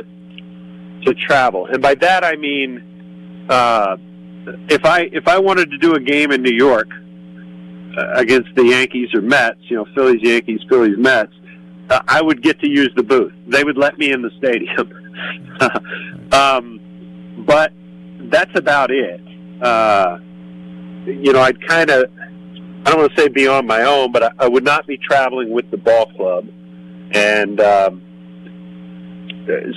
to 1.04 1.14
travel, 1.14 1.66
and 1.66 1.82
by 1.82 1.96
that 1.96 2.24
I 2.24 2.36
mean, 2.36 3.46
uh, 3.50 3.98
if 4.70 4.86
I 4.86 5.10
if 5.12 5.28
I 5.28 5.38
wanted 5.38 5.70
to 5.72 5.76
do 5.76 5.96
a 5.96 6.00
game 6.00 6.32
in 6.32 6.40
New 6.40 6.54
York 6.54 6.88
against 7.96 8.54
the 8.54 8.64
Yankees 8.64 9.14
or 9.14 9.22
Mets, 9.22 9.58
you 9.62 9.76
know, 9.76 9.86
Phillies, 9.94 10.22
Yankees, 10.22 10.60
Phillies, 10.68 10.96
Mets, 10.98 11.32
uh, 11.88 12.00
I 12.08 12.20
would 12.20 12.42
get 12.42 12.60
to 12.60 12.68
use 12.68 12.92
the 12.96 13.02
booth. 13.02 13.32
They 13.46 13.64
would 13.64 13.78
let 13.78 13.98
me 13.98 14.12
in 14.12 14.22
the 14.22 14.30
stadium, 14.38 14.92
um, 16.32 17.44
but 17.46 17.72
that's 18.30 18.54
about 18.56 18.90
it. 18.90 19.20
Uh, 19.62 20.18
you 21.06 21.32
know, 21.32 21.40
I'd 21.40 21.60
kind 21.66 21.90
of 21.90 22.10
I 22.86 22.90
don't 22.90 23.00
want 23.00 23.14
to 23.16 23.20
say 23.20 23.28
be 23.28 23.48
on 23.48 23.66
my 23.66 23.82
own, 23.82 24.12
but 24.12 24.22
I, 24.22 24.30
I 24.40 24.48
would 24.48 24.64
not 24.64 24.86
be 24.86 24.96
traveling 24.96 25.50
with 25.50 25.70
the 25.70 25.76
ball 25.76 26.06
club. 26.06 26.48
And 27.12 27.60
um, 27.60 28.02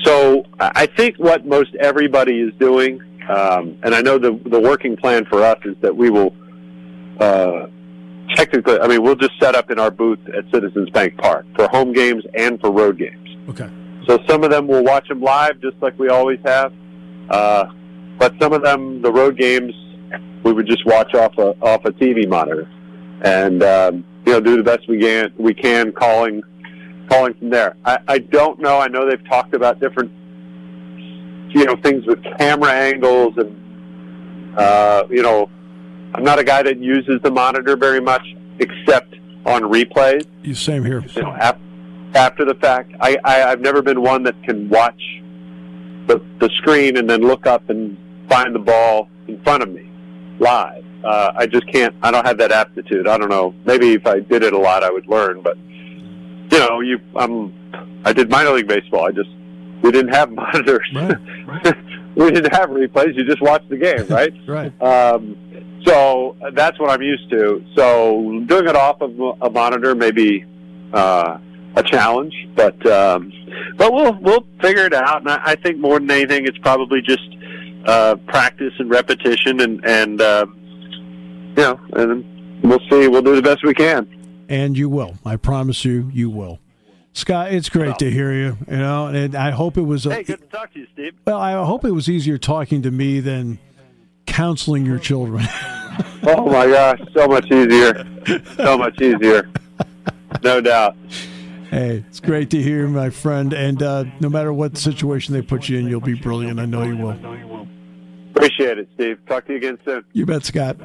so 0.03 0.45
I 0.59 0.87
think 0.87 1.17
what 1.17 1.45
most 1.45 1.75
everybody 1.75 2.39
is 2.39 2.53
doing, 2.59 3.01
um, 3.27 3.77
and 3.83 3.93
I 3.93 4.01
know 4.01 4.17
the 4.17 4.31
the 4.45 4.59
working 4.59 4.97
plan 4.97 5.25
for 5.25 5.43
us 5.43 5.59
is 5.63 5.75
that 5.81 5.95
we 5.95 6.09
will 6.09 6.33
uh, 7.19 7.67
technically, 8.35 8.79
I 8.79 8.87
mean, 8.87 9.03
we'll 9.03 9.15
just 9.15 9.39
set 9.39 9.55
up 9.55 9.71
in 9.71 9.79
our 9.79 9.91
booth 9.91 10.19
at 10.29 10.49
Citizens 10.51 10.89
Bank 10.89 11.17
Park 11.17 11.45
for 11.55 11.67
home 11.67 11.93
games 11.93 12.23
and 12.35 12.59
for 12.59 12.71
road 12.71 12.97
games. 12.97 13.37
Okay. 13.49 13.69
So 14.07 14.19
some 14.27 14.43
of 14.43 14.51
them 14.51 14.67
will 14.67 14.83
watch 14.83 15.07
them 15.07 15.21
live, 15.21 15.59
just 15.61 15.77
like 15.81 15.97
we 15.99 16.09
always 16.09 16.39
have. 16.45 16.73
Uh, 17.29 17.65
but 18.17 18.33
some 18.39 18.53
of 18.53 18.63
them, 18.63 19.01
the 19.01 19.11
road 19.11 19.37
games, 19.37 19.73
we 20.43 20.53
would 20.53 20.67
just 20.67 20.85
watch 20.85 21.13
off 21.13 21.37
a 21.37 21.53
off 21.61 21.85
a 21.85 21.91
TV 21.91 22.27
monitor, 22.27 22.67
and 23.21 23.61
um, 23.61 24.05
you 24.25 24.33
know, 24.33 24.39
do 24.39 24.57
the 24.57 24.63
best 24.63 24.87
we 24.87 24.99
can 24.99 25.31
we 25.37 25.53
can 25.53 25.91
calling 25.91 26.41
calling 27.09 27.33
from 27.35 27.49
there. 27.49 27.75
I, 27.85 27.99
I 28.07 28.17
don't 28.19 28.59
know. 28.59 28.79
I 28.79 28.87
know 28.87 29.07
they've 29.09 29.27
talked 29.27 29.53
about 29.53 29.79
different 29.79 30.11
you 31.51 31.65
know 31.65 31.75
things 31.77 32.05
with 32.05 32.23
camera 32.37 32.71
angles 32.71 33.33
and 33.37 34.57
uh, 34.57 35.03
you 35.09 35.21
know 35.21 35.49
I'm 36.13 36.23
not 36.23 36.39
a 36.39 36.43
guy 36.43 36.63
that 36.63 36.77
uses 36.79 37.21
the 37.21 37.31
monitor 37.31 37.75
very 37.77 37.99
much, 38.01 38.35
except 38.59 39.15
on 39.45 39.61
replays. 39.63 40.25
You 40.43 40.55
same 40.55 40.83
here. 40.83 41.03
You 41.15 41.21
know, 41.21 41.33
ap- 41.33 41.59
after 42.15 42.45
the 42.45 42.55
fact, 42.55 42.91
I, 42.99 43.17
I 43.23 43.43
I've 43.51 43.61
never 43.61 43.81
been 43.81 44.01
one 44.01 44.23
that 44.23 44.41
can 44.43 44.69
watch 44.69 45.01
the 46.07 46.19
the 46.39 46.49
screen 46.57 46.97
and 46.97 47.09
then 47.09 47.21
look 47.21 47.45
up 47.45 47.69
and 47.69 47.97
find 48.27 48.53
the 48.53 48.59
ball 48.59 49.07
in 49.27 49.39
front 49.43 49.63
of 49.63 49.69
me 49.69 49.89
live. 50.39 50.83
Uh, 51.03 51.31
I 51.35 51.45
just 51.47 51.67
can't. 51.67 51.95
I 52.01 52.11
don't 52.11 52.25
have 52.25 52.37
that 52.39 52.51
aptitude. 52.51 53.07
I 53.07 53.17
don't 53.17 53.29
know. 53.29 53.53
Maybe 53.65 53.93
if 53.93 54.05
I 54.05 54.19
did 54.19 54.43
it 54.43 54.53
a 54.53 54.57
lot, 54.57 54.83
I 54.83 54.89
would 54.89 55.07
learn. 55.07 55.41
But 55.41 55.57
you 55.57 56.57
know, 56.59 56.79
you 56.81 56.99
I'm 57.15 57.53
I 58.03 58.11
did 58.13 58.29
minor 58.29 58.51
league 58.51 58.67
baseball. 58.67 59.05
I 59.07 59.11
just 59.11 59.29
we 59.83 59.91
didn't 59.91 60.13
have 60.13 60.31
monitors. 60.43 60.89
Right, 60.93 61.75
we 62.15 62.31
didn't 62.31 62.53
have 62.53 62.69
replays. 62.71 63.15
You 63.15 63.23
just 63.25 63.41
watched 63.41 63.69
the 63.69 63.77
game, 63.77 64.07
right? 64.07 64.33
Right. 64.47 64.81
Um, 64.81 65.37
so 65.85 66.35
that's 66.53 66.79
what 66.79 66.89
I'm 66.89 67.01
used 67.01 67.29
to. 67.31 67.63
So 67.75 68.43
doing 68.45 68.67
it 68.67 68.75
off 68.75 69.01
of 69.01 69.11
a 69.41 69.49
monitor 69.49 69.95
may 69.95 70.11
be 70.11 70.45
uh, 70.93 71.37
a 71.75 71.83
challenge, 71.83 72.33
but 72.55 72.83
um, 72.85 73.31
but 73.77 73.93
we'll 73.93 74.13
we'll 74.15 74.45
figure 74.61 74.85
it 74.85 74.93
out. 74.93 75.21
And 75.21 75.29
I, 75.29 75.39
I 75.43 75.55
think 75.55 75.77
more 75.79 75.99
than 75.99 76.09
anything, 76.11 76.45
it's 76.45 76.57
probably 76.57 77.01
just 77.01 77.27
uh, 77.85 78.15
practice 78.27 78.73
and 78.79 78.89
repetition, 78.89 79.59
and 79.61 79.85
and 79.85 80.21
uh, 80.21 80.45
you 80.49 81.53
know, 81.55 81.79
and 81.93 82.61
we'll 82.63 82.79
see. 82.89 83.07
We'll 83.07 83.21
do 83.21 83.35
the 83.35 83.41
best 83.41 83.63
we 83.63 83.73
can. 83.73 84.45
And 84.49 84.77
you 84.77 84.89
will. 84.89 85.15
I 85.23 85.35
promise 85.35 85.85
you, 85.85 86.09
you 86.11 86.29
will. 86.29 86.59
Scott, 87.13 87.51
it's 87.51 87.69
great 87.69 87.97
to 87.99 88.09
hear 88.09 88.31
you. 88.33 88.57
You 88.67 88.77
know, 88.77 89.07
and 89.07 89.35
I 89.35 89.51
hope 89.51 89.77
it 89.77 89.81
was. 89.81 90.05
A, 90.05 90.13
Hey, 90.13 90.23
good 90.23 90.39
to 90.41 90.45
talk 90.47 90.73
to 90.73 90.79
you, 90.79 90.87
Steve. 90.93 91.13
well, 91.25 91.39
I 91.39 91.53
hope 91.63 91.85
it 91.85 91.91
was 91.91 92.09
easier 92.09 92.37
talking 92.37 92.81
to 92.83 92.91
me 92.91 93.19
than 93.19 93.59
counseling 94.39 94.85
your 94.85 94.99
children. 94.99 95.45
Oh 96.23 96.45
my 96.45 96.65
gosh, 96.65 97.01
so 97.13 97.27
much 97.27 97.45
easier, 97.51 98.05
so 98.55 98.77
much 98.77 99.01
easier, 99.01 99.49
no 100.43 100.61
doubt. 100.61 100.95
hey, 101.69 102.05
it's 102.07 102.21
great 102.21 102.49
to 102.51 102.61
hear, 102.61 102.87
my 102.87 103.09
friend. 103.09 103.53
And 103.53 103.83
uh, 103.83 104.05
no 104.21 104.29
matter 104.29 104.53
what 104.53 104.77
situation 104.77 105.33
they 105.33 105.41
put 105.41 105.67
you 105.67 105.77
in, 105.77 105.87
you'll 105.87 105.99
be 105.99 106.13
brilliant. 106.13 106.57
I 106.59 106.65
know 106.65 106.83
you 106.83 106.95
will. 106.95 107.67
Appreciate 108.33 108.77
it, 108.77 108.87
Steve. 108.95 109.19
Talk 109.27 109.45
to 109.47 109.53
you 109.53 109.57
again 109.57 109.77
soon. 109.83 110.05
You 110.13 110.25
bet, 110.25 110.45
Scott. 110.45 110.77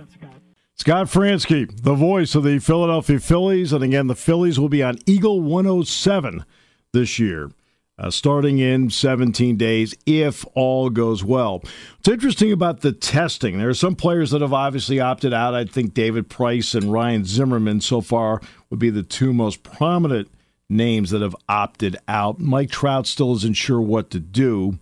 Scott 0.75 1.07
Franzke, 1.07 1.83
the 1.83 1.95
voice 1.95 2.35
of 2.35 2.43
the 2.43 2.59
Philadelphia 2.59 3.21
Phillies. 3.21 3.73
And 3.73 3.85
again, 3.85 4.09
the 4.09 4.17
Phillies 4.17 4.59
will 4.59 4.69
be 4.69 4.83
on 4.83 4.99
Eagle 5.07 5.41
107 5.41 6.45
this 6.93 7.21
year, 7.21 7.51
uh, 7.99 8.11
starting 8.11 8.59
in 8.59 8.91
17 8.91 9.57
days, 9.57 9.95
if 10.07 10.45
all 10.55 10.91
goes 10.91 11.23
well. 11.23 11.63
What's 11.97 12.09
interesting 12.09 12.53
about 12.53 12.81
the 12.81 12.93
testing, 12.93 13.59
there 13.59 13.69
are 13.69 13.75
some 13.75 13.95
players 13.95 14.33
that 14.33 14.41
have 14.41 14.53
obviously 14.53 15.01
opted 15.01 15.33
out. 15.33 15.55
I 15.55 15.65
think 15.65 15.95
David 15.95 16.29
Price 16.29 16.75
and 16.75 16.93
Ryan 16.93 17.25
Zimmerman 17.25 17.81
so 17.81 18.01
far 18.01 18.41
would 18.71 18.81
be 18.81 18.91
the 18.91 19.03
two 19.03 19.33
most 19.33 19.63
prominent 19.63 20.29
names 20.69 21.11
that 21.11 21.23
have 21.23 21.37
opted 21.49 21.97
out. 22.09 22.41
Mike 22.41 22.71
Trout 22.71 23.07
still 23.07 23.35
isn't 23.37 23.55
sure 23.55 23.81
what 23.81 24.11
to 24.11 24.19
do. 24.19 24.79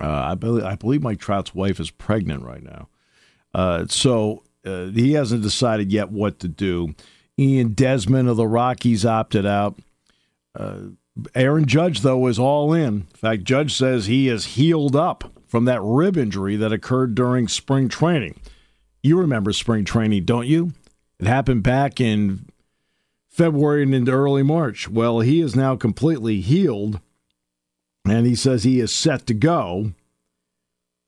Uh, 0.00 0.08
I, 0.08 0.34
believe, 0.34 0.64
I 0.64 0.74
believe 0.76 1.02
Mike 1.02 1.20
Trout's 1.20 1.54
wife 1.54 1.80
is 1.80 1.90
pregnant 1.90 2.42
right 2.42 2.62
now. 2.62 2.88
Uh, 3.54 3.86
so 3.88 4.42
uh, 4.64 4.86
he 4.86 5.12
hasn't 5.12 5.42
decided 5.42 5.92
yet 5.92 6.10
what 6.10 6.40
to 6.40 6.48
do. 6.48 6.94
Ian 7.38 7.74
Desmond 7.74 8.28
of 8.28 8.36
the 8.36 8.46
Rockies 8.46 9.06
opted 9.06 9.46
out. 9.46 9.78
Aaron 11.34 11.66
Judge, 11.66 12.00
though, 12.00 12.26
is 12.26 12.38
all 12.38 12.72
in. 12.72 12.84
In 12.84 13.02
fact, 13.02 13.44
Judge 13.44 13.74
says 13.74 14.06
he 14.06 14.28
is 14.28 14.56
healed 14.56 14.94
up 14.94 15.32
from 15.46 15.64
that 15.64 15.82
rib 15.82 16.16
injury 16.16 16.56
that 16.56 16.72
occurred 16.72 17.14
during 17.14 17.48
spring 17.48 17.88
training. 17.88 18.38
You 19.02 19.18
remember 19.18 19.52
spring 19.52 19.84
training, 19.84 20.24
don't 20.24 20.46
you? 20.46 20.72
It 21.18 21.26
happened 21.26 21.62
back 21.62 22.00
in 22.00 22.46
February 23.28 23.82
and 23.82 23.94
into 23.94 24.12
early 24.12 24.42
March. 24.42 24.88
Well, 24.88 25.20
he 25.20 25.40
is 25.40 25.56
now 25.56 25.76
completely 25.76 26.40
healed, 26.40 27.00
and 28.04 28.26
he 28.26 28.34
says 28.34 28.64
he 28.64 28.80
is 28.80 28.92
set 28.92 29.26
to 29.26 29.34
go 29.34 29.92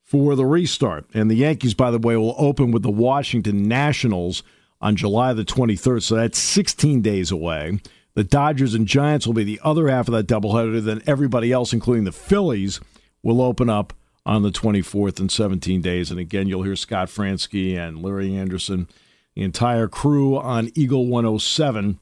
for 0.04 0.34
the 0.34 0.46
restart. 0.46 1.06
And 1.14 1.30
the 1.30 1.36
Yankees, 1.36 1.74
by 1.74 1.90
the 1.90 1.98
way, 1.98 2.16
will 2.16 2.34
open 2.38 2.72
with 2.72 2.82
the 2.82 2.90
Washington 2.90 3.68
Nationals 3.68 4.42
on 4.80 4.96
July 4.96 5.32
the 5.32 5.44
23rd. 5.44 6.02
So 6.02 6.16
that's 6.16 6.38
16 6.38 7.02
days 7.02 7.30
away. 7.30 7.78
The 8.20 8.24
Dodgers 8.24 8.74
and 8.74 8.86
Giants 8.86 9.26
will 9.26 9.32
be 9.32 9.44
the 9.44 9.60
other 9.64 9.88
half 9.88 10.06
of 10.06 10.12
that 10.12 10.26
doubleheader. 10.26 10.84
Then 10.84 11.00
everybody 11.06 11.52
else, 11.52 11.72
including 11.72 12.04
the 12.04 12.12
Phillies, 12.12 12.78
will 13.22 13.40
open 13.40 13.70
up 13.70 13.94
on 14.26 14.42
the 14.42 14.50
24th 14.50 15.18
in 15.18 15.30
17 15.30 15.80
days. 15.80 16.10
And 16.10 16.20
again, 16.20 16.46
you'll 16.46 16.64
hear 16.64 16.76
Scott 16.76 17.08
Franzke 17.08 17.78
and 17.78 18.02
Larry 18.02 18.36
Andersen, 18.36 18.88
the 19.34 19.40
entire 19.40 19.88
crew 19.88 20.36
on 20.36 20.68
Eagle 20.74 21.06
107 21.06 21.98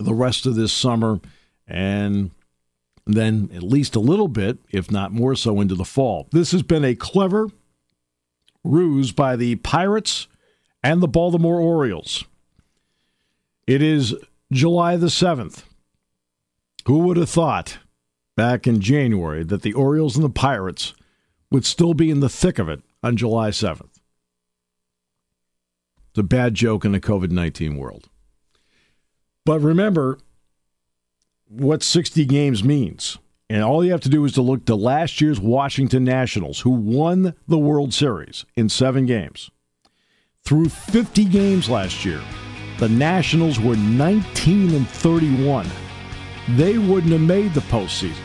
the 0.00 0.12
rest 0.12 0.44
of 0.44 0.56
this 0.56 0.72
summer. 0.72 1.20
And 1.68 2.32
then 3.06 3.48
at 3.54 3.62
least 3.62 3.94
a 3.94 4.00
little 4.00 4.26
bit, 4.26 4.58
if 4.72 4.90
not 4.90 5.12
more 5.12 5.36
so, 5.36 5.60
into 5.60 5.76
the 5.76 5.84
fall. 5.84 6.26
This 6.32 6.50
has 6.50 6.64
been 6.64 6.84
a 6.84 6.96
clever 6.96 7.46
ruse 8.64 9.12
by 9.12 9.36
the 9.36 9.54
Pirates 9.54 10.26
and 10.82 11.00
the 11.00 11.06
Baltimore 11.06 11.60
Orioles. 11.60 12.24
It 13.68 13.82
is 13.82 14.16
July 14.50 14.96
the 14.96 15.08
7th. 15.08 15.64
Who 16.86 17.00
would 17.00 17.18
have 17.18 17.28
thought 17.28 17.78
back 18.34 18.66
in 18.66 18.80
January 18.80 19.44
that 19.44 19.60
the 19.60 19.74
Orioles 19.74 20.16
and 20.16 20.24
the 20.24 20.30
Pirates 20.30 20.94
would 21.50 21.66
still 21.66 21.92
be 21.92 22.10
in 22.10 22.20
the 22.20 22.30
thick 22.30 22.58
of 22.58 22.68
it 22.68 22.80
on 23.02 23.16
July 23.16 23.50
7th? 23.50 24.00
It's 26.10 26.18
a 26.18 26.22
bad 26.22 26.54
joke 26.54 26.86
in 26.86 26.92
the 26.92 27.00
COVID 27.00 27.30
19 27.30 27.76
world. 27.76 28.08
But 29.44 29.60
remember, 29.60 30.18
what 31.46 31.82
60 31.82 32.24
games 32.24 32.64
means. 32.64 33.18
And 33.50 33.62
all 33.62 33.84
you 33.84 33.92
have 33.92 34.00
to 34.02 34.10
do 34.10 34.24
is 34.24 34.32
to 34.32 34.42
look 34.42 34.66
to 34.66 34.74
last 34.74 35.20
year's 35.20 35.40
Washington 35.40 36.04
Nationals, 36.04 36.60
who 36.60 36.70
won 36.70 37.34
the 37.46 37.58
World 37.58 37.94
Series 37.94 38.44
in 38.56 38.68
seven 38.68 39.06
games. 39.06 39.50
Through 40.44 40.68
50 40.68 41.24
games 41.26 41.68
last 41.68 42.04
year, 42.04 42.20
the 42.78 42.88
Nationals 42.88 43.58
were 43.60 43.76
19 43.76 44.74
and 44.74 44.88
31. 44.88 45.66
They 46.56 46.78
wouldn't 46.78 47.12
have 47.12 47.20
made 47.20 47.52
the 47.54 47.60
postseason. 47.60 48.16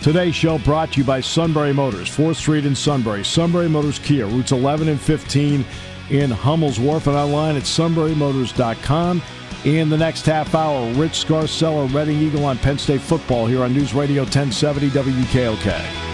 Today's 0.00 0.34
show 0.34 0.58
brought 0.58 0.92
to 0.92 1.00
you 1.00 1.04
by 1.04 1.20
Sunbury 1.20 1.72
Motors, 1.72 2.14
4th 2.14 2.36
Street 2.36 2.66
in 2.66 2.74
Sunbury, 2.74 3.24
Sunbury 3.24 3.68
Motors 3.68 3.98
Kia, 3.98 4.26
routes 4.26 4.52
11 4.52 4.88
and 4.88 5.00
15 5.00 5.64
in 6.10 6.30
Hummel's 6.30 6.78
Wharf, 6.78 7.06
and 7.06 7.16
online 7.16 7.56
at 7.56 7.62
sunburymotors.com. 7.62 9.22
In 9.64 9.88
the 9.88 9.96
next 9.96 10.26
half 10.26 10.54
hour, 10.54 10.92
Rich 10.92 11.24
Scarcella, 11.24 11.92
Reading 11.92 12.20
Eagle 12.20 12.44
on 12.44 12.58
Penn 12.58 12.76
State 12.76 13.00
football 13.00 13.46
here 13.46 13.62
on 13.62 13.72
News 13.72 13.94
Radio 13.94 14.24
1070 14.24 14.90
WKOK. 14.90 16.13